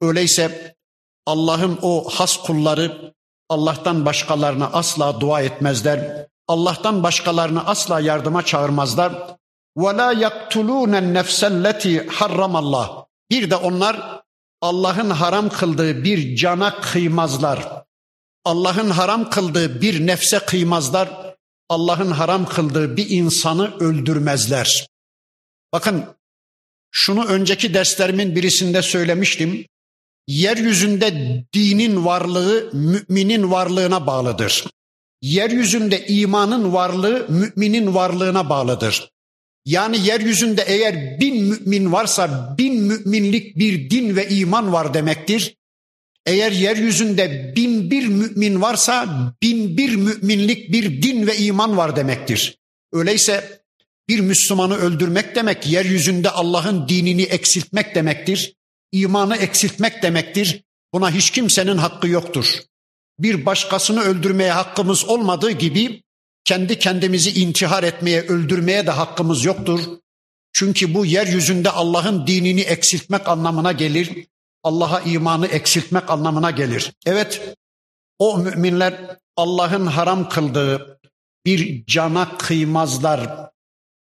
Öyleyse 0.00 0.74
Allah'ın 1.26 1.78
o 1.82 2.08
has 2.10 2.36
kulları 2.36 3.14
Allah'tan 3.48 4.06
başkalarına 4.06 4.66
asla 4.66 5.20
dua 5.20 5.42
etmezler. 5.42 6.26
Allah'tan 6.52 7.02
başkalarını 7.02 7.66
asla 7.66 8.00
yardıma 8.00 8.44
çağırmazlar. 8.44 9.12
Ve 9.76 9.96
la 9.96 10.12
yaktulûne 10.12 11.14
nefselleti 11.14 12.06
harramallah. 12.06 13.04
Bir 13.30 13.50
de 13.50 13.56
onlar 13.56 14.22
Allah'ın 14.60 15.10
haram 15.10 15.48
kıldığı 15.48 16.04
bir 16.04 16.36
cana 16.36 16.80
kıymazlar. 16.80 17.84
Allah'ın 18.44 18.90
haram 18.90 19.30
kıldığı 19.30 19.80
bir 19.80 20.06
nefse 20.06 20.38
kıymazlar. 20.38 21.36
Allah'ın 21.68 22.10
haram 22.10 22.46
kıldığı 22.46 22.96
bir 22.96 23.10
insanı 23.10 23.76
öldürmezler. 23.76 24.88
Bakın 25.72 26.04
şunu 26.90 27.24
önceki 27.24 27.74
derslerimin 27.74 28.36
birisinde 28.36 28.82
söylemiştim. 28.82 29.66
Yeryüzünde 30.26 31.44
dinin 31.54 32.04
varlığı 32.04 32.70
müminin 32.72 33.50
varlığına 33.50 34.06
bağlıdır. 34.06 34.64
Yeryüzünde 35.22 36.06
imanın 36.06 36.72
varlığı 36.72 37.26
müminin 37.28 37.94
varlığına 37.94 38.48
bağlıdır. 38.48 39.12
Yani 39.64 40.06
yeryüzünde 40.06 40.64
eğer 40.66 41.20
bin 41.20 41.44
mümin 41.44 41.92
varsa 41.92 42.54
bin 42.58 42.82
müminlik 42.82 43.58
bir 43.58 43.90
din 43.90 44.16
ve 44.16 44.28
iman 44.28 44.72
var 44.72 44.94
demektir. 44.94 45.56
Eğer 46.26 46.52
yeryüzünde 46.52 47.52
bin 47.56 47.90
bir 47.90 48.06
mümin 48.06 48.62
varsa 48.62 49.06
bin 49.42 49.76
bir 49.76 49.96
müminlik 49.96 50.72
bir 50.72 51.02
din 51.02 51.26
ve 51.26 51.38
iman 51.38 51.76
var 51.76 51.96
demektir. 51.96 52.58
Öyleyse 52.92 53.62
bir 54.08 54.20
Müslümanı 54.20 54.76
öldürmek 54.76 55.36
demek 55.36 55.66
yeryüzünde 55.66 56.30
Allah'ın 56.30 56.88
dinini 56.88 57.22
eksiltmek 57.22 57.94
demektir. 57.94 58.54
İmanı 58.92 59.36
eksiltmek 59.36 60.02
demektir. 60.02 60.62
Buna 60.92 61.10
hiç 61.10 61.30
kimsenin 61.30 61.76
hakkı 61.76 62.08
yoktur. 62.08 62.46
Bir 63.22 63.46
başkasını 63.46 64.00
öldürmeye 64.00 64.52
hakkımız 64.52 65.04
olmadığı 65.04 65.50
gibi 65.50 66.02
kendi 66.44 66.78
kendimizi 66.78 67.40
intihar 67.40 67.82
etmeye, 67.82 68.22
öldürmeye 68.22 68.86
de 68.86 68.90
hakkımız 68.90 69.44
yoktur. 69.44 69.80
Çünkü 70.52 70.94
bu 70.94 71.06
yeryüzünde 71.06 71.70
Allah'ın 71.70 72.26
dinini 72.26 72.60
eksiltmek 72.60 73.28
anlamına 73.28 73.72
gelir. 73.72 74.26
Allah'a 74.62 75.00
imanı 75.00 75.46
eksiltmek 75.46 76.10
anlamına 76.10 76.50
gelir. 76.50 76.92
Evet, 77.06 77.56
o 78.18 78.38
müminler 78.38 79.16
Allah'ın 79.36 79.86
haram 79.86 80.28
kıldığı 80.28 81.00
bir 81.46 81.86
cana 81.86 82.36
kıymazlar, 82.38 83.50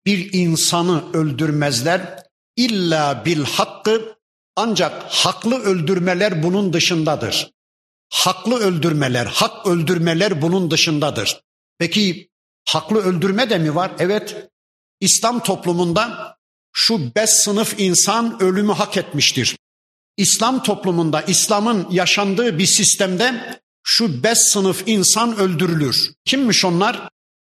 bir 0.06 0.32
insanı 0.32 1.12
öldürmezler. 1.12 2.22
İlla 2.56 3.22
bil 3.24 3.44
hakkı 3.44 4.16
ancak 4.56 5.02
haklı 5.02 5.62
öldürmeler 5.62 6.42
bunun 6.42 6.72
dışındadır. 6.72 7.50
Haklı 8.10 8.58
öldürmeler, 8.58 9.26
hak 9.26 9.66
öldürmeler 9.66 10.42
bunun 10.42 10.70
dışındadır. 10.70 11.40
Peki 11.78 12.28
haklı 12.68 13.02
öldürme 13.02 13.50
de 13.50 13.58
mi 13.58 13.74
var? 13.74 13.92
Evet. 13.98 14.48
İslam 15.00 15.42
toplumunda 15.42 16.36
şu 16.72 17.14
beş 17.14 17.30
sınıf 17.30 17.80
insan 17.80 18.42
ölümü 18.42 18.72
hak 18.72 18.96
etmiştir. 18.96 19.56
İslam 20.16 20.62
toplumunda, 20.62 21.22
İslam'ın 21.22 21.90
yaşandığı 21.90 22.58
bir 22.58 22.66
sistemde 22.66 23.60
şu 23.82 24.22
beş 24.22 24.38
sınıf 24.38 24.82
insan 24.86 25.36
öldürülür. 25.36 26.12
Kimmiş 26.24 26.64
onlar? 26.64 27.08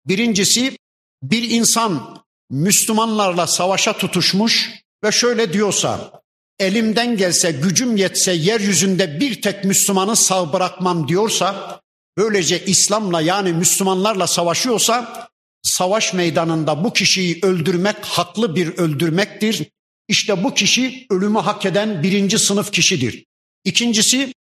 Birincisi 0.06 0.78
bir 1.22 1.50
insan 1.50 2.22
Müslümanlarla 2.50 3.46
savaşa 3.46 3.92
tutuşmuş 3.92 4.70
ve 5.04 5.12
şöyle 5.12 5.52
diyorsa 5.52 6.19
elimden 6.60 7.16
gelse 7.16 7.52
gücüm 7.52 7.96
yetse 7.96 8.32
yeryüzünde 8.32 9.20
bir 9.20 9.42
tek 9.42 9.64
Müslümanı 9.64 10.16
sağ 10.16 10.52
bırakmam 10.52 11.08
diyorsa 11.08 11.80
böylece 12.18 12.64
İslam'la 12.64 13.20
yani 13.20 13.52
Müslümanlarla 13.52 14.26
savaşıyorsa 14.26 15.28
savaş 15.62 16.14
meydanında 16.14 16.84
bu 16.84 16.92
kişiyi 16.92 17.38
öldürmek 17.42 17.96
haklı 18.04 18.56
bir 18.56 18.78
öldürmektir. 18.78 19.68
İşte 20.08 20.44
bu 20.44 20.54
kişi 20.54 21.06
ölümü 21.10 21.38
hak 21.38 21.66
eden 21.66 22.02
birinci 22.02 22.38
sınıf 22.38 22.72
kişidir. 22.72 23.24
İkincisi 23.64 24.34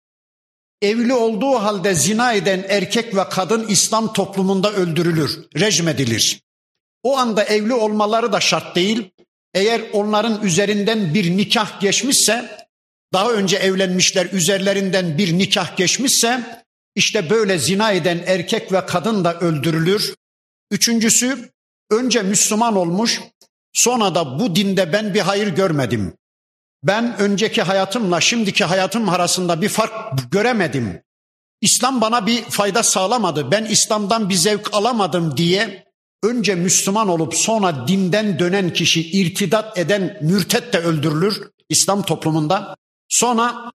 evli 0.82 1.14
olduğu 1.14 1.54
halde 1.54 1.94
zina 1.94 2.32
eden 2.32 2.66
erkek 2.68 3.16
ve 3.16 3.28
kadın 3.28 3.68
İslam 3.68 4.12
toplumunda 4.12 4.72
öldürülür, 4.72 5.38
rejmedilir. 5.56 6.40
O 7.02 7.16
anda 7.16 7.44
evli 7.44 7.74
olmaları 7.74 8.32
da 8.32 8.40
şart 8.40 8.76
değil. 8.76 9.10
Eğer 9.58 9.82
onların 9.92 10.42
üzerinden 10.42 11.14
bir 11.14 11.36
nikah 11.36 11.80
geçmişse, 11.80 12.66
daha 13.12 13.32
önce 13.32 13.56
evlenmişler 13.56 14.26
üzerlerinden 14.32 15.18
bir 15.18 15.38
nikah 15.38 15.76
geçmişse, 15.76 16.62
işte 16.94 17.30
böyle 17.30 17.58
zina 17.58 17.92
eden 17.92 18.22
erkek 18.26 18.72
ve 18.72 18.86
kadın 18.86 19.24
da 19.24 19.38
öldürülür. 19.38 20.14
Üçüncüsü, 20.70 21.50
önce 21.90 22.22
Müslüman 22.22 22.76
olmuş, 22.76 23.20
sonra 23.72 24.14
da 24.14 24.38
bu 24.40 24.56
dinde 24.56 24.92
ben 24.92 25.14
bir 25.14 25.20
hayır 25.20 25.48
görmedim. 25.48 26.14
Ben 26.82 27.18
önceki 27.18 27.62
hayatımla 27.62 28.20
şimdiki 28.20 28.64
hayatım 28.64 29.08
arasında 29.08 29.62
bir 29.62 29.68
fark 29.68 29.92
göremedim. 30.30 31.02
İslam 31.60 32.00
bana 32.00 32.26
bir 32.26 32.42
fayda 32.42 32.82
sağlamadı. 32.82 33.50
Ben 33.50 33.64
İslam'dan 33.64 34.28
bir 34.28 34.34
zevk 34.34 34.74
alamadım 34.74 35.36
diye 35.36 35.87
önce 36.22 36.54
Müslüman 36.54 37.08
olup 37.08 37.34
sonra 37.34 37.88
dinden 37.88 38.38
dönen 38.38 38.72
kişi 38.72 39.10
irtidat 39.10 39.78
eden 39.78 40.18
mürtet 40.22 40.72
de 40.72 40.78
öldürülür 40.78 41.50
İslam 41.68 42.02
toplumunda. 42.02 42.76
Sonra 43.08 43.72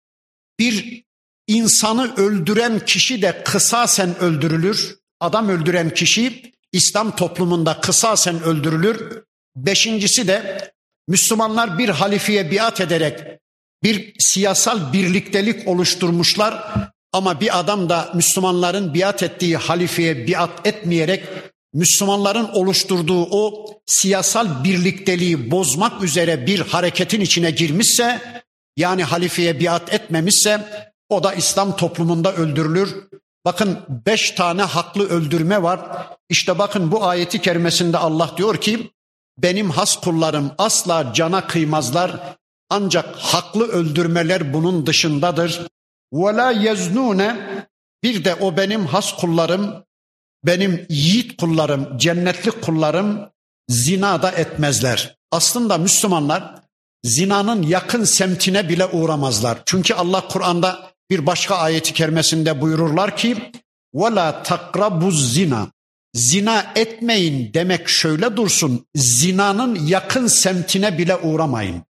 bir 0.59 1.03
insanı 1.47 2.15
öldüren 2.15 2.85
kişi 2.85 3.21
de 3.21 3.41
kısasen 3.45 4.19
öldürülür. 4.19 4.97
Adam 5.19 5.49
öldüren 5.49 5.93
kişi 5.93 6.53
İslam 6.71 7.15
toplumunda 7.15 7.81
kısasen 7.81 8.43
öldürülür. 8.43 9.23
Beşincisi 9.55 10.27
de 10.27 10.71
Müslümanlar 11.07 11.77
bir 11.77 11.89
halifeye 11.89 12.51
biat 12.51 12.81
ederek 12.81 13.19
bir 13.83 14.13
siyasal 14.19 14.93
birliktelik 14.93 15.67
oluşturmuşlar 15.67 16.73
ama 17.13 17.41
bir 17.41 17.59
adam 17.59 17.89
da 17.89 18.11
Müslümanların 18.15 18.93
biat 18.93 19.23
ettiği 19.23 19.57
halifeye 19.57 20.27
biat 20.27 20.67
etmeyerek 20.67 21.23
Müslümanların 21.73 22.49
oluşturduğu 22.53 23.27
o 23.31 23.65
siyasal 23.85 24.63
birlikteliği 24.63 25.51
bozmak 25.51 26.03
üzere 26.03 26.47
bir 26.47 26.59
hareketin 26.59 27.21
içine 27.21 27.51
girmişse 27.51 28.21
yani 28.77 29.03
halifeye 29.03 29.59
biat 29.59 29.93
etmemişse 29.93 30.89
o 31.09 31.23
da 31.23 31.33
İslam 31.33 31.75
toplumunda 31.75 32.33
öldürülür. 32.33 32.95
Bakın 33.45 33.79
beş 34.05 34.31
tane 34.31 34.63
haklı 34.63 35.09
öldürme 35.09 35.63
var. 35.63 36.07
İşte 36.29 36.59
bakın 36.59 36.91
bu 36.91 37.05
ayeti 37.05 37.41
kerimesinde 37.41 37.97
Allah 37.97 38.31
diyor 38.37 38.61
ki 38.61 38.91
benim 39.37 39.69
has 39.69 40.01
kullarım 40.01 40.51
asla 40.57 41.13
cana 41.13 41.47
kıymazlar. 41.47 42.37
Ancak 42.69 43.15
haklı 43.15 43.67
öldürmeler 43.67 44.53
bunun 44.53 44.85
dışındadır. 44.85 45.67
Ve 46.13 46.35
la 46.35 46.51
yeznune 46.51 47.37
bir 48.03 48.25
de 48.25 48.35
o 48.35 48.57
benim 48.57 48.85
has 48.85 49.17
kullarım, 49.17 49.83
benim 50.44 50.86
yiğit 50.88 51.40
kullarım, 51.40 51.98
cennetlik 51.98 52.62
kullarım 52.62 53.30
zina 53.68 54.22
da 54.22 54.30
etmezler. 54.30 55.16
Aslında 55.30 55.78
Müslümanlar 55.78 56.54
zinanın 57.04 57.62
yakın 57.62 58.04
semtine 58.04 58.68
bile 58.68 58.86
uğramazlar. 58.86 59.58
Çünkü 59.66 59.94
Allah 59.94 60.28
Kur'an'da 60.28 60.90
bir 61.10 61.26
başka 61.26 61.56
ayeti 61.56 61.92
kerimesinde 61.92 62.60
buyururlar 62.60 63.16
ki 63.16 63.52
وَلَا 63.94 64.42
تَقْرَبُ 64.42 65.12
zina 65.12 65.68
Zina 66.14 66.72
etmeyin 66.76 67.54
demek 67.54 67.88
şöyle 67.88 68.36
dursun. 68.36 68.86
Zinanın 68.96 69.86
yakın 69.86 70.26
semtine 70.26 70.98
bile 70.98 71.16
uğramayın. 71.16 71.82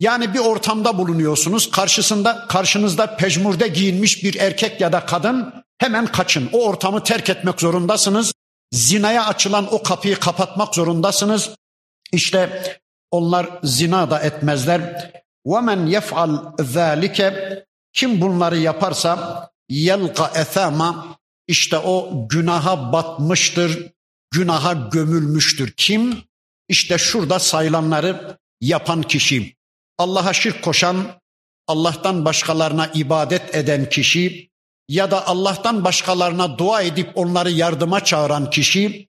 Yani 0.00 0.34
bir 0.34 0.38
ortamda 0.38 0.98
bulunuyorsunuz. 0.98 1.70
Karşısında 1.70 2.46
karşınızda 2.48 3.16
pejmurde 3.16 3.68
giyinmiş 3.68 4.24
bir 4.24 4.34
erkek 4.34 4.80
ya 4.80 4.92
da 4.92 5.06
kadın 5.06 5.52
hemen 5.78 6.06
kaçın. 6.06 6.50
O 6.52 6.66
ortamı 6.66 7.04
terk 7.04 7.30
etmek 7.30 7.60
zorundasınız. 7.60 8.32
Zinaya 8.72 9.26
açılan 9.26 9.74
o 9.74 9.82
kapıyı 9.82 10.16
kapatmak 10.16 10.74
zorundasınız. 10.74 11.50
İşte 12.12 12.62
onlar 13.10 13.48
zina 13.62 14.10
da 14.10 14.20
etmezler. 14.20 15.12
وَمَنْ 15.46 15.98
يَفْعَلْ 15.98 16.56
ذَٰلِكَ 16.56 17.62
Kim 17.92 18.20
bunları 18.20 18.58
yaparsa 18.58 19.50
yelqa 19.68 20.32
ethama 20.34 21.18
işte 21.48 21.78
o 21.78 22.26
günaha 22.28 22.92
batmıştır, 22.92 23.92
günaha 24.30 24.90
gömülmüştür. 24.90 25.72
Kim? 25.76 26.22
İşte 26.68 26.98
şurada 26.98 27.38
sayılanları 27.38 28.38
yapan 28.60 29.02
kişi. 29.02 29.56
Allah'a 29.98 30.32
şirk 30.32 30.62
koşan, 30.62 31.20
Allah'tan 31.66 32.24
başkalarına 32.24 32.86
ibadet 32.94 33.54
eden 33.54 33.88
kişi 33.88 34.50
ya 34.89 35.11
da 35.11 35.27
Allah'tan 35.27 35.83
başkalarına 35.83 36.57
dua 36.57 36.81
edip 36.81 37.11
onları 37.15 37.51
yardıma 37.51 38.03
çağıran 38.03 38.49
kişi 38.49 39.07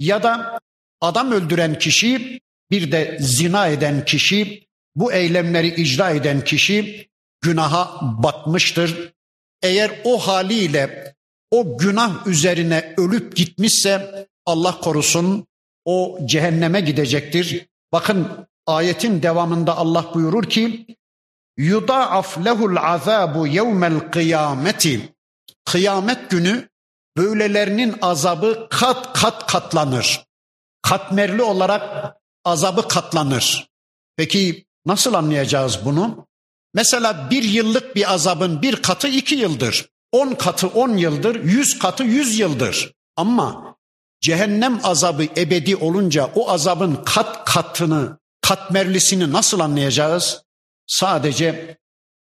ya 0.00 0.22
da 0.22 0.60
adam 1.00 1.32
öldüren 1.32 1.78
kişi 1.78 2.40
bir 2.70 2.92
de 2.92 3.18
zina 3.20 3.66
eden 3.66 4.04
kişi 4.04 4.68
bu 4.96 5.12
eylemleri 5.12 5.80
icra 5.82 6.10
eden 6.10 6.44
kişi 6.44 7.08
günaha 7.40 7.98
batmıştır. 8.02 9.12
Eğer 9.62 10.00
o 10.04 10.18
haliyle 10.18 11.14
o 11.50 11.78
günah 11.78 12.26
üzerine 12.26 12.94
ölüp 12.96 13.36
gitmişse 13.36 14.26
Allah 14.46 14.80
korusun 14.80 15.46
o 15.84 16.18
cehenneme 16.24 16.80
gidecektir. 16.80 17.66
Bakın 17.92 18.28
ayetin 18.66 19.22
devamında 19.22 19.76
Allah 19.76 20.14
buyurur 20.14 20.44
ki 20.44 20.86
yudaaf 21.56 22.44
lehul 22.44 22.76
azabu 22.76 23.46
yevmel 23.46 23.98
kıyameti 24.00 25.14
kıyamet 25.70 26.30
günü 26.30 26.68
böylelerinin 27.16 27.96
azabı 28.02 28.66
kat 28.70 29.12
kat 29.12 29.46
katlanır. 29.46 30.24
Katmerli 30.82 31.42
olarak 31.42 32.14
azabı 32.44 32.88
katlanır. 32.88 33.68
Peki 34.16 34.66
nasıl 34.86 35.14
anlayacağız 35.14 35.78
bunu? 35.84 36.26
Mesela 36.74 37.30
bir 37.30 37.42
yıllık 37.42 37.96
bir 37.96 38.12
azabın 38.12 38.62
bir 38.62 38.82
katı 38.82 39.08
iki 39.08 39.34
yıldır. 39.34 39.88
On 40.12 40.34
katı 40.34 40.66
on 40.68 40.96
yıldır, 40.96 41.44
yüz 41.44 41.78
katı 41.78 42.04
yüz 42.04 42.38
yıldır. 42.38 42.92
Ama 43.16 43.76
cehennem 44.20 44.80
azabı 44.82 45.24
ebedi 45.24 45.76
olunca 45.76 46.30
o 46.34 46.50
azabın 46.50 47.04
kat 47.04 47.44
katını, 47.44 48.18
katmerlisini 48.42 49.32
nasıl 49.32 49.60
anlayacağız? 49.60 50.42
Sadece 50.86 51.78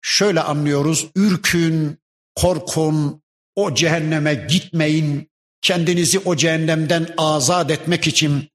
şöyle 0.03 0.41
anlıyoruz. 0.41 1.07
Ürkün, 1.17 1.99
korkun, 2.35 3.20
o 3.57 3.75
cehenneme 3.75 4.35
gitmeyin. 4.35 5.31
Kendinizi 5.63 6.19
o 6.19 6.37
cehennemden 6.37 7.07
azat 7.19 7.71
etmek 7.71 8.07
için 8.07 8.49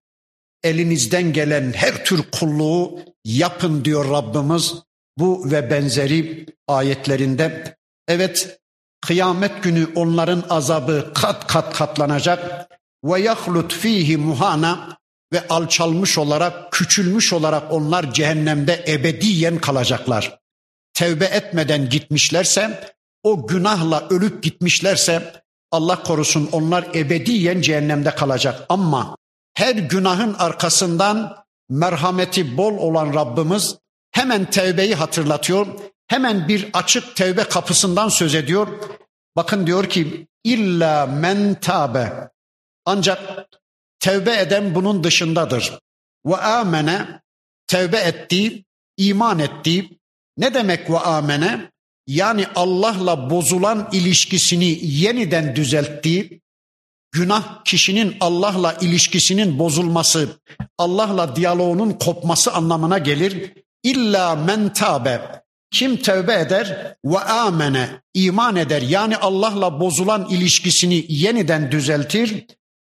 elinizden 0.63 1.34
gelen 1.34 1.73
her 1.73 2.05
tür 2.05 2.23
kulluğu 2.31 2.99
yapın 3.25 3.86
diyor 3.86 4.10
Rabbimiz 4.10 4.73
bu 5.17 5.51
ve 5.51 5.71
benzeri 5.71 6.45
ayetlerinde. 6.67 7.77
Evet 8.08 8.60
kıyamet 9.01 9.63
günü 9.63 9.88
onların 9.95 10.43
azabı 10.49 11.12
kat 11.15 11.47
kat 11.47 11.73
katlanacak 11.73 12.69
ve 13.03 13.21
yahlut 13.21 13.73
fihi 13.73 14.17
muhana 14.17 14.97
ve 15.34 15.47
alçalmış 15.47 16.17
olarak, 16.17 16.71
küçülmüş 16.71 17.34
olarak 17.34 17.73
onlar 17.73 18.13
cehennemde 18.13 18.86
ebediyen 18.88 19.58
kalacaklar. 19.58 20.39
Tevbe 20.93 21.25
etmeden 21.25 21.89
gitmişlerse, 21.89 22.94
o 23.25 23.47
günahla 23.47 24.07
ölüp 24.09 24.43
gitmişlerse 24.43 25.43
Allah 25.71 26.03
korusun 26.03 26.49
onlar 26.51 26.88
ebediyen 26.95 27.61
cehennemde 27.61 28.15
kalacak. 28.15 28.65
Ama 28.69 29.17
her 29.53 29.75
günahın 29.75 30.33
arkasından 30.33 31.45
merhameti 31.69 32.57
bol 32.57 32.77
olan 32.77 33.13
Rabbimiz 33.13 33.77
hemen 34.11 34.49
tevbeyi 34.49 34.95
hatırlatıyor. 34.95 35.67
Hemen 36.07 36.47
bir 36.47 36.69
açık 36.73 37.15
tevbe 37.15 37.43
kapısından 37.43 38.09
söz 38.09 38.35
ediyor. 38.35 38.67
Bakın 39.35 39.67
diyor 39.67 39.89
ki 39.89 40.27
illa 40.43 41.05
men 41.05 41.59
tabe. 41.59 42.29
Ancak 42.85 43.47
tevbe 43.99 44.39
eden 44.39 44.75
bunun 44.75 45.03
dışındadır. 45.03 45.79
Ve 46.25 46.38
amene 46.38 47.21
tevbe 47.67 47.97
etti, 47.97 48.65
iman 48.97 49.39
etti. 49.39 49.89
Ne 50.38 50.53
demek 50.53 50.89
ve 50.89 50.99
amene? 50.99 51.71
Yani 52.07 52.45
Allah'la 52.55 53.29
bozulan 53.29 53.89
ilişkisini 53.91 54.79
yeniden 54.81 55.55
düzeltti, 55.55 56.41
Günah 57.11 57.63
kişinin 57.63 58.17
Allah'la 58.19 58.73
ilişkisinin 58.73 59.59
bozulması, 59.59 60.29
Allah'la 60.77 61.35
diyaloğunun 61.35 61.91
kopması 61.91 62.53
anlamına 62.53 62.97
gelir. 62.97 63.53
İlla 63.83 64.35
men 64.35 64.73
tabe. 64.73 65.21
Kim 65.71 65.97
tövbe 65.97 66.39
eder 66.39 66.95
ve 67.05 67.19
amene 67.19 67.89
iman 68.13 68.55
eder 68.55 68.81
yani 68.81 69.17
Allah'la 69.17 69.79
bozulan 69.79 70.29
ilişkisini 70.29 71.05
yeniden 71.09 71.71
düzeltir 71.71 72.45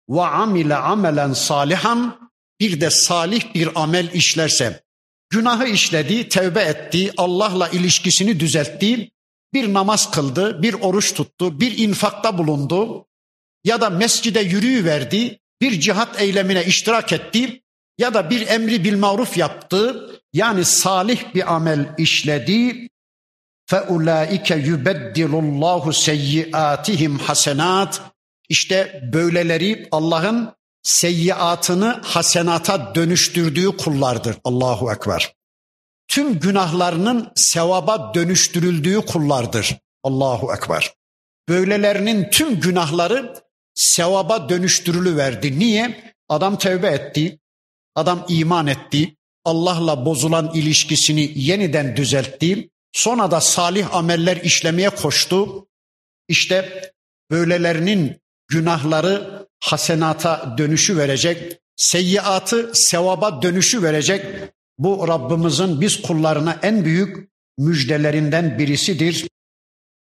ve 0.10 0.22
amile 0.22 0.76
amelen 0.76 1.34
salihan 1.34 2.30
bir 2.60 2.82
de 2.82 2.90
salih 2.90 3.54
bir 3.54 3.82
amel 3.84 4.14
işlerse 4.14 4.84
günahı 5.31 5.67
işledi, 5.67 6.29
tevbe 6.29 6.63
etti, 6.63 7.13
Allah'la 7.17 7.69
ilişkisini 7.69 8.41
düzeltti, 8.41 9.11
bir 9.55 9.75
namaz 9.75 10.11
kıldı, 10.11 10.63
bir 10.63 10.75
oruç 10.75 11.15
tuttu, 11.15 11.61
bir 11.61 11.79
infakta 11.79 12.39
bulundu, 12.39 13.07
ya 13.65 13.81
da 13.81 13.91
mescide 13.91 14.41
yürüyüverdi, 14.41 15.39
bir 15.61 15.81
cihat 15.81 16.21
eylemine 16.21 16.65
iştirak 16.65 17.13
etti 17.13 17.63
ya 17.99 18.15
da 18.15 18.31
bir 18.31 18.47
emri 18.47 18.85
bil 18.85 18.97
maruf 18.97 19.37
yaptı. 19.37 20.11
Yani 20.33 20.65
salih 20.65 21.35
bir 21.35 21.55
amel 21.55 21.95
işledi. 21.99 22.89
فَاُولَٰئِكَ 23.71 24.49
يُبَدِّلُ 24.71 25.33
اللّٰهُ 25.45 25.93
سَيِّئَاتِهِمْ 25.93 27.19
hasenat. 27.19 28.03
İşte 28.49 29.01
böyleleri 29.13 29.89
Allah'ın 29.91 30.53
seyyiatını 30.84 32.02
hasenata 32.04 32.96
dönüştürdüğü 32.96 33.78
kullardır. 33.78 34.38
Allahu 34.44 34.92
Ekber. 34.92 35.34
Tüm 36.08 36.40
günahlarının 36.40 37.32
sevaba 37.36 38.14
dönüştürüldüğü 38.14 39.02
kullardır. 39.06 39.78
Allahu 40.04 40.54
Ekber. 40.54 40.94
Böylelerinin 41.50 42.30
tüm 42.30 42.60
günahları 42.60 43.34
sevaba 43.74 44.50
dönüştürülüverdi. 44.50 45.60
Niye? 45.60 46.14
Adam 46.30 46.58
tevbe 46.58 46.88
etti, 46.88 47.40
adam 47.96 48.26
iman 48.30 48.68
etti, 48.68 49.16
Allah'la 49.46 50.06
bozulan 50.06 50.52
ilişkisini 50.54 51.32
yeniden 51.36 51.96
düzeltti, 51.96 52.70
sonra 52.92 53.32
da 53.32 53.42
salih 53.42 53.96
ameller 53.96 54.38
işlemeye 54.38 54.90
koştu. 54.90 55.68
İşte 56.28 56.92
böylelerinin 57.32 58.22
günahları 58.50 59.48
hasenata 59.60 60.56
dönüşü 60.58 60.98
verecek, 60.98 61.60
seyyiatı 61.76 62.72
sevaba 62.74 63.42
dönüşü 63.42 63.84
verecek. 63.84 64.26
Bu 64.78 65.08
Rabbimizin 65.08 65.82
biz 65.82 66.02
kullarına 66.02 66.60
en 66.62 66.86
büyük 66.86 67.30
müjdelerinden 67.58 68.60
birisidir. 68.60 69.28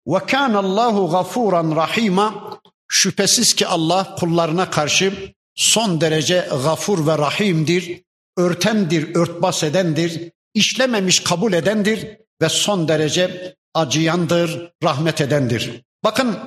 Ve 0.06 0.18
kana 0.18 0.58
Allahu 0.58 1.10
gafuran 1.10 1.76
rahima. 1.76 2.54
Şüphesiz 2.88 3.54
ki 3.54 3.66
Allah 3.66 4.14
kullarına 4.14 4.70
karşı 4.70 5.34
son 5.54 6.00
derece 6.00 6.48
gafur 6.50 7.06
ve 7.06 7.18
rahimdir, 7.18 8.02
örtendir, 8.36 9.14
örtbas 9.16 9.62
edendir, 9.62 10.32
işlememiş 10.54 11.20
kabul 11.20 11.52
edendir 11.52 12.18
ve 12.42 12.48
son 12.48 12.88
derece 12.88 13.54
acıyandır, 13.74 14.72
rahmet 14.82 15.20
edendir. 15.20 15.82
Bakın 16.04 16.38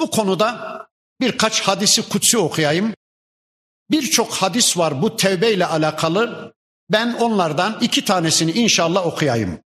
bu 0.00 0.10
konuda 0.10 0.80
birkaç 1.20 1.60
hadisi 1.60 2.08
kutsi 2.08 2.38
okuyayım. 2.38 2.94
Birçok 3.90 4.32
hadis 4.32 4.78
var 4.78 5.02
bu 5.02 5.16
tevbe 5.16 5.52
ile 5.52 5.66
alakalı. 5.66 6.54
Ben 6.90 7.12
onlardan 7.12 7.78
iki 7.80 8.04
tanesini 8.04 8.52
inşallah 8.52 9.06
okuyayım. 9.06 9.60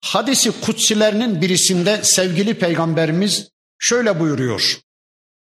Hadisi 0.00 0.60
kutsilerinin 0.60 1.40
birisinde 1.40 2.04
sevgili 2.04 2.58
peygamberimiz 2.58 3.48
şöyle 3.78 4.20
buyuruyor. 4.20 4.80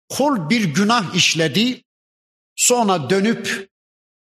Kul 0.08 0.50
bir 0.50 0.64
günah 0.64 1.14
işledi, 1.14 1.82
sonra 2.56 3.10
dönüp 3.10 3.68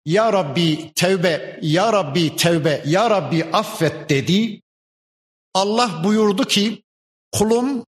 ya 0.04 0.32
Rabbi 0.32 0.92
tevbe, 0.94 1.60
Ya 1.62 1.92
Rabbi 1.92 2.36
tevbe, 2.36 2.82
Ya 2.86 3.10
Rabbi 3.10 3.44
affet 3.52 4.10
dedi. 4.10 4.62
Allah 5.54 6.04
buyurdu 6.04 6.44
ki 6.44 6.82
kulum 7.32 7.84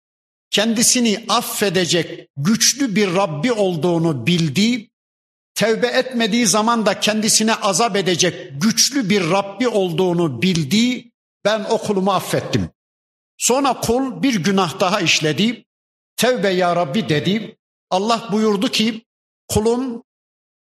kendisini 0.54 1.24
affedecek 1.28 2.28
güçlü 2.36 2.96
bir 2.96 3.14
Rabbi 3.14 3.52
olduğunu 3.52 4.26
bildi. 4.26 4.90
Tevbe 5.54 5.86
etmediği 5.86 6.46
zaman 6.46 6.86
da 6.86 7.00
kendisine 7.00 7.54
azap 7.54 7.96
edecek 7.96 8.62
güçlü 8.62 9.10
bir 9.10 9.30
Rabbi 9.30 9.68
olduğunu 9.68 10.42
bildi. 10.42 11.10
Ben 11.44 11.66
o 11.70 11.78
kulumu 11.78 12.12
affettim. 12.12 12.70
Sonra 13.38 13.80
kul 13.80 14.22
bir 14.22 14.34
günah 14.34 14.80
daha 14.80 15.00
işledi. 15.00 15.64
Tevbe 16.16 16.48
ya 16.48 16.76
Rabbi 16.76 17.08
dedi. 17.08 17.56
Allah 17.90 18.28
buyurdu 18.32 18.68
ki 18.68 19.04
kulum 19.48 20.02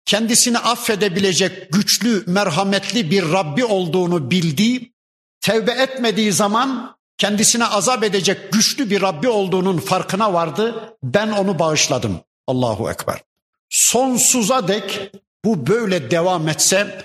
kendisini 0.05 0.59
affedebilecek 0.59 1.73
güçlü, 1.73 2.25
merhametli 2.27 3.11
bir 3.11 3.23
Rabbi 3.33 3.65
olduğunu 3.65 4.31
bildi. 4.31 4.93
Tevbe 5.41 5.73
etmediği 5.73 6.33
zaman 6.33 7.00
kendisine 7.21 7.67
azap 7.67 8.05
edecek 8.05 8.53
güçlü 8.53 8.91
bir 8.91 9.03
Rabbi 9.03 9.29
olduğunun 9.29 9.79
farkına 9.79 10.33
vardı. 10.33 10.95
Ben 11.03 11.31
onu 11.31 11.59
bağışladım. 11.59 12.21
Allahu 12.47 12.91
Ekber. 12.91 13.23
Sonsuza 13.71 14.69
dek 14.69 15.13
bu 15.45 15.67
böyle 15.67 16.11
devam 16.11 16.49
etse 16.49 17.05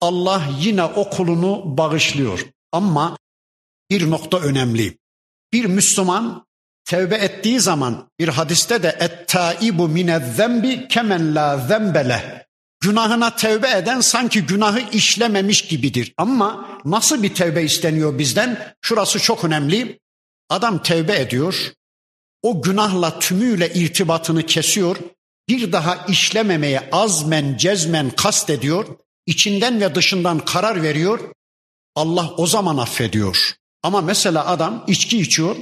Allah 0.00 0.42
yine 0.60 0.84
o 0.84 1.10
kulunu 1.10 1.62
bağışlıyor. 1.64 2.46
Ama 2.72 3.18
bir 3.90 4.10
nokta 4.10 4.38
önemli. 4.38 4.98
Bir 5.52 5.64
Müslüman 5.64 6.46
tevbe 6.84 7.14
ettiği 7.14 7.60
zaman 7.60 8.10
bir 8.18 8.28
hadiste 8.28 8.82
de 8.82 8.96
et-taibu 9.00 9.88
minez-zembi 9.88 10.88
kemen 10.88 11.34
la 11.34 11.58
zembele. 11.58 12.46
Günahına 12.82 13.36
tevbe 13.36 13.70
eden 13.70 14.00
sanki 14.00 14.46
günahı 14.46 14.80
işlememiş 14.92 15.62
gibidir. 15.62 16.14
Ama 16.16 16.80
nasıl 16.84 17.22
bir 17.22 17.34
tevbe 17.34 17.62
isteniyor 17.62 18.18
bizden? 18.18 18.74
Şurası 18.80 19.18
çok 19.18 19.44
önemli. 19.44 20.00
Adam 20.48 20.82
tevbe 20.82 21.20
ediyor. 21.20 21.72
O 22.42 22.62
günahla 22.62 23.18
tümüyle 23.18 23.74
irtibatını 23.74 24.46
kesiyor. 24.46 24.96
Bir 25.48 25.72
daha 25.72 26.06
işlememeye 26.08 26.88
azmen 26.92 27.56
cezmen 27.56 28.10
kast 28.10 28.50
ediyor. 28.50 28.86
İçinden 29.26 29.80
ve 29.80 29.94
dışından 29.94 30.38
karar 30.38 30.82
veriyor. 30.82 31.32
Allah 31.94 32.30
o 32.36 32.46
zaman 32.46 32.78
affediyor. 32.78 33.52
Ama 33.82 34.00
mesela 34.00 34.46
adam 34.46 34.84
içki 34.86 35.20
içiyor. 35.20 35.56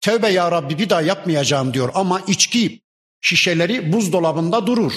Tevbe 0.00 0.28
ya 0.28 0.52
Rabbi 0.52 0.78
bir 0.78 0.90
daha 0.90 1.02
yapmayacağım 1.02 1.74
diyor 1.74 1.90
ama 1.94 2.20
içki 2.20 2.80
şişeleri 3.20 3.92
buzdolabında 3.92 4.66
durur. 4.66 4.92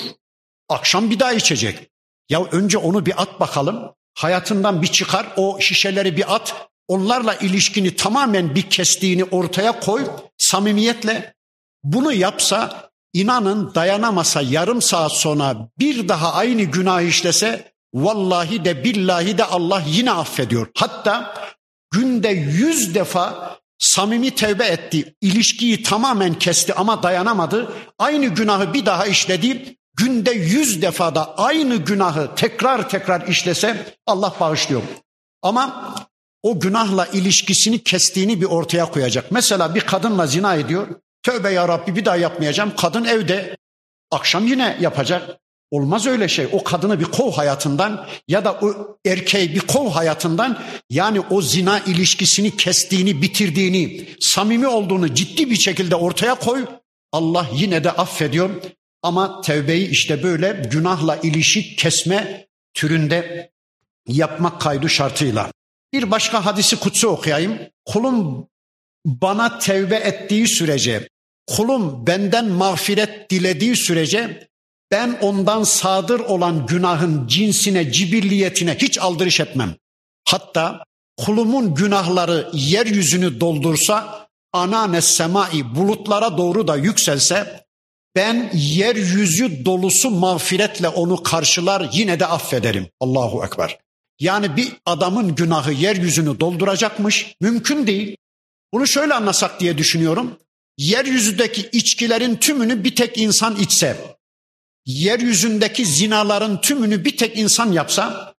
Akşam 0.69 1.09
bir 1.09 1.19
daha 1.19 1.33
içecek. 1.33 1.89
Ya 2.29 2.43
önce 2.51 2.77
onu 2.77 3.05
bir 3.05 3.21
at 3.21 3.39
bakalım. 3.39 3.93
Hayatından 4.13 4.81
bir 4.81 4.87
çıkar 4.87 5.27
o 5.37 5.57
şişeleri 5.59 6.17
bir 6.17 6.35
at. 6.35 6.69
Onlarla 6.87 7.35
ilişkini 7.35 7.95
tamamen 7.95 8.55
bir 8.55 8.61
kestiğini 8.61 9.23
ortaya 9.23 9.79
koy. 9.79 10.07
Samimiyetle 10.37 11.33
bunu 11.83 12.13
yapsa 12.13 12.89
inanın 13.13 13.75
dayanamasa 13.75 14.41
yarım 14.41 14.81
saat 14.81 15.11
sonra 15.11 15.69
bir 15.79 16.07
daha 16.07 16.33
aynı 16.33 16.61
günah 16.61 17.01
işlese 17.01 17.73
vallahi 17.93 18.65
de 18.65 18.83
billahi 18.83 19.37
de 19.37 19.45
Allah 19.45 19.83
yine 19.87 20.11
affediyor. 20.11 20.67
Hatta 20.77 21.35
günde 21.91 22.29
yüz 22.29 22.95
defa 22.95 23.57
samimi 23.79 24.31
tevbe 24.31 24.65
etti. 24.65 25.15
ilişkiyi 25.21 25.83
tamamen 25.83 26.33
kesti 26.33 26.73
ama 26.73 27.03
dayanamadı. 27.03 27.73
Aynı 27.99 28.25
günahı 28.25 28.73
bir 28.73 28.85
daha 28.85 29.05
işledi 29.05 29.75
günde 29.99 30.31
yüz 30.31 30.81
defada 30.81 31.37
aynı 31.37 31.75
günahı 31.75 32.35
tekrar 32.35 32.89
tekrar 32.89 33.27
işlese 33.27 33.95
Allah 34.07 34.33
bağışlıyor. 34.39 34.81
Ama 35.41 35.95
o 36.43 36.59
günahla 36.59 37.05
ilişkisini 37.05 37.83
kestiğini 37.83 38.41
bir 38.41 38.45
ortaya 38.45 38.85
koyacak. 38.85 39.31
Mesela 39.31 39.75
bir 39.75 39.81
kadınla 39.81 40.27
zina 40.27 40.55
ediyor. 40.55 40.87
Tövbe 41.23 41.49
ya 41.49 41.67
Rabbi 41.67 41.95
bir 41.95 42.05
daha 42.05 42.15
yapmayacağım. 42.15 42.73
Kadın 42.77 43.05
evde 43.05 43.57
akşam 44.11 44.47
yine 44.47 44.77
yapacak. 44.81 45.39
Olmaz 45.71 46.07
öyle 46.07 46.27
şey. 46.27 46.47
O 46.51 46.63
kadını 46.63 46.99
bir 46.99 47.05
kov 47.05 47.31
hayatından 47.31 48.07
ya 48.27 48.45
da 48.45 48.53
o 48.53 48.97
erkeği 49.05 49.55
bir 49.55 49.59
kov 49.59 49.89
hayatından 49.89 50.59
yani 50.89 51.19
o 51.19 51.41
zina 51.41 51.79
ilişkisini 51.79 52.57
kestiğini, 52.57 53.21
bitirdiğini, 53.21 54.09
samimi 54.19 54.67
olduğunu 54.67 55.13
ciddi 55.13 55.49
bir 55.49 55.55
şekilde 55.55 55.95
ortaya 55.95 56.35
koy. 56.35 56.65
Allah 57.11 57.45
yine 57.53 57.83
de 57.83 57.91
affediyor. 57.91 58.49
Ama 59.03 59.41
tevbeyi 59.41 59.89
işte 59.89 60.23
böyle 60.23 60.61
günahla 60.71 61.15
ilişik 61.15 61.77
kesme 61.77 62.47
türünde 62.73 63.51
yapmak 64.07 64.61
kaydı 64.61 64.89
şartıyla. 64.89 65.51
Bir 65.93 66.11
başka 66.11 66.45
hadisi 66.45 66.75
kutsu 66.75 67.07
okuyayım. 67.07 67.59
Kulum 67.85 68.47
bana 69.05 69.59
tevbe 69.59 69.95
ettiği 69.95 70.47
sürece, 70.47 71.09
kulum 71.47 72.07
benden 72.07 72.45
mağfiret 72.45 73.31
dilediği 73.31 73.75
sürece 73.75 74.49
ben 74.91 75.17
ondan 75.21 75.63
sadır 75.63 76.19
olan 76.19 76.65
günahın 76.65 77.27
cinsine, 77.27 77.91
cibilliyetine 77.91 78.77
hiç 78.77 78.97
aldırış 78.97 79.39
etmem. 79.39 79.75
Hatta 80.25 80.83
kulumun 81.17 81.75
günahları 81.75 82.49
yeryüzünü 82.53 83.39
doldursa, 83.39 84.27
anane 84.53 85.01
semai 85.01 85.75
bulutlara 85.75 86.37
doğru 86.37 86.67
da 86.67 86.75
yükselse, 86.75 87.65
ben 88.15 88.51
yeryüzü 88.53 89.65
dolusu 89.65 90.09
mağfiretle 90.09 90.89
onu 90.89 91.23
karşılar 91.23 91.89
yine 91.93 92.19
de 92.19 92.25
affederim. 92.25 92.87
Allahu 92.99 93.45
Ekber. 93.45 93.77
Yani 94.19 94.57
bir 94.57 94.71
adamın 94.85 95.35
günahı 95.35 95.71
yeryüzünü 95.71 96.39
dolduracakmış. 96.39 97.35
Mümkün 97.41 97.87
değil. 97.87 98.17
Bunu 98.73 98.87
şöyle 98.87 99.13
anlasak 99.13 99.59
diye 99.59 99.77
düşünüyorum. 99.77 100.37
Yeryüzündeki 100.77 101.69
içkilerin 101.71 102.35
tümünü 102.35 102.83
bir 102.83 102.95
tek 102.95 103.17
insan 103.17 103.55
içse, 103.55 103.97
yeryüzündeki 104.85 105.85
zinaların 105.85 106.61
tümünü 106.61 107.05
bir 107.05 107.17
tek 107.17 107.37
insan 107.37 107.71
yapsa, 107.71 108.33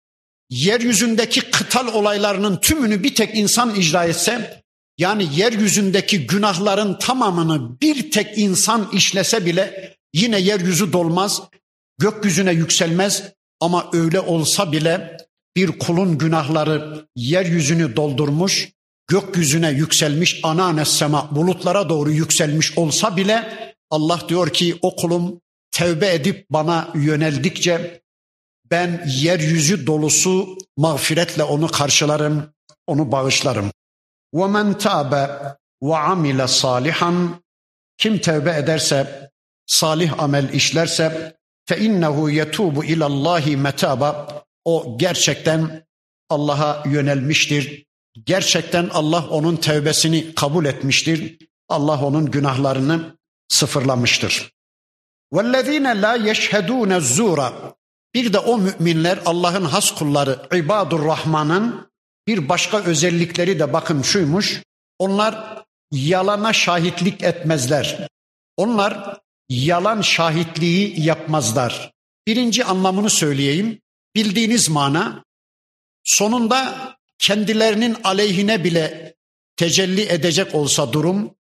yeryüzündeki 0.50 1.42
kıtal 1.42 1.94
olaylarının 1.94 2.58
tümünü 2.58 3.04
bir 3.04 3.16
tek 3.16 3.36
insan 3.36 3.76
icra 3.76 4.06
etse, 4.06 4.64
yani 5.00 5.28
yeryüzündeki 5.36 6.28
günahların 6.28 7.00
tamamını 7.00 7.82
bir 7.82 8.12
tek 8.12 8.38
insan 8.38 8.90
işlese 8.94 9.46
bile 9.46 9.96
yine 10.14 10.40
yeryüzü 10.40 10.94
dolmaz, 10.94 11.42
gökyüzüne 11.98 12.52
yükselmez 12.52 13.24
ama 13.60 13.90
öyle 13.94 14.20
olsa 14.20 14.72
bile 14.72 15.18
bir 15.56 15.80
kulun 15.80 16.18
günahları 16.18 17.08
yeryüzünü 17.16 17.96
doldurmuş, 17.96 18.70
gökyüzüne 19.08 19.70
yükselmiş, 19.70 20.40
ana 20.44 20.86
sema 20.86 21.36
bulutlara 21.36 21.90
doğru 21.90 22.12
yükselmiş 22.12 22.78
olsa 22.78 23.18
bile 23.18 23.74
Allah 23.90 24.22
diyor 24.30 24.54
ki 24.54 24.76
o 24.82 24.96
kulum 24.96 25.42
tevbe 25.72 26.14
edip 26.14 26.46
bana 26.50 26.90
yöneldikçe 26.96 28.02
ben 28.72 29.06
yeryüzü 29.08 29.88
dolusu 29.88 30.58
mağfiretle 30.78 31.44
onu 31.44 31.68
karşılarım, 31.68 32.54
onu 32.88 33.12
bağışlarım. 33.12 33.72
وَمَنْ 34.35 34.75
تَابَ 34.75 35.13
وَعَمِلَ 35.83 36.41
صَالِحًا 36.63 37.29
Kim 37.99 38.19
tevbe 38.19 38.57
ederse, 38.57 39.31
salih 39.67 40.23
amel 40.23 40.49
işlerse 40.53 41.37
fe 41.67 41.79
innehu 41.79 42.31
yetubu 42.31 42.85
ilallahi 42.85 43.57
metaba. 43.57 44.43
O 44.65 44.99
gerçekten 44.99 45.87
Allah'a 46.29 46.83
yönelmiştir. 46.89 47.87
Gerçekten 48.25 48.89
Allah 48.93 49.29
onun 49.29 49.57
tevbesini 49.57 50.35
kabul 50.35 50.65
etmiştir. 50.65 51.39
Allah 51.69 52.05
onun 52.05 52.31
günahlarını 52.31 53.17
sıfırlamıştır. 53.49 54.55
وَالَّذ۪ينَ 55.33 56.01
لَا 56.03 56.31
يَشْهَدُونَ 56.31 56.99
الزُّورَ 57.01 57.53
Bir 58.15 58.33
de 58.33 58.39
o 58.39 58.59
müminler 58.59 59.19
Allah'ın 59.27 59.65
has 59.65 59.91
kulları 59.91 60.49
İbadur 60.55 61.07
Rahman'ın 61.07 61.88
bir 62.30 62.50
başka 62.50 62.84
özellikleri 62.84 63.60
de 63.60 63.74
bakın 63.74 64.02
şuymuş. 64.02 64.64
Onlar 65.00 65.64
yalana 65.92 66.54
şahitlik 66.54 67.24
etmezler. 67.24 68.08
Onlar 68.58 69.20
yalan 69.50 70.02
şahitliği 70.02 71.02
yapmazlar. 71.02 71.92
Birinci 72.28 72.66
anlamını 72.66 73.10
söyleyeyim. 73.10 73.82
Bildiğiniz 74.16 74.70
mana 74.70 75.24
sonunda 76.04 76.90
kendilerinin 77.20 77.98
aleyhine 78.04 78.64
bile 78.64 79.16
tecelli 79.58 80.02
edecek 80.02 80.56
olsa 80.56 80.94
durum, 80.94 81.32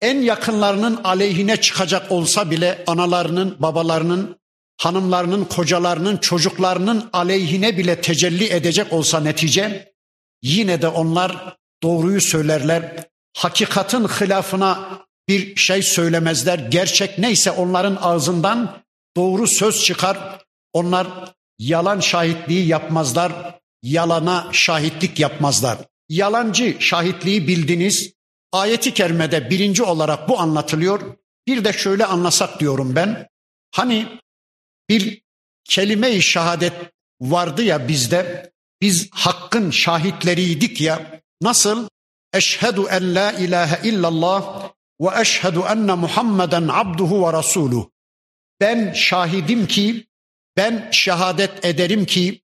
en 0.00 0.20
yakınlarının 0.22 1.00
aleyhine 1.04 1.60
çıkacak 1.60 2.12
olsa 2.12 2.50
bile 2.50 2.84
analarının, 2.86 3.56
babalarının, 3.58 4.38
hanımlarının, 4.76 5.44
kocalarının, 5.44 6.16
çocuklarının 6.16 7.10
aleyhine 7.12 7.78
bile 7.78 8.00
tecelli 8.00 8.52
edecek 8.52 8.92
olsa 8.92 9.20
netice, 9.20 9.95
yine 10.46 10.82
de 10.82 10.88
onlar 10.88 11.56
doğruyu 11.82 12.20
söylerler. 12.20 13.06
Hakikatin 13.36 14.08
hilafına 14.08 15.02
bir 15.28 15.56
şey 15.56 15.82
söylemezler. 15.82 16.58
Gerçek 16.58 17.18
neyse 17.18 17.50
onların 17.50 17.98
ağzından 18.00 18.82
doğru 19.16 19.46
söz 19.46 19.84
çıkar. 19.84 20.44
Onlar 20.72 21.06
yalan 21.58 22.00
şahitliği 22.00 22.66
yapmazlar. 22.66 23.32
Yalana 23.82 24.48
şahitlik 24.52 25.20
yapmazlar. 25.20 25.78
Yalancı 26.08 26.76
şahitliği 26.80 27.48
bildiniz. 27.48 28.12
Ayeti 28.52 28.94
kerimede 28.94 29.50
birinci 29.50 29.82
olarak 29.82 30.28
bu 30.28 30.40
anlatılıyor. 30.40 31.16
Bir 31.46 31.64
de 31.64 31.72
şöyle 31.72 32.06
anlasak 32.06 32.60
diyorum 32.60 32.96
ben. 32.96 33.28
Hani 33.74 34.06
bir 34.88 35.22
kelime-i 35.64 36.22
şehadet 36.22 36.72
vardı 37.20 37.62
ya 37.62 37.88
bizde. 37.88 38.52
Biz 38.80 39.08
hakkın 39.10 39.70
şahitleriydik 39.70 40.80
ya. 40.80 41.20
Nasıl? 41.42 41.88
Eşhedü 42.32 42.80
en 42.90 43.14
la 43.14 43.32
ilahe 43.32 43.88
illallah 43.88 44.70
ve 45.00 45.20
eşhedü 45.20 45.60
enne 45.60 45.94
Muhammeden 45.94 46.68
abduhu 46.68 47.26
ve 47.26 47.32
rasuluh. 47.32 47.86
Ben 48.60 48.92
şahidim 48.92 49.66
ki, 49.66 50.06
ben 50.56 50.88
şehadet 50.92 51.64
ederim 51.64 52.04
ki, 52.04 52.42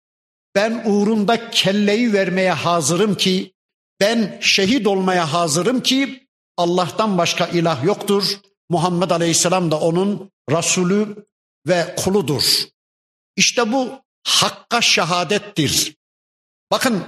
ben 0.54 0.82
uğrunda 0.86 1.50
kelleyi 1.50 2.12
vermeye 2.12 2.52
hazırım 2.52 3.14
ki, 3.14 3.52
ben 4.00 4.38
şehit 4.40 4.86
olmaya 4.86 5.32
hazırım 5.32 5.80
ki 5.80 6.28
Allah'tan 6.56 7.18
başka 7.18 7.46
ilah 7.46 7.84
yoktur. 7.84 8.24
Muhammed 8.70 9.10
Aleyhisselam 9.10 9.70
da 9.70 9.80
onun 9.80 10.30
Resulü 10.50 11.26
ve 11.66 11.94
kuludur. 11.96 12.42
İşte 13.36 13.72
bu 13.72 13.90
hakka 14.26 14.80
şehadettir. 14.80 15.96
Bakın 16.72 17.02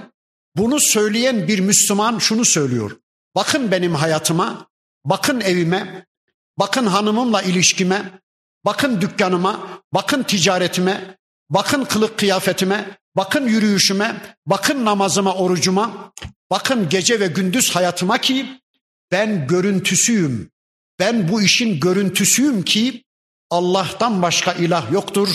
bunu 0.55 0.79
söyleyen 0.79 1.47
bir 1.47 1.59
Müslüman 1.59 2.19
şunu 2.19 2.45
söylüyor. 2.45 2.97
Bakın 3.35 3.71
benim 3.71 3.95
hayatıma, 3.95 4.67
bakın 5.05 5.41
evime, 5.41 6.05
bakın 6.59 6.85
hanımımla 6.85 7.41
ilişkime, 7.41 8.21
bakın 8.65 9.01
dükkanıma, 9.01 9.81
bakın 9.93 10.23
ticaretime, 10.23 11.17
bakın 11.49 11.85
kılık 11.85 12.19
kıyafetime, 12.19 12.97
bakın 13.15 13.47
yürüyüşüme, 13.47 14.35
bakın 14.45 14.85
namazıma, 14.85 15.35
orucuma, 15.35 16.13
bakın 16.51 16.89
gece 16.89 17.19
ve 17.19 17.27
gündüz 17.27 17.75
hayatıma 17.75 18.17
ki 18.17 18.61
ben 19.11 19.47
görüntüsüyüm. 19.47 20.51
Ben 20.99 21.31
bu 21.31 21.41
işin 21.41 21.79
görüntüsüyüm 21.79 22.63
ki 22.63 23.03
Allah'tan 23.49 24.21
başka 24.21 24.53
ilah 24.53 24.91
yoktur. 24.91 25.29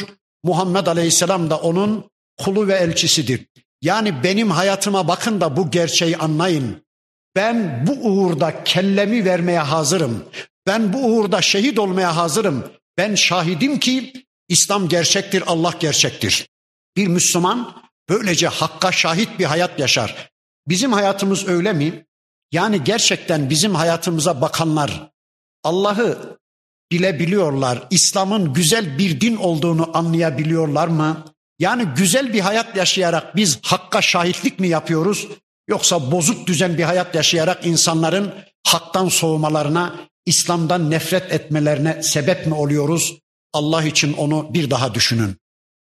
Muhammed 0.44 0.86
Aleyhisselam 0.86 1.50
da 1.50 1.60
onun 1.60 2.10
kulu 2.38 2.68
ve 2.68 2.74
elçisidir. 2.74 3.46
Yani 3.82 4.22
benim 4.22 4.50
hayatıma 4.50 5.08
bakın 5.08 5.40
da 5.40 5.56
bu 5.56 5.70
gerçeği 5.70 6.16
anlayın. 6.16 6.84
Ben 7.36 7.86
bu 7.86 7.92
uğurda 7.92 8.64
kellemi 8.64 9.24
vermeye 9.24 9.60
hazırım. 9.60 10.24
Ben 10.66 10.92
bu 10.92 11.06
uğurda 11.06 11.42
şehit 11.42 11.78
olmaya 11.78 12.16
hazırım. 12.16 12.64
Ben 12.98 13.14
şahidim 13.14 13.78
ki 13.78 14.12
İslam 14.48 14.88
gerçektir, 14.88 15.42
Allah 15.46 15.74
gerçektir. 15.80 16.48
Bir 16.96 17.06
Müslüman 17.06 17.82
böylece 18.08 18.48
hakka 18.48 18.92
şahit 18.92 19.38
bir 19.38 19.44
hayat 19.44 19.78
yaşar. 19.78 20.30
Bizim 20.68 20.92
hayatımız 20.92 21.48
öyle 21.48 21.72
mi? 21.72 22.06
Yani 22.52 22.84
gerçekten 22.84 23.50
bizim 23.50 23.74
hayatımıza 23.74 24.40
bakanlar 24.40 25.10
Allah'ı 25.64 26.38
bilebiliyorlar. 26.92 27.86
İslam'ın 27.90 28.52
güzel 28.52 28.98
bir 28.98 29.20
din 29.20 29.36
olduğunu 29.36 29.96
anlayabiliyorlar 29.96 30.88
mı? 30.88 31.24
Yani 31.60 31.84
güzel 31.96 32.32
bir 32.32 32.40
hayat 32.40 32.76
yaşayarak 32.76 33.36
biz 33.36 33.58
hakka 33.62 34.02
şahitlik 34.02 34.60
mi 34.60 34.68
yapıyoruz? 34.68 35.28
Yoksa 35.68 36.12
bozuk 36.12 36.46
düzen 36.46 36.78
bir 36.78 36.82
hayat 36.82 37.14
yaşayarak 37.14 37.66
insanların 37.66 38.34
haktan 38.66 39.08
soğumalarına, 39.08 39.94
İslam'dan 40.26 40.90
nefret 40.90 41.32
etmelerine 41.32 42.02
sebep 42.02 42.46
mi 42.46 42.54
oluyoruz? 42.54 43.18
Allah 43.52 43.84
için 43.84 44.12
onu 44.12 44.54
bir 44.54 44.70
daha 44.70 44.94
düşünün. 44.94 45.36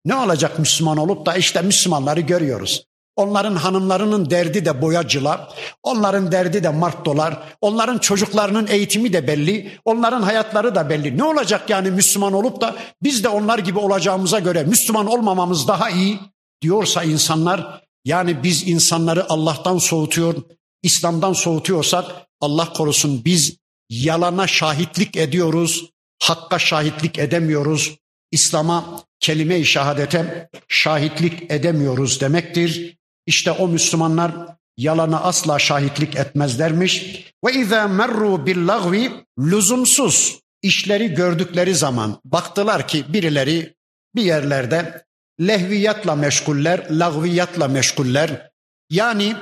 Ne 0.06 0.16
olacak 0.16 0.60
Müslüman 0.60 0.98
olup 0.98 1.26
da 1.26 1.36
işte 1.36 1.62
Müslümanları 1.62 2.20
görüyoruz. 2.20 2.86
Onların 3.20 3.56
hanımlarının 3.56 4.30
derdi 4.30 4.66
de 4.66 4.82
boyacılar, 4.82 5.48
onların 5.84 6.32
derdi 6.32 6.64
de 6.64 6.70
martdolar, 6.70 7.40
onların 7.62 7.98
çocuklarının 7.98 8.68
eğitimi 8.68 9.14
de 9.14 9.28
belli, 9.28 9.72
onların 9.86 10.22
hayatları 10.22 10.76
da 10.76 10.90
belli. 10.90 11.18
Ne 11.18 11.24
olacak 11.24 11.70
yani 11.70 11.92
Müslüman 11.92 12.34
olup 12.34 12.62
da 12.62 12.76
biz 13.04 13.24
de 13.24 13.30
onlar 13.30 13.60
gibi 13.60 13.80
olacağımıza 13.80 14.40
göre 14.40 14.64
Müslüman 14.64 15.08
olmamamız 15.08 15.68
daha 15.68 15.90
iyi 15.90 16.20
diyorsa 16.62 17.04
insanlar, 17.04 17.84
yani 18.06 18.44
biz 18.44 18.68
insanları 18.68 19.30
Allah'tan 19.30 19.78
soğutuyor, 19.78 20.36
İslam'dan 20.84 21.34
soğutuyorsak 21.34 22.06
Allah 22.42 22.74
korusun 22.74 23.22
biz 23.26 23.58
yalana 23.90 24.48
şahitlik 24.48 25.18
ediyoruz, 25.18 25.90
hakka 26.24 26.60
şahitlik 26.60 27.20
edemiyoruz. 27.20 27.96
İslam'a 28.32 29.04
kelime-i 29.20 29.66
şehadete 29.66 30.50
şahitlik 30.68 31.52
edemiyoruz 31.52 32.22
demektir. 32.22 32.99
İşte 33.30 33.52
o 33.52 33.68
Müslümanlar 33.68 34.32
yalana 34.78 35.22
asla 35.22 35.60
şahitlik 35.60 36.16
etmezlermiş. 36.16 37.24
Ve 37.46 37.54
izâ 37.54 37.88
merru 37.88 38.46
billagvi 38.46 39.12
lüzumsuz 39.40 40.40
işleri 40.62 41.14
gördükleri 41.14 41.76
zaman 41.76 42.22
baktılar 42.26 42.88
ki 42.88 43.14
birileri 43.14 43.76
bir 44.16 44.22
yerlerde 44.22 45.06
lehviyatla 45.42 46.16
meşguller, 46.16 46.88
lagviyatla 46.90 47.68
meşguller. 47.68 48.52
Yani 48.90 49.36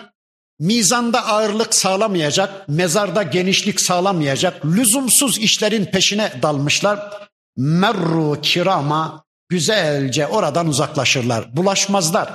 mizanda 0.60 1.28
ağırlık 1.28 1.76
sağlamayacak, 1.76 2.70
mezarda 2.70 3.24
genişlik 3.24 3.82
sağlamayacak 3.82 4.66
lüzumsuz 4.66 5.38
işlerin 5.38 5.86
peşine 5.86 6.34
dalmışlar. 6.42 7.28
Merru 7.58 8.42
kirama 8.42 9.26
güzelce 9.50 10.28
oradan 10.28 10.68
uzaklaşırlar, 10.68 11.58
bulaşmazlar. 11.58 12.30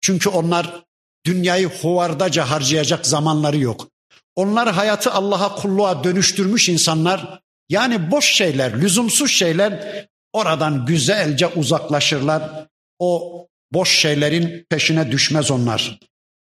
Çünkü 0.00 0.28
onlar 0.28 0.87
Dünyayı 1.27 1.67
hovardaca 1.67 2.49
harcayacak 2.49 3.05
zamanları 3.05 3.57
yok. 3.57 3.87
Onlar 4.35 4.71
hayatı 4.73 5.11
Allah'a 5.11 5.55
kulluğa 5.55 6.03
dönüştürmüş 6.03 6.69
insanlar. 6.69 7.39
Yani 7.69 8.11
boş 8.11 8.25
şeyler, 8.25 8.81
lüzumsuz 8.81 9.31
şeyler 9.31 10.05
oradan 10.33 10.85
güzelce 10.85 11.47
uzaklaşırlar. 11.47 12.67
O 12.99 13.47
boş 13.71 13.99
şeylerin 13.99 14.65
peşine 14.69 15.11
düşmez 15.11 15.51
onlar. 15.51 15.99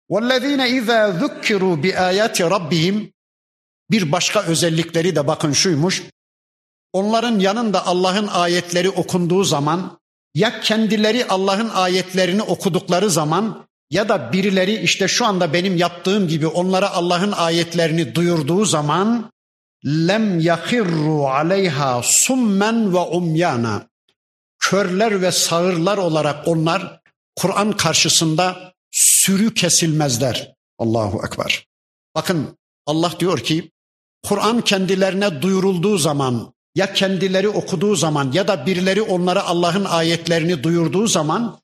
وَالَّذ۪ينَ 0.10 0.62
اِذَا 0.80 1.20
ذُكِّرُوا 1.20 1.82
بِآيَاتِ 1.82 2.38
رَبِّهِمْ 2.50 3.12
Bir 3.92 4.12
başka 4.12 4.44
özellikleri 4.44 5.16
de 5.16 5.28
bakın 5.28 5.54
şuymuş. 5.54 6.04
Onların 6.94 7.40
yanında 7.40 7.86
Allah'ın 7.86 8.28
ayetleri 8.28 8.90
okunduğu 8.90 9.44
zaman 9.44 10.00
ya 10.34 10.62
kendileri 10.62 11.28
Allah'ın 11.28 11.70
ayetlerini 11.70 12.42
okudukları 12.42 13.10
zaman 13.10 13.68
ya 13.95 14.09
da 14.09 14.33
birileri 14.33 14.75
işte 14.81 15.09
şu 15.09 15.27
anda 15.27 15.53
benim 15.53 15.77
yaptığım 15.77 16.29
gibi 16.29 16.47
onlara 16.47 16.91
Allah'ın 16.91 17.33
ayetlerini 17.33 18.15
duyurduğu 18.15 18.65
zaman 18.65 19.33
lem 19.87 20.41
yakirru 20.41 21.27
aleyha 21.27 22.03
summen 22.05 22.95
ve 22.95 22.99
umyana 22.99 23.87
körler 24.59 25.23
ve 25.23 25.33
sağırlar 25.33 25.99
olarak 25.99 26.49
onlar 26.49 27.01
Kur'an 27.37 27.73
karşısında 27.73 28.75
sürü 28.91 29.55
kesilmezler. 29.55 30.55
Allahu 30.79 31.27
ekber. 31.27 31.67
Bakın 32.15 32.59
Allah 32.87 33.13
diyor 33.21 33.39
ki 33.39 33.71
Kur'an 34.23 34.61
kendilerine 34.61 35.43
duyurulduğu 35.43 35.99
zaman 35.99 36.55
ya 36.75 36.93
kendileri 36.93 37.49
okuduğu 37.49 37.97
zaman 37.97 38.33
ya 38.33 38.49
da 38.49 38.67
birileri 38.67 39.03
onlara 39.03 39.47
Allah'ın 39.47 39.85
ayetlerini 39.85 40.63
duyurduğu 40.63 41.07
zaman 41.07 41.64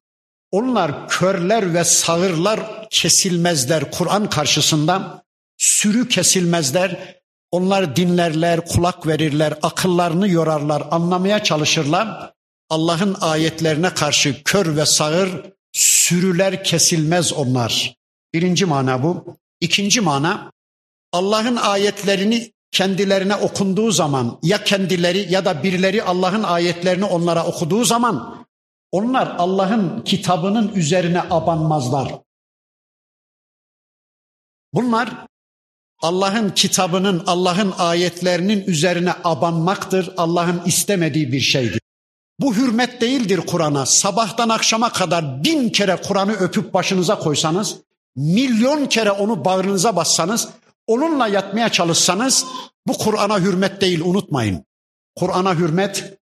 onlar 0.51 1.09
körler 1.09 1.75
ve 1.75 1.85
sağırlar 1.85 2.89
kesilmezler 2.91 3.91
Kur'an 3.91 4.31
karşısında. 4.31 5.23
Sürü 5.59 6.09
kesilmezler. 6.09 7.21
Onlar 7.51 7.97
dinlerler, 7.97 8.67
kulak 8.67 9.07
verirler, 9.07 9.55
akıllarını 9.63 10.29
yorarlar, 10.29 10.83
anlamaya 10.91 11.43
çalışırlar. 11.43 12.33
Allah'ın 12.71 13.17
ayetlerine 13.21 13.95
karşı 13.95 14.43
kör 14.45 14.77
ve 14.77 14.87
sağır 14.87 15.31
sürüler 15.73 16.65
kesilmez 16.65 17.33
onlar. 17.33 17.95
Birinci 18.35 18.65
mana 18.65 19.03
bu. 19.03 19.37
İkinci 19.61 20.01
mana 20.01 20.53
Allah'ın 21.13 21.57
ayetlerini 21.57 22.53
kendilerine 22.71 23.37
okunduğu 23.37 23.91
zaman 23.91 24.39
ya 24.43 24.65
kendileri 24.65 25.33
ya 25.33 25.45
da 25.45 25.63
birileri 25.63 26.03
Allah'ın 26.03 26.43
ayetlerini 26.43 27.05
onlara 27.05 27.47
okuduğu 27.47 27.85
zaman 27.85 28.47
onlar 28.93 29.35
Allah'ın 29.39 30.05
kitabının 30.05 30.75
üzerine 30.75 31.23
abanmazlar. 31.31 32.15
Bunlar 34.73 35.27
Allah'ın 36.03 36.51
kitabının, 36.51 37.23
Allah'ın 37.27 37.75
ayetlerinin 37.79 38.65
üzerine 38.65 39.13
abanmaktır. 39.25 40.15
Allah'ın 40.17 40.63
istemediği 40.65 41.33
bir 41.33 41.41
şeydir. 41.41 41.81
Bu 42.39 42.55
hürmet 42.55 43.01
değildir 43.01 43.41
Kur'an'a. 43.47 43.87
Sabahtan 43.87 44.49
akşama 44.49 44.93
kadar 44.93 45.45
bin 45.45 45.69
kere 45.69 45.97
Kur'an'ı 45.97 46.33
öpüp 46.33 46.75
başınıza 46.75 47.19
koysanız, 47.19 47.77
milyon 48.17 48.87
kere 48.87 49.11
onu 49.11 49.45
bağrınıza 49.45 49.97
bassanız, 49.97 50.49
onunla 50.87 51.29
yatmaya 51.29 51.69
çalışsanız 51.69 52.47
bu 52.87 52.99
Kur'an'a 52.99 53.41
hürmet 53.41 53.81
değil 53.81 54.01
unutmayın. 54.01 54.65
Kur'an'a 55.17 55.55
hürmet, 55.55 56.19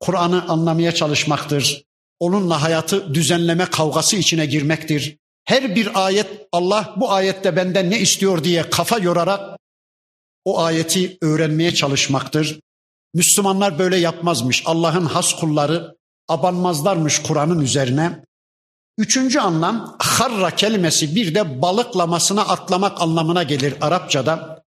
Kur'an'ı 0.00 0.44
anlamaya 0.48 0.94
çalışmaktır. 0.94 1.87
Onunla 2.20 2.62
hayatı 2.62 3.14
düzenleme 3.14 3.66
kavgası 3.66 4.16
içine 4.16 4.46
girmektir. 4.46 5.16
Her 5.44 5.76
bir 5.76 6.06
ayet 6.06 6.48
Allah 6.52 6.94
bu 6.96 7.12
ayette 7.12 7.56
benden 7.56 7.90
ne 7.90 8.00
istiyor 8.00 8.44
diye 8.44 8.70
kafa 8.70 8.98
yorarak 8.98 9.58
o 10.44 10.60
ayeti 10.60 11.18
öğrenmeye 11.22 11.74
çalışmaktır. 11.74 12.60
Müslümanlar 13.14 13.78
böyle 13.78 13.96
yapmazmış. 13.96 14.62
Allah'ın 14.66 15.04
has 15.04 15.34
kulları 15.34 15.96
abanmazlarmış 16.28 17.22
Kur'an'ın 17.22 17.60
üzerine. 17.60 18.24
Üçüncü 18.98 19.38
anlam 19.38 19.96
harra 19.98 20.50
kelimesi 20.50 21.14
bir 21.14 21.34
de 21.34 21.62
balıklamasına 21.62 22.42
atlamak 22.42 23.00
anlamına 23.00 23.42
gelir 23.42 23.74
Arapçada. 23.80 24.64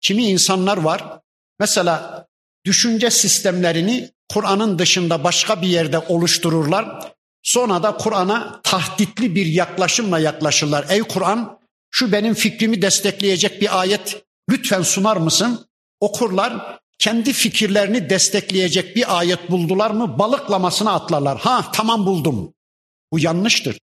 Kimi 0.00 0.24
insanlar 0.24 0.76
var 0.76 1.20
mesela 1.58 2.26
düşünce 2.64 3.10
sistemlerini 3.10 4.10
Kur'an'ın 4.32 4.78
dışında 4.78 5.24
başka 5.24 5.62
bir 5.62 5.68
yerde 5.68 5.98
oluştururlar. 5.98 7.12
Sonra 7.42 7.82
da 7.82 7.96
Kur'an'a 7.96 8.60
tahditli 8.62 9.34
bir 9.34 9.46
yaklaşımla 9.46 10.18
yaklaşırlar. 10.18 10.86
Ey 10.88 11.00
Kur'an 11.00 11.58
şu 11.90 12.12
benim 12.12 12.34
fikrimi 12.34 12.82
destekleyecek 12.82 13.60
bir 13.60 13.80
ayet 13.80 14.24
lütfen 14.50 14.82
sunar 14.82 15.16
mısın? 15.16 15.66
Okurlar 16.00 16.78
kendi 16.98 17.32
fikirlerini 17.32 18.10
destekleyecek 18.10 18.96
bir 18.96 19.18
ayet 19.18 19.50
buldular 19.50 19.90
mı 19.90 20.18
balıklamasına 20.18 20.92
atlarlar. 20.92 21.38
Ha 21.38 21.70
tamam 21.72 22.06
buldum. 22.06 22.54
Bu 23.12 23.18
yanlıştır. 23.18 23.78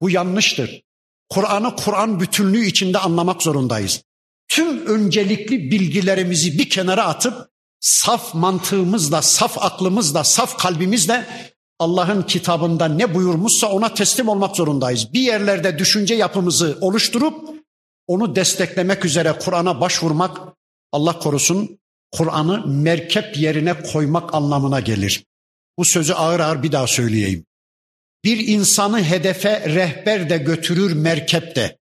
Bu 0.00 0.10
yanlıştır. 0.10 0.82
Kur'an'ı 1.28 1.76
Kur'an 1.76 2.20
bütünlüğü 2.20 2.66
içinde 2.66 2.98
anlamak 2.98 3.42
zorundayız. 3.42 4.02
Tüm 4.48 4.86
öncelikli 4.86 5.70
bilgilerimizi 5.70 6.58
bir 6.58 6.70
kenara 6.70 7.04
atıp 7.04 7.51
saf 7.82 8.34
mantığımızla, 8.34 9.22
saf 9.22 9.64
aklımızla, 9.64 10.24
saf 10.24 10.58
kalbimizle 10.58 11.26
Allah'ın 11.78 12.22
kitabında 12.22 12.88
ne 12.88 13.14
buyurmuşsa 13.14 13.66
ona 13.66 13.94
teslim 13.94 14.28
olmak 14.28 14.56
zorundayız. 14.56 15.12
Bir 15.12 15.20
yerlerde 15.20 15.78
düşünce 15.78 16.14
yapımızı 16.14 16.78
oluşturup 16.80 17.50
onu 18.06 18.36
desteklemek 18.36 19.04
üzere 19.04 19.38
Kur'an'a 19.40 19.80
başvurmak 19.80 20.38
Allah 20.92 21.18
korusun 21.18 21.78
Kur'an'ı 22.12 22.66
merkep 22.66 23.36
yerine 23.38 23.82
koymak 23.82 24.34
anlamına 24.34 24.80
gelir. 24.80 25.24
Bu 25.78 25.84
sözü 25.84 26.12
ağır 26.12 26.40
ağır 26.40 26.62
bir 26.62 26.72
daha 26.72 26.86
söyleyeyim. 26.86 27.44
Bir 28.24 28.48
insanı 28.48 29.02
hedefe 29.02 29.74
rehber 29.74 30.30
de 30.30 30.38
götürür 30.38 30.92
merkep 30.92 31.56
de. 31.56 31.78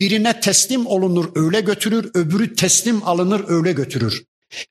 Birine 0.00 0.40
teslim 0.40 0.86
olunur 0.86 1.30
öyle 1.34 1.60
götürür, 1.60 2.10
öbürü 2.14 2.54
teslim 2.54 3.08
alınır 3.08 3.44
öyle 3.48 3.72
götürür. 3.72 4.24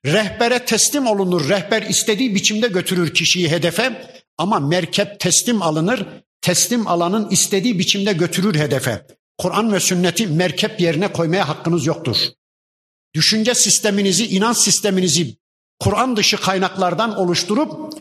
Rehbere 0.06 0.64
teslim 0.64 1.06
olunur, 1.06 1.48
rehber 1.48 1.82
istediği 1.82 2.34
biçimde 2.34 2.68
götürür 2.68 3.14
kişiyi 3.14 3.50
hedefe 3.50 4.10
ama 4.38 4.60
merkep 4.60 5.20
teslim 5.20 5.62
alınır, 5.62 6.06
teslim 6.40 6.86
alanın 6.86 7.30
istediği 7.30 7.78
biçimde 7.78 8.12
götürür 8.12 8.54
hedefe. 8.54 9.06
Kur'an 9.38 9.72
ve 9.72 9.80
sünneti 9.80 10.26
merkep 10.26 10.80
yerine 10.80 11.12
koymaya 11.12 11.48
hakkınız 11.48 11.86
yoktur. 11.86 12.16
Düşünce 13.14 13.54
sisteminizi, 13.54 14.26
inanç 14.26 14.56
sisteminizi 14.56 15.36
Kur'an 15.78 16.16
dışı 16.16 16.36
kaynaklardan 16.36 17.16
oluşturup 17.16 17.94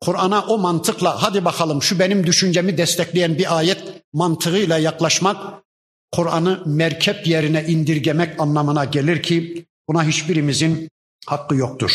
Kur'an'a 0.00 0.46
o 0.46 0.58
mantıkla 0.58 1.22
hadi 1.22 1.44
bakalım 1.44 1.82
şu 1.82 1.98
benim 1.98 2.26
düşüncemi 2.26 2.78
destekleyen 2.78 3.38
bir 3.38 3.58
ayet 3.58 3.82
mantığıyla 4.12 4.78
yaklaşmak 4.78 5.64
Kur'an'ı 6.12 6.62
merkep 6.66 7.26
yerine 7.26 7.64
indirgemek 7.68 8.40
anlamına 8.40 8.84
gelir 8.84 9.22
ki 9.22 9.66
buna 9.88 10.04
hiçbirimizin 10.04 10.88
hakkı 11.25 11.55
yoktur. 11.55 11.91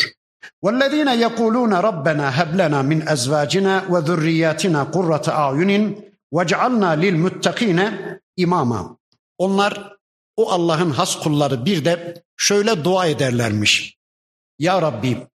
وَالَّذ۪ينَ 0.63 1.09
يَقُولُونَ 1.25 1.73
رَبَّنَا 1.89 2.27
هَبْ 2.39 2.49
لَنَا 2.59 2.79
مِنْ 2.91 2.99
أَزْوَاجِنَا 3.15 3.75
وَذُرِّيَّاتِنَا 3.91 4.81
قُرَّةَ 4.95 5.25
أَعْيُنٍ 5.43 5.71
وَجْعَلْنَا 6.35 6.89
لِلْمُتَّقِينَ 7.03 7.79
imama. 8.37 8.97
Onlar 9.37 9.95
o 10.37 10.51
Allah'ın 10.51 10.89
has 10.89 11.19
kulları 11.19 11.65
bir 11.65 11.85
de 11.85 12.23
şöyle 12.37 12.83
dua 12.83 13.05
ederlermiş. 13.05 13.97
Ya 14.59 14.81
Rabbi 14.81 15.27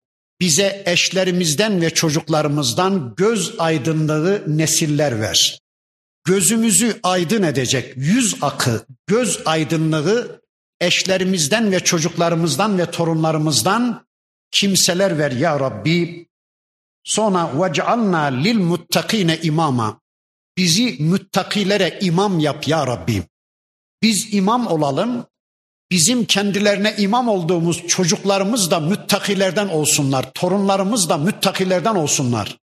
bize 0.41 0.83
eşlerimizden 0.85 1.81
ve 1.81 1.89
çocuklarımızdan 1.89 3.13
göz 3.17 3.55
aydınlığı 3.59 4.43
nesiller 4.47 5.21
ver. 5.21 5.59
Gözümüzü 6.23 6.99
aydın 7.03 7.43
edecek 7.43 7.93
yüz 7.97 8.37
akı, 8.41 8.85
göz 9.07 9.41
aydınlığı 9.45 10.41
eşlerimizden 10.80 11.72
ve 11.72 11.80
çocuklarımızdan 11.80 12.78
ve 12.78 12.90
torunlarımızdan 12.90 14.06
kimseler 14.50 15.18
ver 15.18 15.32
ya 15.32 15.60
Rabbi. 15.60 16.26
Sonra 17.04 17.50
vec'alna 17.62 18.22
lil 18.22 18.58
muttakine 18.58 19.38
imama. 19.42 20.00
Bizi 20.56 20.96
müttakilere 21.00 21.98
imam 22.02 22.38
yap 22.38 22.68
ya 22.68 22.86
Rabbi. 22.86 23.22
Biz 24.02 24.34
imam 24.34 24.66
olalım. 24.66 25.26
Bizim 25.90 26.24
kendilerine 26.24 26.94
imam 26.98 27.28
olduğumuz 27.28 27.86
çocuklarımız 27.86 28.70
da 28.70 28.80
müttakilerden 28.80 29.68
olsunlar. 29.68 30.32
Torunlarımız 30.32 31.08
da 31.08 31.16
müttakilerden 31.16 31.94
olsunlar. 31.94 32.58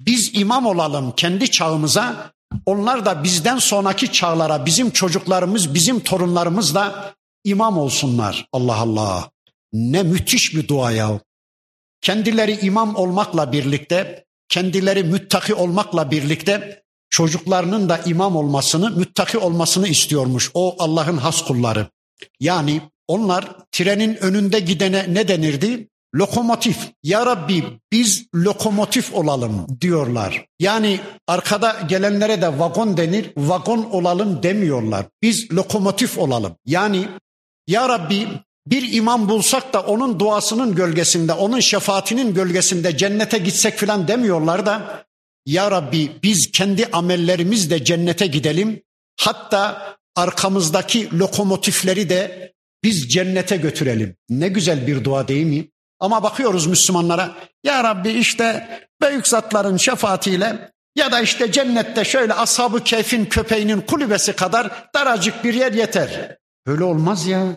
Biz 0.00 0.30
imam 0.34 0.66
olalım 0.66 1.12
kendi 1.16 1.50
çağımıza. 1.50 2.32
Onlar 2.66 3.04
da 3.04 3.24
bizden 3.24 3.58
sonraki 3.58 4.12
çağlara 4.12 4.66
bizim 4.66 4.90
çocuklarımız, 4.90 5.74
bizim 5.74 6.00
torunlarımız 6.00 6.74
da 6.74 7.14
imam 7.44 7.78
olsunlar. 7.78 8.48
Allah 8.52 8.76
Allah. 8.76 9.30
Ne 9.72 10.02
müthiş 10.02 10.54
bir 10.54 10.68
dua 10.68 10.90
ya. 10.92 11.20
Kendileri 12.00 12.58
imam 12.62 12.96
olmakla 12.96 13.52
birlikte, 13.52 14.24
kendileri 14.48 15.02
müttaki 15.04 15.54
olmakla 15.54 16.10
birlikte 16.10 16.82
çocuklarının 17.10 17.88
da 17.88 17.98
imam 17.98 18.36
olmasını, 18.36 18.90
müttaki 18.90 19.38
olmasını 19.38 19.88
istiyormuş 19.88 20.50
o 20.54 20.76
Allah'ın 20.78 21.16
has 21.16 21.44
kulları. 21.44 21.86
Yani 22.40 22.80
onlar 23.08 23.48
trenin 23.72 24.16
önünde 24.16 24.60
gidene 24.60 25.14
ne 25.14 25.28
denirdi? 25.28 25.88
Lokomotif. 26.14 26.76
Ya 27.02 27.26
Rabbi 27.26 27.64
biz 27.92 28.26
lokomotif 28.34 29.14
olalım 29.14 29.66
diyorlar. 29.80 30.46
Yani 30.58 31.00
arkada 31.26 31.76
gelenlere 31.88 32.42
de 32.42 32.58
vagon 32.58 32.96
denir. 32.96 33.32
Vagon 33.36 33.88
olalım 33.90 34.42
demiyorlar. 34.42 35.06
Biz 35.22 35.52
lokomotif 35.52 36.18
olalım. 36.18 36.56
Yani 36.66 37.08
ya 37.66 37.88
Rabbi 37.88 38.28
bir 38.66 38.92
imam 38.92 39.28
bulsak 39.28 39.72
da 39.72 39.80
onun 39.80 40.20
duasının 40.20 40.74
gölgesinde, 40.74 41.32
onun 41.32 41.60
şefaatinin 41.60 42.34
gölgesinde 42.34 42.96
cennete 42.96 43.38
gitsek 43.38 43.78
filan 43.78 44.08
demiyorlar 44.08 44.66
da 44.66 45.04
ya 45.46 45.70
Rabbi 45.70 46.10
biz 46.22 46.50
kendi 46.52 46.86
amellerimizle 46.86 47.84
cennete 47.84 48.26
gidelim. 48.26 48.82
Hatta 49.20 49.96
arkamızdaki 50.16 51.18
lokomotifleri 51.18 52.08
de 52.08 52.52
biz 52.84 53.08
cennete 53.08 53.56
götürelim. 53.56 54.16
Ne 54.28 54.48
güzel 54.48 54.86
bir 54.86 55.04
dua 55.04 55.28
değil 55.28 55.46
mi? 55.46 55.68
Ama 56.00 56.22
bakıyoruz 56.22 56.66
Müslümanlara. 56.66 57.34
Ya 57.64 57.84
Rabbi 57.84 58.10
işte 58.10 58.68
büyük 59.02 59.28
zatların 59.28 59.76
şefaatiyle 59.76 60.70
ya 60.96 61.12
da 61.12 61.20
işte 61.20 61.52
cennette 61.52 62.04
şöyle 62.04 62.34
ashabı 62.34 62.84
keyfin 62.84 63.24
köpeğinin 63.24 63.80
kulübesi 63.80 64.32
kadar 64.32 64.90
daracık 64.94 65.44
bir 65.44 65.54
yer 65.54 65.72
yeter. 65.72 66.36
Böyle 66.66 66.84
olmaz 66.84 67.26
ya. 67.26 67.56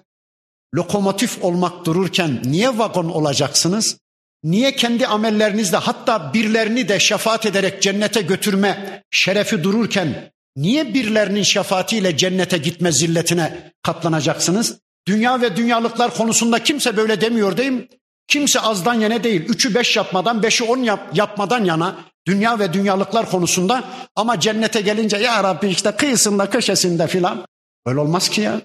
Lokomotif 0.76 1.44
olmak 1.44 1.86
dururken 1.86 2.42
niye 2.46 2.78
vagon 2.78 3.10
olacaksınız? 3.10 3.98
Niye 4.44 4.76
kendi 4.76 5.08
amellerinizle 5.08 5.78
hatta 5.78 6.34
birlerini 6.34 6.90
de 6.90 7.00
şefaat 7.00 7.46
ederek 7.46 7.82
cennete 7.82 8.22
götürme 8.22 9.04
şerefi 9.12 9.64
dururken 9.64 10.32
niye 10.56 10.94
birlerinin 10.94 11.44
şefaatiyle 11.44 12.18
cennete 12.18 12.58
gitme 12.58 12.92
zilletine 12.92 13.72
katlanacaksınız? 13.84 14.80
Dünya 15.08 15.42
ve 15.42 15.56
dünyalıklar 15.56 16.14
konusunda 16.14 16.64
kimse 16.64 16.98
böyle 16.98 17.22
demiyor 17.22 17.58
değil 17.58 17.72
mi? 17.72 17.88
Kimse 18.28 18.60
azdan 18.60 18.94
yana 18.94 19.24
değil. 19.24 19.42
Üçü 19.42 19.76
beş 19.76 19.98
yapmadan, 19.98 20.44
beşi 20.44 20.64
on 20.64 20.78
yap, 20.78 21.10
yapmadan 21.14 21.66
yana 21.66 21.96
dünya 22.28 22.60
ve 22.60 22.74
dünyalıklar 22.74 23.30
konusunda 23.30 23.84
ama 24.16 24.40
cennete 24.40 24.82
gelince 24.82 25.18
ya 25.18 25.44
Rabbi 25.44 25.68
işte 25.68 25.92
kıyısında 25.92 26.50
köşesinde 26.50 27.08
filan. 27.08 27.46
Öyle 27.86 28.00
olmaz 28.00 28.30
ki 28.30 28.42
ya. 28.42 28.62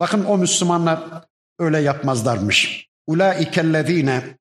Bakın 0.00 0.24
o 0.24 0.38
Müslümanlar 0.38 1.24
öyle 1.58 1.80
yapmazlarmış. 1.80 2.88
Ulaikellezine 3.06 4.38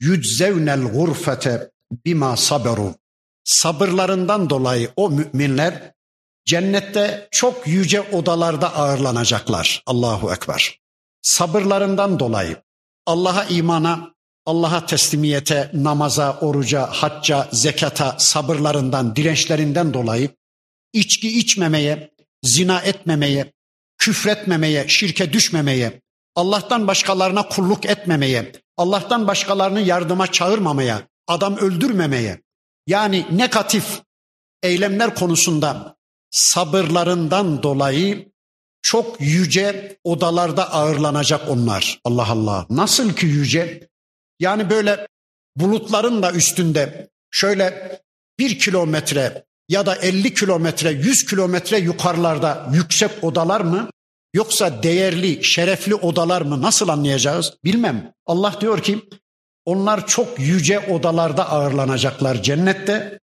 yüczevnel 0.00 0.82
gurfete 0.82 1.70
bima 2.06 2.36
saberu. 2.36 2.94
Sabırlarından 3.44 4.50
dolayı 4.50 4.90
o 4.96 5.10
müminler 5.10 5.92
cennette 6.44 7.28
çok 7.30 7.66
yüce 7.66 8.00
odalarda 8.00 8.74
ağırlanacaklar. 8.74 9.82
Allahu 9.86 10.32
Ekber. 10.32 10.78
Sabırlarından 11.22 12.18
dolayı 12.18 12.56
Allah'a 13.06 13.44
imana, 13.44 14.14
Allah'a 14.46 14.86
teslimiyete, 14.86 15.70
namaza, 15.74 16.38
oruca, 16.40 16.86
hacca, 16.86 17.48
zekata, 17.52 18.16
sabırlarından, 18.18 19.16
dirençlerinden 19.16 19.94
dolayı 19.94 20.30
içki 20.92 21.38
içmemeye, 21.38 22.10
zina 22.42 22.80
etmemeye, 22.80 23.52
küfretmemeye, 23.98 24.88
şirke 24.88 25.32
düşmemeye, 25.32 26.00
Allah'tan 26.34 26.86
başkalarına 26.86 27.48
kulluk 27.48 27.86
etmemeye, 27.86 28.52
Allah'tan 28.76 29.26
başkalarını 29.26 29.80
yardıma 29.80 30.32
çağırmamaya, 30.32 31.02
adam 31.26 31.56
öldürmemeye, 31.56 32.40
yani 32.86 33.26
negatif 33.32 34.02
eylemler 34.62 35.14
konusunda 35.14 35.96
sabırlarından 36.30 37.62
dolayı 37.62 38.32
çok 38.82 39.20
yüce 39.20 39.98
odalarda 40.04 40.72
ağırlanacak 40.72 41.50
onlar. 41.50 42.00
Allah 42.04 42.30
Allah. 42.30 42.66
Nasıl 42.70 43.12
ki 43.12 43.26
yüce? 43.26 43.88
Yani 44.40 44.70
böyle 44.70 45.06
bulutların 45.56 46.22
da 46.22 46.32
üstünde 46.32 47.10
şöyle 47.30 48.00
bir 48.38 48.58
kilometre 48.58 49.44
ya 49.68 49.86
da 49.86 49.94
50 49.94 50.34
kilometre, 50.34 50.90
100 50.90 51.26
kilometre 51.26 51.78
yukarılarda 51.78 52.70
yüksek 52.72 53.24
odalar 53.24 53.60
mı? 53.60 53.90
Yoksa 54.34 54.82
değerli, 54.82 55.44
şerefli 55.44 55.94
odalar 55.94 56.42
mı? 56.42 56.62
Nasıl 56.62 56.88
anlayacağız? 56.88 57.54
Bilmem. 57.64 58.12
Allah 58.26 58.54
diyor 58.60 58.82
ki 58.82 59.02
onlar 59.64 60.06
çok 60.06 60.38
yüce 60.38 60.80
odalarda 60.80 61.50
ağırlanacaklar 61.50 62.42
cennette 62.42 63.18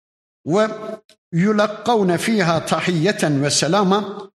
ve 0.46 0.68
yulakkavne 1.32 2.18
fiha 2.18 2.66
tahiyyeten 2.66 3.42
ve 3.42 3.50
selama 3.50 4.30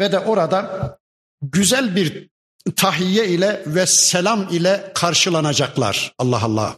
ve 0.00 0.12
de 0.12 0.18
orada 0.18 0.98
güzel 1.42 1.96
bir 1.96 2.28
tahiyye 2.76 3.28
ile 3.28 3.62
ve 3.66 3.86
selam 3.86 4.48
ile 4.50 4.92
karşılanacaklar. 4.94 6.14
Allah 6.18 6.42
Allah. 6.42 6.76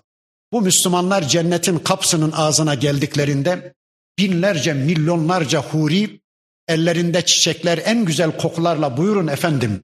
Bu 0.52 0.62
Müslümanlar 0.62 1.22
cennetin 1.22 1.78
kapsının 1.78 2.32
ağzına 2.32 2.74
geldiklerinde 2.74 3.74
binlerce 4.18 4.72
milyonlarca 4.72 5.62
huri 5.62 6.20
ellerinde 6.68 7.24
çiçekler 7.24 7.80
en 7.84 8.04
güzel 8.04 8.36
kokularla 8.36 8.96
buyurun 8.96 9.26
efendim. 9.26 9.82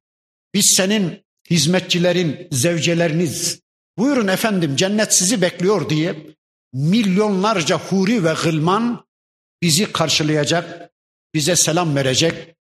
Biz 0.55 0.75
senin 0.77 1.25
hizmetçilerin, 1.51 2.49
zevceleriniz. 2.51 3.61
Buyurun 3.99 4.29
efendim 4.29 4.77
cennet 4.77 5.15
sizi 5.15 5.43
bekliyor 5.43 5.91
diye 5.91 6.17
milyonlarca 6.73 7.79
huri 7.79 8.25
ve 8.25 8.35
gılman 8.43 9.05
bizi 9.63 9.93
karşılayacak, 9.93 10.91
bize 11.35 11.57
selam 11.57 11.97
verecek, 11.97 12.55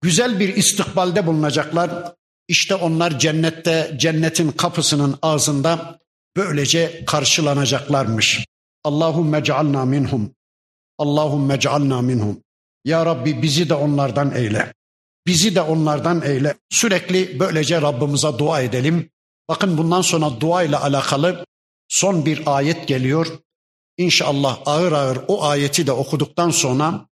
güzel 0.00 0.40
bir 0.40 0.56
istikbalde 0.56 1.26
bulunacaklar. 1.26 2.14
İşte 2.48 2.74
onlar 2.74 3.18
cennette, 3.18 3.94
cennetin 3.96 4.50
kapısının 4.50 5.18
ağzında 5.22 5.98
böylece 6.36 7.04
karşılanacaklarmış. 7.06 8.46
Allahümme 8.84 9.44
cealna 9.44 9.84
minhum. 9.84 10.35
Allahümme 10.98 11.60
cealna 11.60 12.02
minhum. 12.02 12.42
Ya 12.84 13.06
Rabbi 13.06 13.42
bizi 13.42 13.68
de 13.68 13.74
onlardan 13.74 14.34
eyle. 14.34 14.74
Bizi 15.26 15.54
de 15.54 15.60
onlardan 15.60 16.22
eyle. 16.22 16.54
Sürekli 16.70 17.40
böylece 17.40 17.82
Rabbimize 17.82 18.38
dua 18.38 18.60
edelim. 18.60 19.10
Bakın 19.48 19.78
bundan 19.78 20.02
sonra 20.02 20.40
dua 20.40 20.62
ile 20.62 20.76
alakalı 20.76 21.46
son 21.88 22.26
bir 22.26 22.42
ayet 22.46 22.88
geliyor. 22.88 23.26
İnşallah 23.98 24.58
ağır 24.66 24.92
ağır 24.92 25.18
o 25.28 25.44
ayeti 25.44 25.86
de 25.86 25.92
okuduktan 25.92 26.50
sonra 26.50 27.06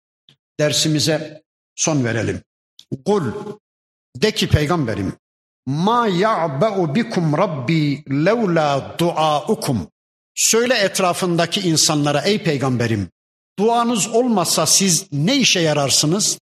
dersimize 0.61 1.43
son 1.77 2.05
verelim. 2.05 2.43
Kul 3.05 3.23
de 4.17 4.31
ki 4.31 4.49
peygamberim 4.49 5.13
ma 5.67 6.09
ya'ba'u 6.09 6.95
bikum 6.95 7.39
rabbi 7.39 8.05
levla 8.25 8.97
duaukum. 8.99 9.89
Söyle 10.35 10.75
etrafındaki 10.75 11.61
insanlara 11.61 12.21
ey 12.21 12.43
peygamberim 12.43 13.09
duanız 13.63 14.09
olmasa 14.09 14.67
siz 14.67 15.07
ne 15.13 15.37
işe 15.37 15.61
yararsınız? 15.61 16.39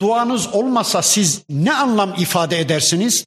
Duanız 0.00 0.54
olmasa 0.54 1.02
siz 1.02 1.42
ne 1.48 1.74
anlam 1.74 2.14
ifade 2.18 2.60
edersiniz? 2.60 3.24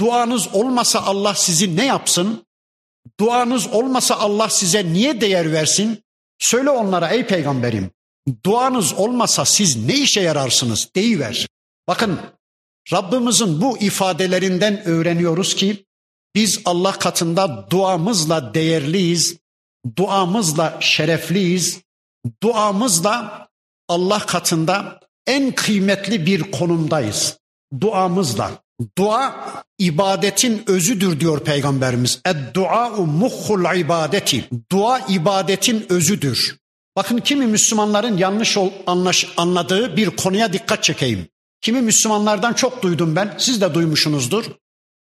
Duanız 0.00 0.48
olmasa 0.54 1.00
Allah 1.00 1.34
sizi 1.34 1.76
ne 1.76 1.84
yapsın? 1.84 2.44
Duanız 3.20 3.66
olmasa 3.66 4.16
Allah 4.16 4.48
size 4.48 4.92
niye 4.92 5.20
değer 5.20 5.52
versin? 5.52 6.02
Söyle 6.38 6.70
onlara 6.70 7.08
ey 7.08 7.26
peygamberim. 7.26 7.90
Duanız 8.44 8.92
olmasa 8.94 9.44
siz 9.44 9.76
ne 9.76 9.94
işe 9.94 10.20
yararsınız? 10.20 10.88
Deyiver. 10.96 11.46
Bakın 11.88 12.20
Rabbimizin 12.92 13.60
bu 13.60 13.78
ifadelerinden 13.78 14.84
öğreniyoruz 14.84 15.54
ki 15.54 15.84
biz 16.34 16.60
Allah 16.64 16.92
katında 16.92 17.70
duamızla 17.70 18.54
değerliyiz, 18.54 19.36
duamızla 19.96 20.78
şerefliyiz, 20.80 21.83
duamızla 22.42 23.48
Allah 23.88 24.18
katında 24.18 25.00
en 25.26 25.52
kıymetli 25.52 26.26
bir 26.26 26.50
konumdayız. 26.50 27.38
Duamızla. 27.80 28.50
Dua 28.98 29.46
ibadetin 29.78 30.62
özüdür 30.66 31.20
diyor 31.20 31.40
Peygamberimiz. 31.40 32.20
Ed-dua'u 32.24 33.06
muhhul 33.06 33.78
ibadeti. 33.78 34.48
Dua 34.72 34.98
ibadetin 34.98 35.86
özüdür. 35.88 36.56
Bakın 36.96 37.18
kimi 37.18 37.46
Müslümanların 37.46 38.16
yanlış 38.16 38.58
anlaş, 38.86 39.26
anladığı 39.36 39.96
bir 39.96 40.10
konuya 40.10 40.52
dikkat 40.52 40.84
çekeyim. 40.84 41.28
Kimi 41.60 41.80
Müslümanlardan 41.80 42.52
çok 42.52 42.82
duydum 42.82 43.16
ben, 43.16 43.34
siz 43.38 43.60
de 43.60 43.74
duymuşsunuzdur. 43.74 44.44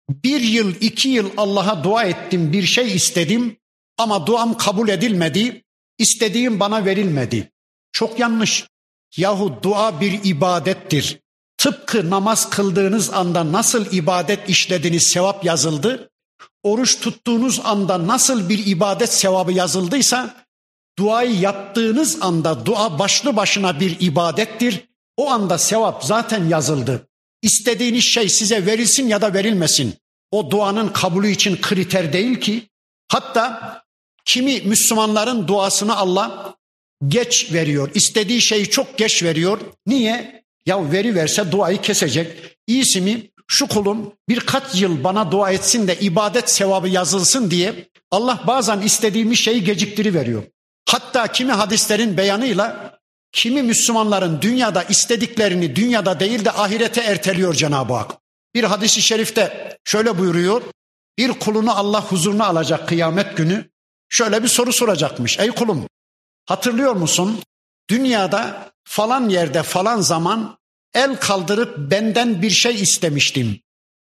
Bir 0.09 0.41
yıl, 0.41 0.75
iki 0.81 1.09
yıl 1.09 1.29
Allah'a 1.37 1.83
dua 1.83 2.03
ettim, 2.03 2.53
bir 2.53 2.63
şey 2.63 2.95
istedim 2.95 3.57
ama 3.97 4.27
duam 4.27 4.57
kabul 4.57 4.89
edilmedi, 4.89 5.63
istediğim 5.99 6.59
bana 6.59 6.85
verilmedi. 6.85 7.51
Çok 7.91 8.19
yanlış. 8.19 8.67
Yahu 9.17 9.59
dua 9.63 10.01
bir 10.01 10.19
ibadettir. 10.23 11.19
Tıpkı 11.57 12.09
namaz 12.09 12.49
kıldığınız 12.49 13.09
anda 13.09 13.51
nasıl 13.51 13.93
ibadet 13.93 14.49
işlediniz 14.49 15.03
sevap 15.03 15.45
yazıldı, 15.45 16.09
oruç 16.63 16.99
tuttuğunuz 16.99 17.61
anda 17.63 18.07
nasıl 18.07 18.49
bir 18.49 18.65
ibadet 18.65 19.13
sevabı 19.13 19.51
yazıldıysa, 19.51 20.35
duayı 20.99 21.39
yaptığınız 21.39 22.17
anda 22.21 22.65
dua 22.65 22.99
başlı 22.99 23.35
başına 23.35 23.79
bir 23.79 23.97
ibadettir. 23.99 24.89
O 25.17 25.29
anda 25.29 25.57
sevap 25.57 26.03
zaten 26.03 26.47
yazıldı. 26.47 27.07
İstediğiniz 27.41 28.03
şey 28.03 28.29
size 28.29 28.65
verilsin 28.65 29.07
ya 29.07 29.21
da 29.21 29.33
verilmesin. 29.33 29.95
O 30.31 30.51
duanın 30.51 30.87
kabulü 30.89 31.29
için 31.29 31.61
kriter 31.61 32.13
değil 32.13 32.39
ki. 32.39 32.69
Hatta 33.07 33.78
kimi 34.29 34.61
Müslümanların 34.61 35.47
duasını 35.47 35.97
Allah 35.97 36.55
geç 37.07 37.53
veriyor. 37.53 37.91
İstediği 37.93 38.41
şeyi 38.41 38.69
çok 38.69 38.97
geç 38.97 39.23
veriyor. 39.23 39.59
Niye? 39.87 40.43
Ya 40.65 40.91
veri 40.91 41.15
verse 41.15 41.51
duayı 41.51 41.81
kesecek. 41.81 42.57
İyisi 42.67 43.01
mi? 43.01 43.29
Şu 43.47 43.67
kulum 43.67 44.13
birkaç 44.29 44.81
yıl 44.81 45.03
bana 45.03 45.31
dua 45.31 45.51
etsin 45.51 45.87
de 45.87 45.99
ibadet 45.99 46.49
sevabı 46.49 46.89
yazılsın 46.89 47.51
diye 47.51 47.89
Allah 48.11 48.43
bazen 48.47 48.81
istediğimiz 48.81 49.39
şeyi 49.39 49.63
geciktiri 49.63 50.13
veriyor. 50.13 50.43
Hatta 50.89 51.27
kimi 51.27 51.51
hadislerin 51.51 52.17
beyanıyla 52.17 52.99
Kimi 53.31 53.63
Müslümanların 53.63 54.41
dünyada 54.41 54.83
istediklerini 54.83 55.75
dünyada 55.75 56.19
değil 56.19 56.45
de 56.45 56.51
ahirete 56.51 57.01
erteliyor 57.01 57.53
Cenab-ı 57.53 57.93
Hak. 57.93 58.11
Bir 58.55 58.63
hadisi 58.63 59.01
şerifte 59.01 59.77
şöyle 59.85 60.17
buyuruyor. 60.17 60.61
Bir 61.17 61.31
kulunu 61.31 61.77
Allah 61.77 62.05
huzuruna 62.05 62.45
alacak 62.45 62.87
kıyamet 62.87 63.37
günü. 63.37 63.69
Şöyle 64.09 64.43
bir 64.43 64.47
soru 64.47 64.73
soracakmış. 64.73 65.39
Ey 65.39 65.47
kulum 65.49 65.87
hatırlıyor 66.45 66.95
musun? 66.95 67.39
Dünyada 67.89 68.71
falan 68.83 69.29
yerde 69.29 69.63
falan 69.63 70.01
zaman 70.01 70.57
el 70.93 71.15
kaldırıp 71.15 71.91
benden 71.91 72.41
bir 72.41 72.49
şey 72.49 72.75
istemiştim. 72.81 73.59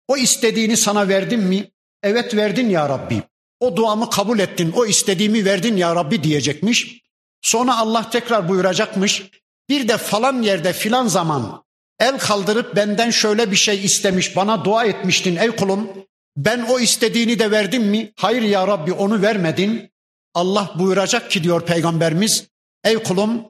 O 0.09 0.16
istediğini 0.16 0.76
sana 0.76 1.09
verdim 1.09 1.40
mi? 1.40 1.70
Evet 2.02 2.34
verdin 2.34 2.68
ya 2.68 2.88
Rabbi. 2.88 3.22
O 3.61 3.76
duamı 3.76 4.11
kabul 4.11 4.38
ettin, 4.38 4.72
o 4.76 4.86
istediğimi 4.86 5.44
verdin 5.44 5.76
ya 5.76 5.96
Rabbi 5.96 6.22
diyecekmiş. 6.22 7.02
Sonra 7.42 7.78
Allah 7.78 8.11
tekrar 8.11 8.48
buyuracakmış. 8.48 9.22
Bir 9.68 9.88
de 9.88 9.96
falan 9.96 10.42
yerde 10.42 10.72
filan 10.72 11.07
zaman 11.07 11.64
el 12.00 12.18
kaldırıp 12.18 12.76
benden 12.76 13.11
şöyle 13.11 13.50
bir 13.50 13.57
şey 13.57 13.84
istemiş, 13.84 14.36
bana 14.36 14.64
dua 14.64 14.84
etmiştin 14.84 15.36
ey 15.36 15.50
kulum. 15.50 15.88
Ben 16.36 16.66
o 16.70 16.80
istediğini 16.80 17.38
de 17.38 17.50
verdim 17.50 17.82
mi? 17.82 18.12
Hayır 18.16 18.42
ya 18.42 18.68
Rabbi 18.68 18.92
onu 18.92 19.22
vermedin. 19.22 19.90
Allah 20.37 20.70
buyuracak 20.78 21.30
ki 21.30 21.45
diyor 21.45 21.66
peygamberimiz, 21.66 22.47
ey 22.84 22.95
kulum 22.95 23.43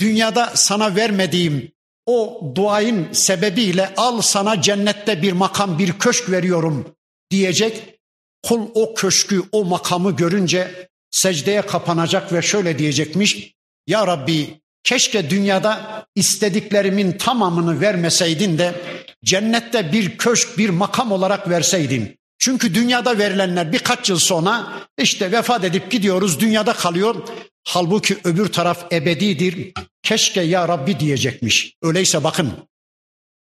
dünyada 0.00 0.52
sana 0.54 0.96
vermediğim 0.96 1.72
o 2.06 2.42
duayın 2.54 3.12
sebebiyle 3.12 3.94
al 3.96 4.20
sana 4.20 4.62
cennette 4.62 5.22
bir 5.22 5.32
makam, 5.32 5.78
bir 5.78 5.92
köşk 5.92 6.30
veriyorum 6.30 6.94
diyecek. 7.30 7.98
Kul 8.42 8.68
o 8.74 8.94
köşkü, 8.94 9.42
o 9.52 9.64
makamı 9.64 10.16
görünce 10.16 10.88
secdeye 11.10 11.62
kapanacak 11.62 12.32
ve 12.32 12.42
şöyle 12.42 12.78
diyecekmiş. 12.78 13.54
Ya 13.86 14.06
Rabbi 14.06 14.60
keşke 14.84 15.30
dünyada 15.30 16.06
istediklerimin 16.14 17.12
tamamını 17.12 17.80
vermeseydin 17.80 18.58
de 18.58 18.74
cennette 19.24 19.92
bir 19.92 20.18
köşk, 20.18 20.58
bir 20.58 20.70
makam 20.70 21.12
olarak 21.12 21.50
verseydin. 21.50 22.18
Çünkü 22.44 22.74
dünyada 22.74 23.18
verilenler 23.18 23.72
birkaç 23.72 24.10
yıl 24.10 24.18
sonra 24.18 24.72
işte 24.98 25.32
vefat 25.32 25.64
edip 25.64 25.90
gidiyoruz, 25.90 26.40
dünyada 26.40 26.72
kalıyor. 26.72 27.28
Halbuki 27.64 28.18
öbür 28.24 28.52
taraf 28.52 28.92
ebedidir. 28.92 29.72
Keşke 30.02 30.40
ya 30.40 30.68
Rabbi 30.68 31.00
diyecekmiş. 31.00 31.74
Öyleyse 31.82 32.24
bakın 32.24 32.52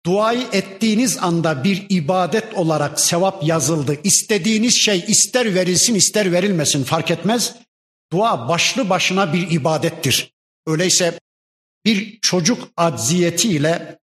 duayı 0.06 0.46
ettiğiniz 0.52 1.18
anda 1.18 1.64
bir 1.64 1.86
ibadet 1.88 2.54
olarak 2.54 3.00
sevap 3.00 3.44
yazıldı. 3.44 3.96
İstediğiniz 4.04 4.76
şey 4.76 5.04
ister 5.08 5.54
verilsin 5.54 5.94
ister 5.94 6.32
verilmesin 6.32 6.84
fark 6.84 7.10
etmez. 7.10 7.54
Dua 8.12 8.48
başlı 8.48 8.90
başına 8.90 9.32
bir 9.32 9.50
ibadettir. 9.50 10.32
Öyleyse 10.66 11.20
bir 11.84 12.18
çocuk 12.20 12.68
acziyetiyle 12.76 13.98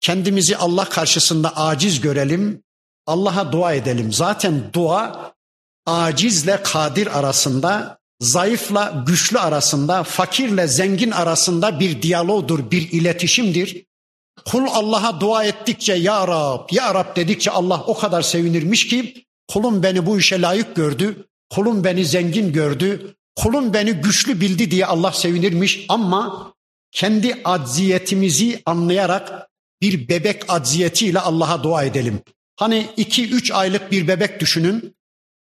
kendimizi 0.00 0.56
Allah 0.56 0.84
karşısında 0.84 1.56
aciz 1.56 2.00
görelim. 2.00 2.62
Allah'a 3.08 3.52
dua 3.52 3.74
edelim. 3.74 4.12
Zaten 4.12 4.62
dua 4.72 5.32
acizle 5.86 6.62
kadir 6.62 7.18
arasında, 7.18 7.98
zayıfla 8.20 9.04
güçlü 9.06 9.38
arasında, 9.38 10.02
fakirle 10.02 10.66
zengin 10.66 11.10
arasında 11.10 11.80
bir 11.80 12.02
diyalogdur, 12.02 12.70
bir 12.70 12.92
iletişimdir. 12.92 13.84
Kul 14.44 14.66
Allah'a 14.72 15.20
dua 15.20 15.44
ettikçe 15.44 15.94
ya 15.94 16.28
Rab, 16.28 16.68
ya 16.70 16.94
Rab 16.94 17.16
dedikçe 17.16 17.50
Allah 17.50 17.84
o 17.86 17.98
kadar 17.98 18.22
sevinirmiş 18.22 18.88
ki 18.88 19.24
kulum 19.48 19.82
beni 19.82 20.06
bu 20.06 20.18
işe 20.18 20.40
layık 20.40 20.76
gördü, 20.76 21.26
kulum 21.50 21.84
beni 21.84 22.04
zengin 22.04 22.52
gördü, 22.52 23.14
kulum 23.36 23.74
beni 23.74 23.92
güçlü 23.92 24.40
bildi 24.40 24.70
diye 24.70 24.86
Allah 24.86 25.12
sevinirmiş 25.12 25.86
ama 25.88 26.52
kendi 26.92 27.40
acziyetimizi 27.44 28.62
anlayarak 28.66 29.48
bir 29.82 30.08
bebek 30.08 30.42
acziyetiyle 30.48 31.20
Allah'a 31.20 31.62
dua 31.62 31.84
edelim. 31.84 32.22
Hani 32.58 32.86
iki 32.96 33.30
üç 33.30 33.50
aylık 33.50 33.92
bir 33.92 34.08
bebek 34.08 34.40
düşünün. 34.40 34.94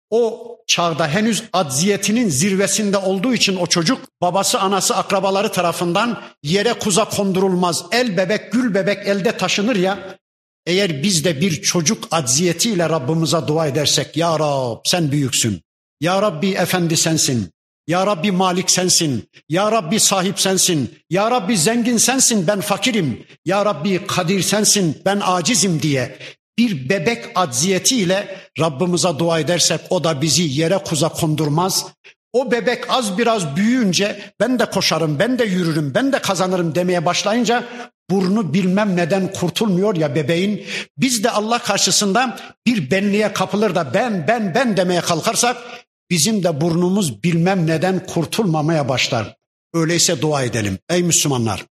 O 0.10 0.54
çağda 0.68 1.08
henüz 1.08 1.44
acziyetinin 1.54 2.30
zirvesinde 2.30 2.98
olduğu 2.98 3.34
için 3.34 3.56
o 3.56 3.68
çocuk 3.68 4.02
babası 4.22 4.60
anası 4.60 4.96
akrabaları 4.96 5.52
tarafından 5.52 6.22
yere 6.44 6.74
kuza 6.74 7.06
kondurulmaz. 7.06 7.86
El 7.92 8.18
bebek 8.18 8.52
gül 8.52 8.74
bebek 8.74 9.08
elde 9.08 9.38
taşınır 9.38 9.76
ya. 9.76 10.18
Eğer 10.66 11.04
biz 11.04 11.26
de 11.26 11.42
bir 11.42 11.62
çocuk 11.62 12.08
acziyetiyle 12.12 12.90
Rabbimize 12.90 13.48
dua 13.48 13.68
edersek 13.68 14.18
ya 14.18 14.40
Rab 14.40 14.78
sen 14.86 15.12
büyüksün. 15.12 15.62
Ya 16.02 16.22
Rabbi 16.22 16.50
efendi 16.52 16.98
sensin. 16.98 17.50
Ya 17.88 18.08
Rabbi 18.08 18.32
malik 18.32 18.72
sensin. 18.72 19.30
Ya 19.50 19.72
Rabbi 19.72 20.00
sahip 20.00 20.40
sensin. 20.40 21.00
Ya 21.10 21.32
Rabbi 21.32 21.58
zengin 21.58 21.98
sensin 21.98 22.48
ben 22.48 22.62
fakirim. 22.62 23.26
Ya 23.46 23.66
Rabbi 23.66 24.08
kadir 24.08 24.42
sensin 24.42 25.02
ben 25.06 25.22
acizim 25.24 25.82
diye 25.82 26.18
bir 26.58 26.90
bebek 26.90 27.26
acziyetiyle 27.36 28.38
Rabbimize 28.60 29.20
dua 29.20 29.40
edersek 29.40 29.82
o 29.90 30.04
da 30.04 30.22
bizi 30.22 30.44
yere 30.44 30.78
kuza 30.78 31.10
kondurmaz. 31.10 31.86
O 32.34 32.52
bebek 32.52 32.90
az 32.90 33.18
biraz 33.18 33.56
büyüyünce 33.56 34.34
ben 34.40 34.60
de 34.60 34.66
koşarım, 34.66 35.20
ben 35.20 35.40
de 35.40 35.44
yürürüm, 35.44 35.94
ben 35.94 36.14
de 36.14 36.20
kazanırım 36.20 36.76
demeye 36.76 37.06
başlayınca 37.06 37.64
burnu 38.10 38.54
bilmem 38.54 38.96
neden 38.96 39.34
kurtulmuyor 39.34 39.96
ya 39.96 40.16
bebeğin. 40.16 40.66
Biz 40.98 41.24
de 41.24 41.30
Allah 41.30 41.60
karşısında 41.60 42.40
bir 42.68 42.92
benliğe 42.92 43.34
kapılır 43.34 43.76
da 43.76 43.94
ben 43.94 44.28
ben 44.28 44.56
ben 44.56 44.78
demeye 44.78 45.02
kalkarsak 45.02 45.58
bizim 46.10 46.44
de 46.44 46.62
burnumuz 46.62 47.24
bilmem 47.24 47.68
neden 47.68 48.06
kurtulmamaya 48.06 48.90
başlar. 48.90 49.36
Öyleyse 49.74 50.22
dua 50.22 50.44
edelim 50.44 50.78
ey 50.90 51.04
Müslümanlar. 51.04 51.66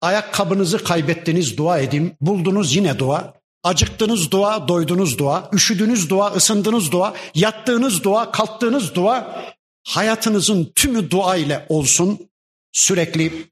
Ayakkabınızı 0.00 0.84
kaybettiniz 0.84 1.56
dua 1.56 1.78
edin, 1.78 2.14
buldunuz 2.20 2.76
yine 2.76 2.98
dua. 2.98 3.41
Acıktınız 3.64 4.30
dua, 4.30 4.68
doydunuz 4.68 5.18
dua, 5.18 5.50
üşüdünüz 5.52 6.10
dua, 6.10 6.32
ısındınız 6.32 6.92
dua, 6.92 7.14
yattığınız 7.34 8.04
dua, 8.04 8.32
kalktığınız 8.32 8.94
dua. 8.94 9.44
Hayatınızın 9.88 10.72
tümü 10.74 11.10
dua 11.10 11.36
ile 11.36 11.66
olsun. 11.68 12.18
Sürekli 12.72 13.50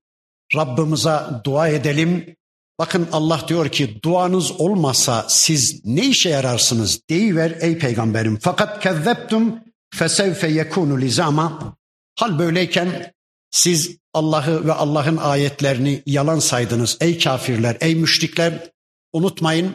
Rabbimize 0.54 1.20
dua 1.44 1.68
edelim. 1.68 2.36
Bakın 2.78 3.08
Allah 3.12 3.40
diyor 3.48 3.68
ki 3.68 4.02
duanız 4.02 4.60
olmasa 4.60 5.26
siz 5.28 5.84
ne 5.84 6.06
işe 6.06 6.28
yararsınız 6.28 7.00
deyiver 7.10 7.58
ey 7.60 7.78
peygamberim. 7.78 8.38
Fakat 8.42 8.82
kezzeptum 8.82 9.60
fesevfe 9.94 10.48
yekunu 10.48 11.00
lizama. 11.00 11.76
Hal 12.18 12.38
böyleyken 12.38 13.12
siz 13.50 13.96
Allah'ı 14.14 14.66
ve 14.66 14.72
Allah'ın 14.72 15.16
ayetlerini 15.16 16.02
yalan 16.06 16.38
saydınız 16.38 16.96
ey 17.00 17.18
kafirler, 17.18 17.76
ey 17.80 17.94
müşrikler. 17.94 18.70
Unutmayın 19.12 19.74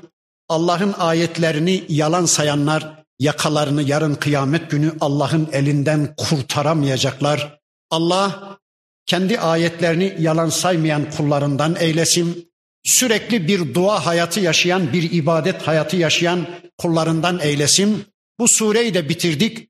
Allah'ın 0.50 0.94
ayetlerini 0.98 1.84
yalan 1.90 2.26
sayanlar 2.26 3.04
yakalarını 3.20 3.82
yarın 3.82 4.16
kıyamet 4.16 4.72
günü 4.72 4.94
Allah'ın 5.02 5.50
elinden 5.52 6.16
kurtaramayacaklar. 6.18 7.60
Allah 7.92 8.58
kendi 9.06 9.40
ayetlerini 9.40 10.16
yalan 10.20 10.50
saymayan 10.50 11.12
kullarından 11.12 11.76
eylesin. 11.80 12.52
Sürekli 12.84 13.48
bir 13.48 13.74
dua 13.74 14.06
hayatı 14.06 14.40
yaşayan, 14.40 14.94
bir 14.94 15.12
ibadet 15.12 15.62
hayatı 15.62 15.98
yaşayan 15.98 16.48
kullarından 16.78 17.40
eylesin. 17.40 18.06
Bu 18.40 18.48
sureyi 18.48 18.94
de 18.94 19.10
bitirdik. 19.10 19.70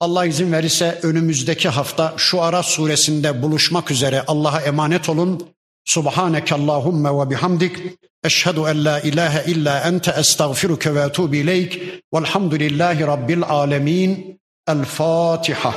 Allah 0.00 0.26
izin 0.26 0.52
verirse 0.52 0.98
önümüzdeki 1.02 1.68
hafta 1.68 2.14
şu 2.16 2.42
ara 2.42 2.62
suresinde 2.62 3.42
buluşmak 3.42 3.90
üzere 3.90 4.24
Allah'a 4.26 4.60
emanet 4.60 5.08
olun. 5.08 5.55
Subhaneke 5.86 6.54
Allahumma 6.54 7.20
ve 7.20 7.30
bihamdik. 7.30 7.76
Eşhedü 8.24 8.60
en 8.60 8.84
la 8.84 9.00
ilahe 9.00 9.50
illa 9.50 9.80
ente 9.80 10.10
estağfiruke 10.10 10.94
ve 10.94 11.00
etûbü 11.00 11.36
ileyk. 11.36 11.82
Velhamdülillahi 12.14 13.06
Rabbil 13.06 13.42
alemin. 13.42 14.40
El 14.68 14.84
Fatiha. 14.84 15.74